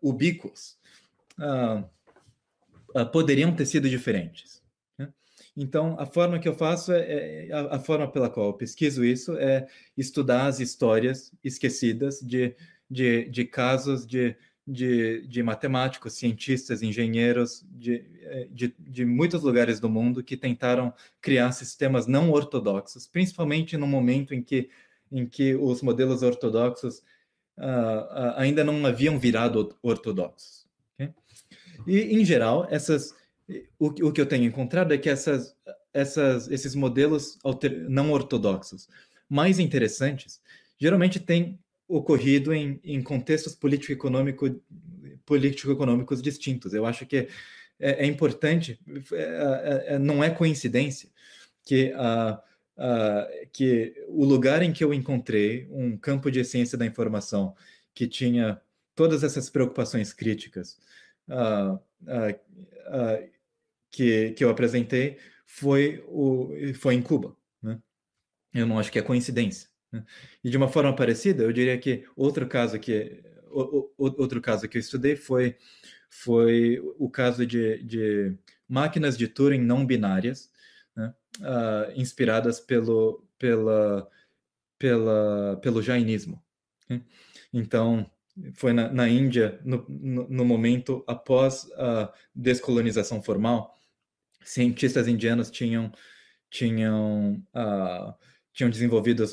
ubíquos 0.00 0.78
poderiam 3.12 3.54
ter 3.54 3.66
sido 3.66 3.88
diferentes. 3.88 4.61
Então, 5.56 5.96
a 5.98 6.06
forma 6.06 6.38
que 6.38 6.48
eu 6.48 6.54
faço 6.54 6.92
é, 6.92 7.46
é 7.46 7.52
a, 7.52 7.76
a, 7.76 7.78
forma 7.78 8.10
pela 8.10 8.30
qual 8.30 8.46
eu 8.46 8.54
pesquiso 8.54 9.04
isso 9.04 9.36
é 9.36 9.66
estudar 9.96 10.46
as 10.46 10.60
histórias 10.60 11.30
esquecidas 11.44 12.20
de, 12.20 12.56
de, 12.90 13.28
de 13.28 13.44
casos 13.44 14.06
de, 14.06 14.34
de, 14.66 15.26
de, 15.26 15.42
matemáticos, 15.42 16.14
cientistas, 16.14 16.82
engenheiros 16.82 17.64
de, 17.68 18.04
é, 18.22 18.48
de, 18.50 18.74
de, 18.78 19.04
muitos 19.04 19.42
lugares 19.42 19.78
do 19.78 19.90
mundo 19.90 20.22
que 20.24 20.38
tentaram 20.38 20.92
criar 21.20 21.52
sistemas 21.52 22.06
não 22.06 22.30
ortodoxos, 22.30 23.06
principalmente 23.06 23.76
no 23.76 23.86
momento 23.86 24.34
em 24.34 24.42
que, 24.42 24.70
em 25.10 25.26
que 25.26 25.54
os 25.54 25.82
modelos 25.82 26.22
ortodoxos 26.22 27.02
uh, 27.58 28.36
ainda 28.36 28.64
não 28.64 28.86
haviam 28.86 29.18
virado 29.18 29.76
ortodoxos. 29.82 30.66
Okay? 30.94 31.12
E, 31.86 32.20
em 32.20 32.24
geral, 32.24 32.66
essas, 32.70 33.14
o, 33.78 33.86
o, 33.86 34.12
que 34.12 34.20
eu 34.20 34.26
tenho 34.26 34.44
encontrado 34.44 34.92
é 34.92 34.98
que 34.98 35.08
essas, 35.08 35.54
essas, 35.92 36.48
esses 36.48 36.74
modelos 36.74 37.38
alter, 37.44 37.88
não 37.88 38.12
ortodoxos 38.12 38.88
mais 39.28 39.58
interessantes 39.58 40.40
geralmente 40.78 41.20
têm 41.20 41.58
ocorrido 41.88 42.54
em, 42.54 42.80
em 42.82 43.02
contextos 43.02 43.54
político-econômico, 43.54 44.60
político-econômicos 45.24 46.22
distintos. 46.22 46.72
Eu 46.72 46.86
acho 46.86 47.04
que 47.06 47.28
é, 47.78 48.04
é 48.04 48.06
importante, 48.06 48.78
é, 49.12 49.16
é, 49.16 49.94
é 49.94 49.98
não 49.98 50.22
é 50.22 50.30
coincidência 50.30 51.10
que 51.64 51.92
uh, 51.94 52.40
que 53.52 53.94
o 54.08 54.24
lugar 54.24 54.62
em 54.62 54.72
que 54.72 54.82
eu 54.82 54.94
encontrei 54.94 55.68
um 55.70 55.96
campo 55.96 56.30
de 56.30 56.44
ciência 56.44 56.76
da 56.76 56.86
informação 56.86 57.54
que 57.94 58.06
tinha 58.06 58.60
todas 58.94 59.22
essas 59.22 59.50
preocupações 59.50 60.12
críticas 60.12 60.78
uh, 61.28 61.78
uh, 62.02 63.30
que, 63.90 64.32
que 64.32 64.44
eu 64.44 64.50
apresentei 64.50 65.18
foi, 65.46 66.02
o, 66.08 66.50
foi 66.74 66.94
em 66.94 67.02
Cuba. 67.02 67.36
Né? 67.62 67.78
Eu 68.54 68.66
não 68.66 68.78
acho 68.78 68.90
que 68.90 68.98
é 68.98 69.02
coincidência. 69.02 69.68
Né? 69.90 70.04
E 70.42 70.50
de 70.50 70.56
uma 70.56 70.68
forma 70.68 70.94
parecida, 70.94 71.42
eu 71.42 71.52
diria 71.52 71.78
que 71.78 72.06
outro 72.16 72.48
caso 72.48 72.78
que 72.78 73.22
o, 73.50 73.90
o, 73.98 74.22
outro 74.22 74.40
caso 74.40 74.68
que 74.68 74.78
eu 74.78 74.80
estudei 74.80 75.14
foi 75.14 75.56
foi 76.08 76.78
o 76.98 77.08
caso 77.08 77.46
de, 77.46 77.82
de 77.84 78.36
máquinas 78.68 79.16
de 79.16 79.26
Turing 79.28 79.60
não 79.60 79.86
binárias 79.86 80.50
né? 80.94 81.14
uh, 81.40 81.92
inspiradas 81.98 82.60
pelo, 82.60 83.26
pela, 83.38 84.08
pela, 84.78 85.58
pelo 85.62 85.82
jainismo. 85.82 86.42
Né? 86.88 87.02
Então, 87.52 88.10
foi 88.54 88.72
na, 88.72 88.90
na 88.90 89.08
Índia, 89.08 89.60
no, 89.64 89.84
no, 89.88 90.28
no, 90.28 90.44
momento 90.44 91.04
após 91.06 91.70
a 91.72 92.12
descolonização 92.34 93.22
formal, 93.22 93.78
cientistas 94.44 95.06
indianos 95.06 95.50
tinham, 95.50 95.92
tinham, 96.50 97.42
uh, 97.54 98.14
tinham 98.52 98.70
desenvolvido 98.70 99.24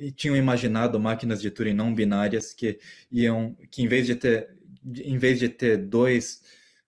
e 0.00 0.12
tinham 0.12 0.36
imaginado 0.36 1.00
máquinas 1.00 1.40
de 1.40 1.50
Turing 1.50 1.74
não 1.74 1.94
binárias 1.94 2.54
que 2.54 2.78
iam, 3.10 3.56
que 3.70 3.82
em 3.82 3.88
vez 3.88 4.06
de 4.06 4.14
ter, 4.14 4.56
em 4.84 5.18
vez 5.18 5.38
de 5.38 5.48
ter 5.48 5.76
dois, 5.76 6.42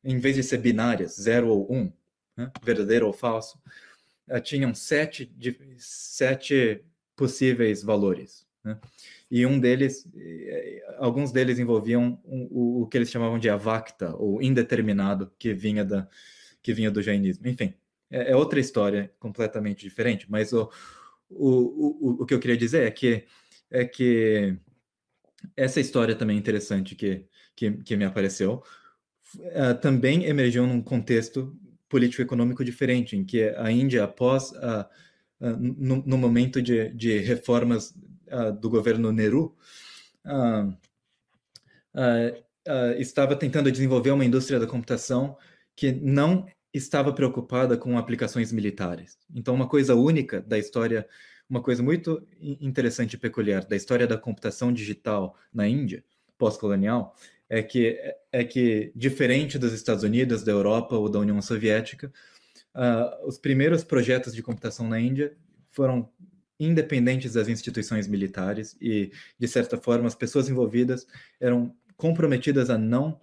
em 0.05 0.19
vez 0.19 0.37
de 0.37 0.43
ser 0.43 0.59
binárias, 0.59 1.17
zero 1.17 1.49
ou 1.49 1.73
um, 1.73 1.93
né, 2.37 2.51
verdadeiro 2.63 3.07
ou 3.07 3.13
falso, 3.13 3.61
uh, 4.29 4.41
tinham 4.41 4.73
sete, 4.73 5.27
de, 5.27 5.59
sete 5.79 6.85
possíveis 7.17 7.83
valores. 7.83 8.46
Né? 8.67 8.77
E 9.31 9.47
um 9.47 9.61
deles, 9.61 10.05
eh, 10.17 10.97
alguns 10.99 11.31
deles 11.31 11.61
envolviam 11.61 12.21
o, 12.25 12.83
o, 12.83 12.87
que 12.89 12.99
eles 12.99 13.11
chamavam 13.11 13.39
de 13.39 13.49
avacta, 13.49 14.15
ou 14.17 14.43
indeterminado, 14.43 15.33
que 15.39 15.55
vinha, 15.55 15.85
da, 15.85 16.09
que 16.61 16.75
vinha 16.75 16.91
do 16.91 17.01
jainismo. 17.01 17.47
Enfim, 17.47 17.73
é, 18.11 18.33
é 18.33 18.37
outra 18.37 18.59
história 18.59 19.13
completamente 19.21 19.83
diferente, 19.83 20.27
mas 20.29 20.53
o, 20.53 20.69
o, 21.31 22.19
o, 22.19 22.23
o 22.23 22.27
que 22.27 22.35
eu 22.35 22.41
queria 22.41 22.57
dizer 22.57 22.83
é 22.89 22.91
que, 22.91 23.25
é 23.71 23.85
que 23.85 24.57
essa 25.57 25.79
história 25.79 26.17
também 26.17 26.37
interessante 26.37 26.97
que, 26.97 27.25
que, 27.55 27.71
que 27.71 27.97
me 27.97 28.05
apareceu 28.05 28.65
uh, 29.37 29.81
também 29.81 30.25
emergiu 30.25 30.67
num 30.67 30.83
contexto 30.83 31.57
político-econômico 31.89 32.65
diferente, 32.65 33.17
em 33.17 33.25
que 33.25 33.45
a 33.57 33.71
Índia, 33.71 34.03
após, 34.03 34.51
uh, 34.51 34.87
uh, 35.41 35.57
no, 35.57 36.03
no, 36.05 36.19
momento 36.19 36.61
de, 36.61 36.89
de 36.91 37.19
reformas 37.19 37.95
uh, 38.29 38.53
do 38.53 38.69
governo 38.69 39.13
Nehru, 39.13 39.57
estava 42.99 43.37
tentando 43.37 43.71
desenvolver 43.71 44.11
uma 44.11 44.25
indústria 44.25 44.59
da 44.59 44.67
computação 44.67 45.37
que 45.75 45.93
não 45.93 46.47
estava 46.73 47.13
preocupada 47.13 47.77
com 47.77 47.97
aplicações 47.97 48.53
militares. 48.53 49.19
Então, 49.35 49.55
uma 49.55 49.69
coisa 49.69 49.95
única 49.95 50.41
da 50.41 50.59
história, 50.59 51.07
uma 51.49 51.63
coisa 51.63 51.83
muito 51.83 52.27
interessante 52.41 53.15
e 53.15 53.19
peculiar 53.19 53.65
da 53.65 53.77
história 53.77 54.07
da 54.07 54.19
computação 54.19 54.73
digital 54.73 55.37
na 55.53 55.67
Índia, 55.67 56.05
pós-colonial, 56.37 57.15
é 57.49 57.63
que, 57.63 57.99
é 58.33 58.45
que, 58.45 58.93
diferente 58.95 59.59
dos 59.59 59.73
Estados 59.73 60.03
Unidos, 60.03 60.43
da 60.43 60.53
Europa 60.53 60.97
ou 60.97 61.09
da 61.09 61.19
União 61.19 61.41
Soviética, 61.41 62.13
uh, 62.75 63.27
os 63.27 63.39
primeiros 63.39 63.85
projetos 63.85 64.35
de 64.35 64.43
computação 64.43 64.89
na 64.89 65.01
Índia 65.01 65.37
foram 65.71 66.11
independentes 66.59 67.35
das 67.35 67.49
instituições 67.49 68.09
militares 68.09 68.77
e, 68.81 69.13
de 69.39 69.49
certa 69.49 69.77
forma, 69.77 70.07
as 70.07 70.15
pessoas 70.15 70.49
envolvidas 70.49 71.07
eram 71.41 71.75
comprometidas 71.97 72.71
a 72.71 72.79
não, 72.79 73.21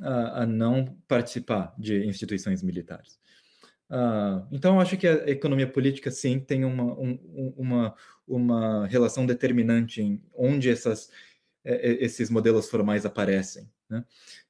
a, 0.00 0.42
a 0.42 0.46
não 0.46 0.96
participar 1.08 1.74
de 1.78 2.04
instituições 2.06 2.62
militares. 2.62 3.18
Uh, 3.88 4.44
então, 4.50 4.80
acho 4.80 4.96
que 4.96 5.06
a 5.06 5.28
economia 5.28 5.66
política, 5.66 6.10
sim, 6.10 6.40
tem 6.40 6.64
uma, 6.64 6.84
um, 6.98 7.54
uma, 7.56 7.94
uma 8.26 8.86
relação 8.86 9.24
determinante 9.24 10.02
em 10.02 10.20
onde 10.34 10.68
essas, 10.68 11.10
esses 11.64 12.28
modelos 12.28 12.68
formais 12.68 13.06
aparecem, 13.06 13.70
né? 13.88 14.04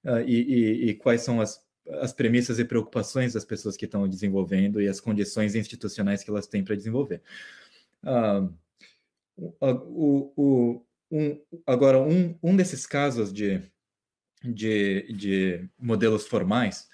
Uh, 0.04 0.20
e, 0.26 0.34
e, 0.34 0.90
e, 0.90 0.94
quais 0.94 1.20
são 1.20 1.40
as, 1.40 1.62
as 2.00 2.12
premissas 2.12 2.58
e 2.58 2.64
preocupações 2.64 3.34
das 3.34 3.44
pessoas 3.44 3.76
que 3.76 3.84
estão 3.84 4.08
desenvolvendo 4.08 4.80
e 4.80 4.88
as 4.88 5.00
condições 5.00 5.54
institucionais 5.54 6.24
que 6.24 6.30
elas 6.30 6.46
têm 6.46 6.64
para 6.64 6.74
desenvolver. 6.74 7.20
Uh, 8.04 8.52
o, 9.36 10.32
o, 10.36 10.86
um, 11.10 11.40
agora, 11.66 11.98
um, 11.98 12.38
um 12.42 12.56
desses 12.56 12.86
casos 12.86 13.32
de, 13.32 13.62
de, 14.42 15.12
de 15.12 15.68
modelos 15.78 16.26
formais 16.26 16.88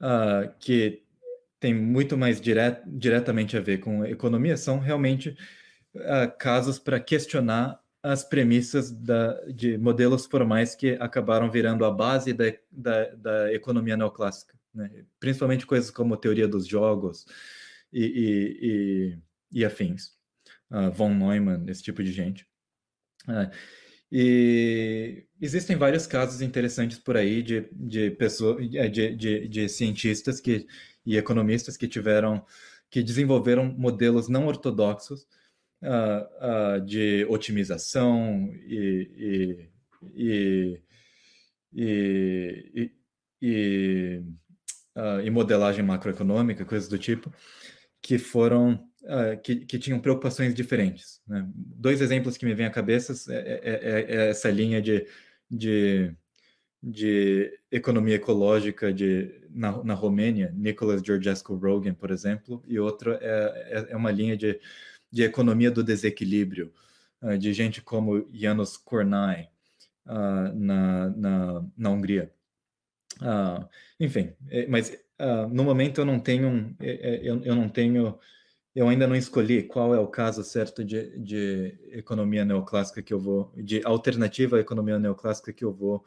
uh, 0.00 0.52
que 0.58 1.02
tem 1.58 1.74
muito 1.74 2.16
mais 2.16 2.40
diret, 2.40 2.82
diretamente 2.86 3.56
a 3.56 3.60
ver 3.60 3.78
com 3.78 4.04
economia 4.04 4.56
são 4.56 4.78
realmente 4.78 5.36
uh, 5.94 6.38
casos 6.38 6.78
para 6.78 7.00
questionar 7.00 7.80
as 8.02 8.22
premissas 8.22 8.90
da, 8.90 9.40
de 9.46 9.78
modelos 9.78 10.26
formais 10.26 10.74
que 10.74 10.90
acabaram 11.00 11.50
virando 11.50 11.86
a 11.86 11.90
base 11.90 12.34
da, 12.34 12.52
da, 12.70 13.06
da 13.14 13.54
economia 13.54 13.96
neoclássica, 13.96 14.54
né? 14.74 14.90
principalmente 15.18 15.64
coisas 15.64 15.90
como 15.90 16.16
teoria 16.18 16.46
dos 16.46 16.66
jogos 16.66 17.24
e, 17.90 18.04
e, 18.04 18.58
e, 18.60 19.60
e 19.60 19.64
afins, 19.64 20.12
uh, 20.74 20.90
von 20.92 21.14
Neumann, 21.14 21.64
esse 21.68 21.82
tipo 21.82 22.02
de 22.02 22.12
gente. 22.12 22.46
Uh, 23.28 23.50
e 24.10 25.26
existem 25.40 25.76
vários 25.76 26.06
casos 26.06 26.40
interessantes 26.40 26.98
por 26.98 27.16
aí 27.16 27.42
de, 27.42 27.68
de 27.72 28.10
pessoas, 28.12 28.68
de, 28.70 29.16
de, 29.16 29.48
de 29.48 29.68
cientistas 29.68 30.40
que, 30.40 30.66
e 31.04 31.16
economistas 31.16 31.76
que 31.76 31.88
tiveram, 31.88 32.44
que 32.90 33.02
desenvolveram 33.02 33.64
modelos 33.76 34.28
não 34.28 34.46
ortodoxos 34.46 35.26
uh, 35.82 36.80
de 36.84 37.26
otimização 37.28 38.50
e, 38.66 39.68
e, 40.14 40.80
e, 41.74 42.92
e, 43.42 44.22
uh, 44.96 45.20
e 45.24 45.30
modelagem 45.30 45.84
macroeconômica, 45.84 46.64
coisas 46.64 46.88
do 46.88 46.98
tipo, 46.98 47.32
que 48.00 48.18
foram 48.18 48.88
que, 49.42 49.56
que, 49.56 49.78
tinham 49.78 50.00
preocupações 50.00 50.54
diferentes. 50.54 51.20
Né? 51.26 51.46
Dois 51.54 52.00
exemplos 52.00 52.36
que 52.36 52.46
me 52.46 52.54
vêm 52.54 52.66
à 52.66 52.70
cabeça 52.70 53.12
é, 53.32 53.36
é, 53.36 53.70
é, 53.72 54.16
é 54.16 54.30
essa 54.30 54.50
linha 54.50 54.80
de, 54.80 55.06
de, 55.50 56.10
de 56.82 57.58
economia 57.70 58.14
ecológica 58.14 58.92
de, 58.92 59.42
na, 59.50 59.84
na 59.84 59.94
Romênia, 59.94 60.52
Nicholas 60.56 61.02
Georgescu 61.02 61.54
Rogan, 61.54 61.94
por 61.94 62.10
exemplo, 62.10 62.62
e 62.66 62.78
outro 62.78 63.12
é, 63.12 63.20
é, 63.20 63.86
é 63.90 63.96
uma 63.96 64.10
linha 64.10 64.36
de 64.36 64.58
de 65.14 65.22
economia 65.22 65.70
do 65.70 65.84
desequilíbrio, 65.84 66.72
uh, 67.22 67.38
de 67.38 67.52
gente 67.52 67.80
como 67.80 68.28
Janos 68.32 68.76
Kornai 68.76 69.48
uh, 70.06 70.52
na, 70.52 71.08
na, 71.10 71.64
na 71.76 71.90
Hungria. 71.90 72.32
Uh, 73.22 73.64
enfim, 74.00 74.32
é, 74.50 74.66
mas 74.66 74.98
no 75.52 75.62
momento 75.62 76.00
eu 76.00 76.04
não 76.04 76.18
tenho, 76.18 76.76
eu, 76.80 77.40
eu 77.44 77.54
não 77.54 77.68
tenho, 77.68 78.18
eu 78.74 78.88
ainda 78.88 79.06
não 79.06 79.14
escolhi 79.14 79.62
qual 79.62 79.94
é 79.94 80.00
o 80.00 80.06
caso 80.06 80.42
certo 80.42 80.84
de, 80.84 81.16
de 81.18 81.78
economia 81.92 82.44
neoclássica 82.44 83.02
que 83.02 83.14
eu 83.14 83.20
vou, 83.20 83.52
de 83.56 83.80
alternativa 83.84 84.56
à 84.56 84.60
economia 84.60 84.98
neoclássica 84.98 85.52
que 85.52 85.64
eu 85.64 85.72
vou, 85.72 86.04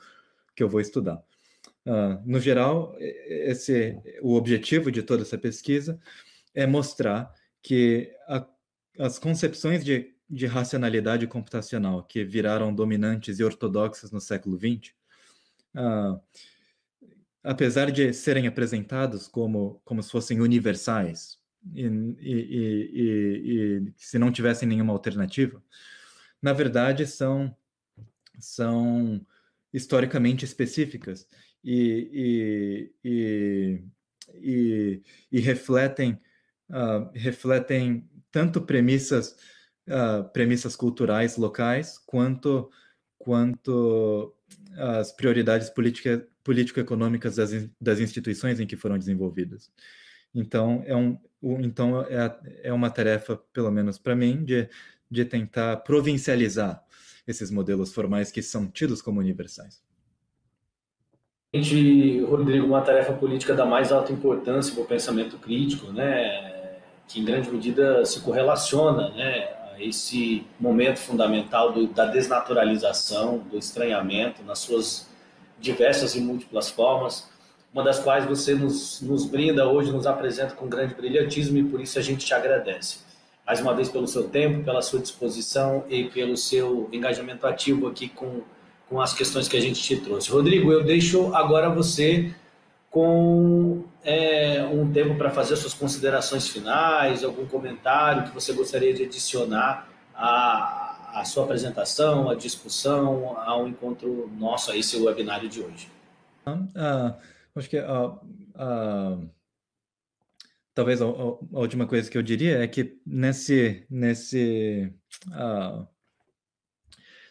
que 0.55 0.63
eu 0.63 0.69
vou 0.69 0.81
estudar. 0.81 1.23
Uh, 1.85 2.21
no 2.25 2.39
geral, 2.39 2.95
esse, 2.99 3.97
o 4.21 4.35
objetivo 4.35 4.91
de 4.91 5.01
toda 5.01 5.23
essa 5.23 5.37
pesquisa 5.37 5.97
é 6.53 6.67
mostrar 6.67 7.33
que 7.61 8.13
a 8.27 8.45
as 8.99 9.19
concepções 9.19 9.83
de, 9.83 10.13
de 10.29 10.45
racionalidade 10.45 11.27
computacional 11.27 12.03
que 12.03 12.23
viraram 12.23 12.73
dominantes 12.73 13.39
e 13.39 13.43
ortodoxas 13.43 14.11
no 14.11 14.19
século 14.19 14.57
XX, 14.57 14.91
uh, 15.75 15.79
ah, 15.79 16.19
apesar 17.43 17.91
de 17.91 18.11
serem 18.13 18.47
apresentados 18.47 19.27
como, 19.27 19.81
como 19.85 20.01
se 20.01 20.11
fossem 20.11 20.41
universais 20.41 21.36
e, 21.73 21.83
e, 21.83 22.91
e, 22.93 23.87
e, 23.87 23.93
se 23.97 24.19
não 24.19 24.31
tivessem 24.31 24.67
nenhuma 24.67 24.93
alternativa, 24.93 25.61
na 26.41 26.53
verdade 26.53 27.05
são, 27.05 27.55
são 28.39 29.25
historicamente 29.73 30.45
específicas 30.45 31.27
e, 31.63 32.91
e, 33.03 33.81
refletem, 35.39 36.19
uh, 36.69 37.09
refletem 37.13 38.09
tanto 38.31 38.61
premissas 38.61 39.35
uh, 39.87 40.29
premissas 40.31 40.75
culturais 40.75 41.37
locais 41.37 41.97
quanto 41.97 42.69
quanto 43.17 44.33
as 44.77 45.11
prioridades 45.11 45.71
político-econômicas 46.43 47.35
das, 47.35 47.51
das 47.81 47.99
instituições 47.99 48.59
em 48.59 48.67
que 48.67 48.77
foram 48.77 48.97
desenvolvidas. 48.97 49.71
Então 50.39 50.83
é 50.85 50.95
um 50.95 51.17
então 51.59 52.01
é, 52.01 52.35
é 52.63 52.73
uma 52.73 52.89
tarefa 52.89 53.39
pelo 53.53 53.71
menos 53.71 53.97
para 53.97 54.15
mim 54.15 54.43
de 54.43 54.67
de 55.09 55.23
tentar 55.23 55.77
provincializar 55.77 56.83
esses 57.25 57.49
modelos 57.49 57.93
formais 57.93 58.31
que 58.31 58.41
são 58.41 58.67
tidos 58.67 59.01
como 59.01 59.19
universais. 59.19 59.81
Rodrigo, 62.23 62.65
uma 62.65 62.81
tarefa 62.81 63.13
política 63.13 63.53
da 63.53 63.65
mais 63.65 63.91
alta 63.91 64.11
importância 64.11 64.73
para 64.73 64.83
o 64.83 64.85
pensamento 64.85 65.37
crítico, 65.37 65.91
né? 65.91 66.57
que 67.07 67.21
em 67.21 67.25
grande 67.25 67.49
medida 67.49 68.05
se 68.05 68.19
correlaciona 68.19 69.09
né, 69.11 69.47
a 69.73 69.81
esse 69.81 70.45
momento 70.59 70.99
fundamental 70.99 71.71
do, 71.71 71.87
da 71.87 72.05
desnaturalização, 72.05 73.39
do 73.39 73.57
estranhamento, 73.57 74.43
nas 74.43 74.59
suas 74.59 75.07
diversas 75.59 76.15
e 76.15 76.21
múltiplas 76.21 76.69
formas, 76.69 77.29
uma 77.77 77.83
das 77.83 77.99
quais 77.99 78.25
você 78.25 78.55
nos, 78.55 78.99
nos 79.01 79.25
brinda 79.25 79.69
hoje, 79.69 79.91
nos 79.91 80.07
apresenta 80.07 80.55
com 80.55 80.67
grande 80.67 80.95
brilhantismo 80.95 81.59
e 81.59 81.63
por 81.63 81.79
isso 81.79 81.99
a 81.99 82.01
gente 82.01 82.25
te 82.25 82.33
agradece. 82.33 83.01
Mais 83.45 83.61
uma 83.61 83.71
vez 83.75 83.87
pelo 83.87 84.07
seu 84.07 84.27
tempo, 84.27 84.63
pela 84.63 84.81
sua 84.81 84.99
disposição 84.99 85.85
e 85.87 86.05
pelo 86.05 86.35
seu 86.35 86.89
engajamento 86.91 87.45
ativo 87.45 87.85
aqui 87.85 88.09
com, 88.09 88.41
com 88.89 88.99
as 88.99 89.13
questões 89.13 89.47
que 89.47 89.55
a 89.55 89.61
gente 89.61 89.79
te 89.79 89.95
trouxe. 89.95 90.31
Rodrigo, 90.31 90.71
eu 90.71 90.83
deixo 90.83 91.31
agora 91.35 91.69
você 91.69 92.33
com 92.89 93.83
é, 94.03 94.67
um 94.73 94.91
tempo 94.91 95.13
para 95.13 95.29
fazer 95.29 95.55
suas 95.55 95.75
considerações 95.75 96.47
finais, 96.47 97.23
algum 97.23 97.45
comentário 97.45 98.23
que 98.23 98.33
você 98.33 98.53
gostaria 98.53 98.91
de 98.91 99.03
adicionar 99.03 99.87
à, 100.15 101.11
à 101.13 101.23
sua 101.25 101.43
apresentação, 101.43 102.27
à 102.27 102.33
discussão, 102.33 103.37
ao 103.37 103.67
encontro 103.67 104.31
nosso, 104.35 104.71
a 104.71 104.75
esse 104.75 104.97
webinário 104.97 105.47
de 105.47 105.61
hoje. 105.61 105.91
Uh, 106.47 107.36
acho 107.57 107.69
que 107.69 107.79
uh, 107.79 108.13
uh, 108.55 109.29
talvez 110.73 111.01
a, 111.01 111.05
a, 111.05 111.59
última 111.59 111.87
coisa 111.87 112.09
que 112.09 112.17
eu 112.17 112.23
diria 112.23 112.59
é 112.59 112.67
que 112.67 112.99
nesse, 113.05 113.85
nesse 113.89 114.93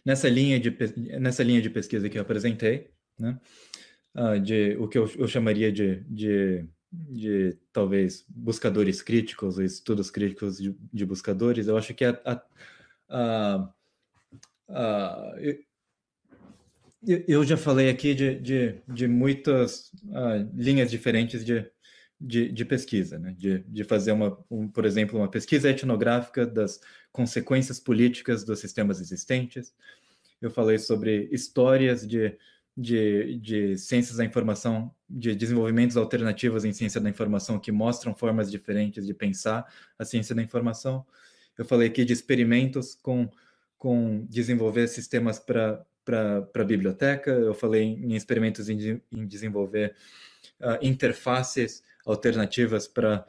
nessa 0.05 0.29
linha 0.29 0.59
de 0.59 0.77
nessa 1.19 1.43
linha 1.43 1.61
de 1.63 1.71
pesquisa 1.71 2.09
que 2.09 2.19
eu 2.19 2.23
apresentei, 2.23 2.91
né? 3.19 3.39
de 4.43 4.77
o 4.79 4.89
que 4.89 4.97
eu, 4.97 5.11
eu 5.19 5.29
chamaria 5.29 5.71
de, 5.71 5.97
de, 6.05 6.67
de, 6.91 7.59
talvez 7.73 8.25
buscadores 8.29 9.03
críticos, 9.03 9.59
estudos 9.59 10.11
críticos 10.11 10.57
de, 10.57 10.75
de 10.93 11.05
buscadores, 11.05 11.67
eu 11.67 11.77
acho 11.77 11.93
que 11.93 12.05
a, 12.05 12.19
a, 12.25 12.43
a, 13.09 13.73
a 14.69 15.35
eu, 17.07 17.45
já 17.45 17.57
falei 17.57 17.89
aqui 17.89 18.15
de, 18.15 18.39
de, 18.41 18.75
de 18.89 19.07
muitas 19.07 19.93
uh, 20.05 20.51
linhas 20.55 20.91
diferentes 20.91 21.45
de, 21.45 21.65
de, 22.21 22.51
de, 22.51 22.65
pesquisa, 22.65 23.19
né? 23.19 23.35
de, 23.39 23.61
de 23.61 23.85
fazer, 23.85 24.13
uma, 24.13 24.37
um, 24.51 24.67
por 24.69 24.85
exemplo, 24.85 25.19
uma 25.19 25.31
pesquisa 25.31 25.71
etnográfica 25.71 26.45
das 26.45 26.81
consequências 27.13 27.79
políticas 27.79 28.45
dos 28.45 28.59
sistemas 28.59 29.01
existentes. 29.01 29.73
Eu 30.41 30.51
falei 30.51 30.79
sobre 30.79 31.29
histórias 31.31 32.07
de, 32.07 32.37
de, 32.77 33.39
de 33.39 33.79
ciências 33.79 34.17
da 34.17 34.25
informação, 34.25 34.93
de 35.09 35.35
desenvolvimentos 35.35 35.97
alternativos 35.97 36.65
em 36.65 36.73
ciência 36.73 37.01
da 37.01 37.09
informação 37.09 37.59
que 37.59 37.71
mostram 37.71 38.15
formas 38.15 38.51
diferentes 38.51 39.07
de 39.07 39.15
pensar 39.15 39.65
a 39.99 40.05
ciência 40.05 40.35
da 40.35 40.43
informação. 40.43 41.07
Eu 41.57 41.65
falei 41.65 41.89
aqui 41.89 42.05
de 42.05 42.13
experimentos 42.13 42.95
com, 42.95 43.31
com 43.79 44.27
desenvolver 44.29 44.89
sistemas 44.89 45.39
para 45.39 45.85
a 46.13 46.65
biblioteca, 46.65 47.31
eu 47.31 47.55
falei 47.55 47.83
em 47.83 48.15
experimentos 48.15 48.69
em, 48.69 49.03
em 49.13 49.27
desenvolver 49.27 49.95
uh, 50.61 50.79
interfaces 50.81 51.83
alternativas 52.05 52.87
para 52.87 53.27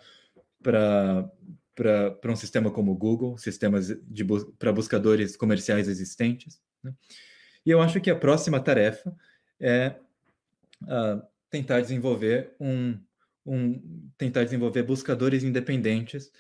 para 0.64 2.32
um 2.32 2.36
sistema 2.36 2.72
como 2.72 2.92
o 2.92 2.96
Google, 2.96 3.38
sistemas 3.38 3.96
para 4.58 4.74
buscadores 4.74 5.38
comerciais 5.38 5.88
existentes. 5.88 6.60
Né? 6.84 6.92
E 7.64 7.70
eu 7.70 7.80
acho 7.80 8.02
que 8.02 8.10
a 8.10 8.16
próxima 8.16 8.60
tarefa 8.60 9.16
é 9.60 9.96
uh, 10.84 11.22
tentar 11.52 11.82
desenvolver 11.82 12.56
um, 12.60 13.00
um, 13.46 14.10
tentar 14.18 14.44
desenvolver 14.44 14.82
buscadores 14.84 15.44
independentes 15.44 16.32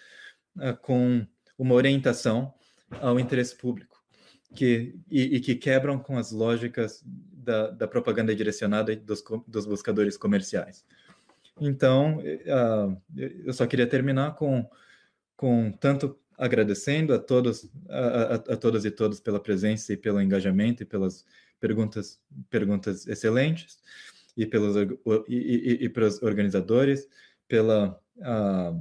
uh, 0.57 0.75
com 0.81 1.25
uma 1.55 1.75
orientação 1.75 2.53
ao 2.99 3.19
interesse 3.19 3.55
público 3.55 3.96
que, 4.55 4.95
e, 5.09 5.35
e, 5.35 5.39
que 5.39 5.55
quebram 5.55 5.99
com 5.99 6.17
as 6.17 6.31
lógicas 6.31 7.03
da, 7.05 7.71
da 7.71 7.87
propaganda 7.87 8.35
direcionada 8.35 8.95
dos, 8.95 9.23
dos 9.47 9.65
buscadores 9.65 10.17
comerciais. 10.17 10.85
Então, 11.59 12.19
uh, 12.19 13.01
eu 13.15 13.53
só 13.53 13.65
queria 13.65 13.87
terminar 13.87 14.35
com, 14.35 14.69
com 15.35 15.71
tanto 15.71 16.17
agradecendo 16.37 17.13
a 17.13 17.19
todos, 17.19 17.69
a, 17.89 17.99
a, 17.99 18.35
a 18.35 18.57
todas 18.57 18.85
e 18.85 18.91
todos 18.91 19.19
pela 19.19 19.39
presença 19.39 19.91
e 19.91 19.97
pelo 19.97 20.21
engajamento 20.21 20.83
e 20.83 20.85
pelas 20.85 21.25
perguntas, 21.59 22.21
perguntas 22.49 23.07
excelentes 23.07 23.79
e 24.35 24.45
pelos 24.45 24.75
e, 25.27 25.35
e, 25.35 25.85
e 25.85 25.89
pelos 25.89 26.21
organizadores 26.21 27.07
pela 27.47 27.99
uh, 28.17 28.77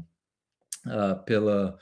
uh, 0.87 1.25
pela 1.25 1.79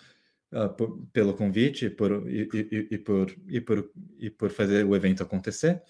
uh, 0.54 0.68
por, 0.68 0.98
pelo 1.12 1.34
convite 1.34 1.90
por, 1.90 2.24
e, 2.30 2.48
e, 2.90 2.98
por, 2.98 3.34
e, 3.48 3.60
por, 3.60 3.90
e 4.18 4.30
por 4.30 4.50
fazer 4.50 4.86
o 4.86 4.94
evento 4.94 5.22
acontecer 5.22 5.82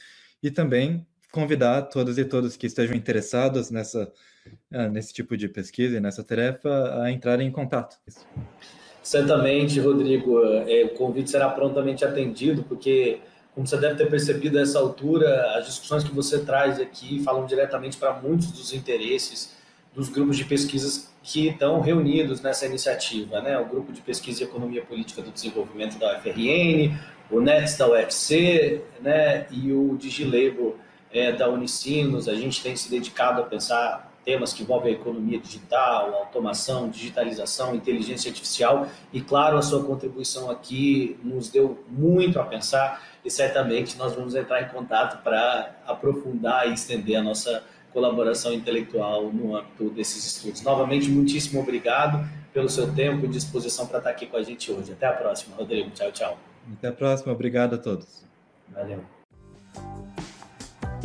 e 0.43 0.51
também 0.51 1.07
convidar 1.31 1.83
todos 1.83 2.17
e 2.19 2.25
todas 2.25 2.57
que 2.57 2.67
estejam 2.67 2.97
interessados 2.97 3.71
nessa 3.71 4.13
nesse 4.93 5.13
tipo 5.13 5.37
de 5.37 5.49
pesquisa 5.49 5.97
e 5.97 6.01
nessa 6.01 6.23
tarefa 6.23 7.03
a 7.03 7.11
entrarem 7.11 7.49
em 7.49 7.51
contato. 7.51 7.97
Certamente, 9.03 9.79
Rodrigo, 9.81 10.43
é, 10.67 10.85
o 10.85 10.91
convite 10.91 11.31
será 11.31 11.51
prontamente 11.51 12.05
atendido, 12.05 12.63
porque 12.63 13.21
como 13.55 13.67
você 13.67 13.77
deve 13.77 13.97
ter 13.97 14.11
percebido 14.11 14.59
a 14.59 14.63
essa 14.63 14.79
altura, 14.79 15.59
as 15.59 15.67
discussões 15.67 16.03
que 16.03 16.13
você 16.13 16.41
traz 16.41 16.81
aqui 16.81 17.23
falam 17.23 17.47
diretamente 17.47 17.97
para 17.97 18.15
muitos 18.15 18.51
dos 18.51 18.73
interesses 18.73 19.55
dos 19.95 20.09
grupos 20.09 20.37
de 20.37 20.45
pesquisas 20.45 21.14
que 21.25 21.49
estão 21.49 21.81
reunidos 21.81 22.43
nessa 22.43 22.67
iniciativa, 22.67 23.41
né? 23.41 23.59
O 23.59 23.65
grupo 23.65 23.91
de 23.91 24.03
pesquisa 24.03 24.43
e 24.43 24.47
economia 24.47 24.83
política 24.83 25.23
do 25.23 25.31
desenvolvimento 25.31 25.99
da 25.99 26.19
UFRN, 26.19 26.95
o 27.31 27.41
NETS 27.41 27.79
da 27.79 27.89
UFC, 27.89 28.83
né? 29.01 29.47
E 29.51 29.73
o 29.73 29.97
Digilabo 29.97 30.77
é, 31.11 31.33
da 31.33 31.49
Unicinos. 31.49 32.29
A 32.29 32.35
gente 32.35 32.63
tem 32.63 32.77
se 32.77 32.91
dedicado 32.91 33.41
a 33.41 33.45
pensar 33.45 34.13
temas 34.23 34.53
que 34.53 34.63
envolvem 34.63 34.93
a 34.93 34.97
economia 34.97 35.39
digital, 35.39 36.15
automação, 36.15 36.91
digitalização, 36.91 37.75
inteligência 37.75 38.29
artificial 38.31 38.87
e, 39.13 39.21
claro, 39.21 39.57
a 39.57 39.63
sua 39.63 39.83
contribuição 39.83 40.51
aqui 40.51 41.19
nos 41.23 41.51
deu 41.51 41.83
muito 41.89 42.39
a 42.39 42.45
pensar 42.45 43.03
e 43.25 43.31
certamente 43.31 43.97
nós 43.97 44.15
vamos 44.15 44.35
entrar 44.35 44.63
em 44.63 44.69
contato 44.69 45.23
para 45.23 45.75
aprofundar 45.87 46.69
e 46.69 46.75
estender 46.75 47.17
a 47.17 47.23
nossa 47.23 47.65
colaboração 47.95 48.53
intelectual 48.53 49.33
no 49.33 49.57
âmbito 49.57 49.89
desses 49.89 50.27
estudos. 50.27 50.61
Novamente, 50.61 51.09
muitíssimo 51.09 51.61
obrigado 51.61 52.29
pelo 52.53 52.69
seu 52.69 52.93
tempo 52.93 53.25
e 53.25 53.29
disposição 53.29 53.87
para 53.87 53.99
estar 53.99 54.11
aqui 54.11 54.27
com 54.27 54.37
a 54.37 54.43
gente 54.43 54.71
hoje. 54.71 54.93
Até 54.93 55.07
a 55.07 55.13
próxima, 55.13 55.57
Rodrigo. 55.57 55.91
Tchau, 55.91 56.13
tchau. 56.13 56.39
Até 56.73 56.89
a 56.89 56.93
próxima. 56.93 57.33
Obrigado 57.33 57.77
a 57.77 57.79
todos. 57.79 58.27
Valeu. 58.69 59.14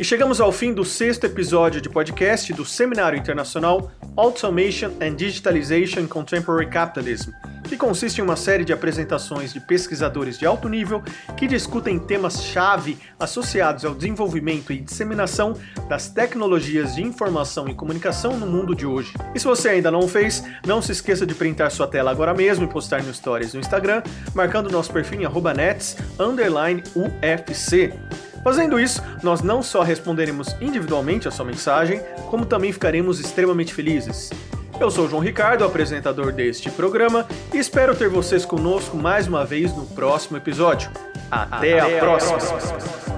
E 0.00 0.04
chegamos 0.04 0.40
ao 0.40 0.50
fim 0.50 0.72
do 0.72 0.82
sexto 0.82 1.26
episódio 1.26 1.78
de 1.78 1.90
podcast 1.90 2.54
do 2.54 2.64
Seminário 2.64 3.18
Internacional 3.18 3.92
Automation 4.16 4.92
and 4.98 5.14
Digitalization 5.14 6.00
in 6.00 6.06
Contemporary 6.06 6.70
Capitalism, 6.70 7.32
que 7.64 7.76
consiste 7.76 8.18
em 8.18 8.22
uma 8.24 8.34
série 8.34 8.64
de 8.64 8.72
apresentações 8.72 9.52
de 9.52 9.60
pesquisadores 9.60 10.38
de 10.38 10.46
alto 10.46 10.70
nível 10.70 11.02
que 11.36 11.46
discutem 11.46 11.98
temas-chave 11.98 12.96
associados 13.18 13.84
ao 13.84 13.94
desenvolvimento 13.94 14.72
e 14.72 14.78
disseminação 14.78 15.54
das 15.86 16.08
tecnologias 16.08 16.94
de 16.94 17.02
informação 17.02 17.68
e 17.68 17.74
comunicação 17.74 18.38
no 18.38 18.46
mundo 18.46 18.74
de 18.74 18.86
hoje. 18.86 19.12
E 19.34 19.38
se 19.38 19.44
você 19.44 19.68
ainda 19.68 19.90
não 19.90 20.08
fez, 20.08 20.42
não 20.66 20.80
se 20.80 20.92
esqueça 20.92 21.26
de 21.26 21.34
printar 21.34 21.70
sua 21.70 21.86
tela 21.86 22.10
agora 22.10 22.32
mesmo 22.32 22.64
e 22.64 22.68
postar 22.68 23.02
no 23.02 23.12
Stories 23.12 23.52
no 23.52 23.60
Instagram, 23.60 24.02
marcando 24.34 24.70
nosso 24.70 24.90
perfil 24.90 25.20
em 25.20 25.26
nets_ufc. 25.54 26.00
Fazendo 28.42 28.80
isso, 28.80 29.02
nós 29.22 29.42
não 29.42 29.62
só 29.62 29.82
responderemos 29.82 30.56
individualmente 30.60 31.28
a 31.28 31.30
sua 31.30 31.44
mensagem, 31.44 32.00
como 32.28 32.46
também 32.46 32.72
ficaremos 32.72 33.20
extremamente 33.20 33.74
felizes. 33.74 34.30
Eu 34.80 34.90
sou 34.90 35.04
o 35.04 35.08
João 35.08 35.20
Ricardo, 35.22 35.62
apresentador 35.62 36.32
deste 36.32 36.70
programa, 36.70 37.26
e 37.52 37.58
espero 37.58 37.94
ter 37.94 38.08
vocês 38.08 38.46
conosco 38.46 38.96
mais 38.96 39.28
uma 39.28 39.44
vez 39.44 39.76
no 39.76 39.84
próximo 39.84 40.38
episódio. 40.38 40.90
Até, 41.30 41.80
Até 41.80 41.98
a 41.98 42.00
próxima. 42.00 42.36
A 42.36 42.40
próxima. 42.40 43.10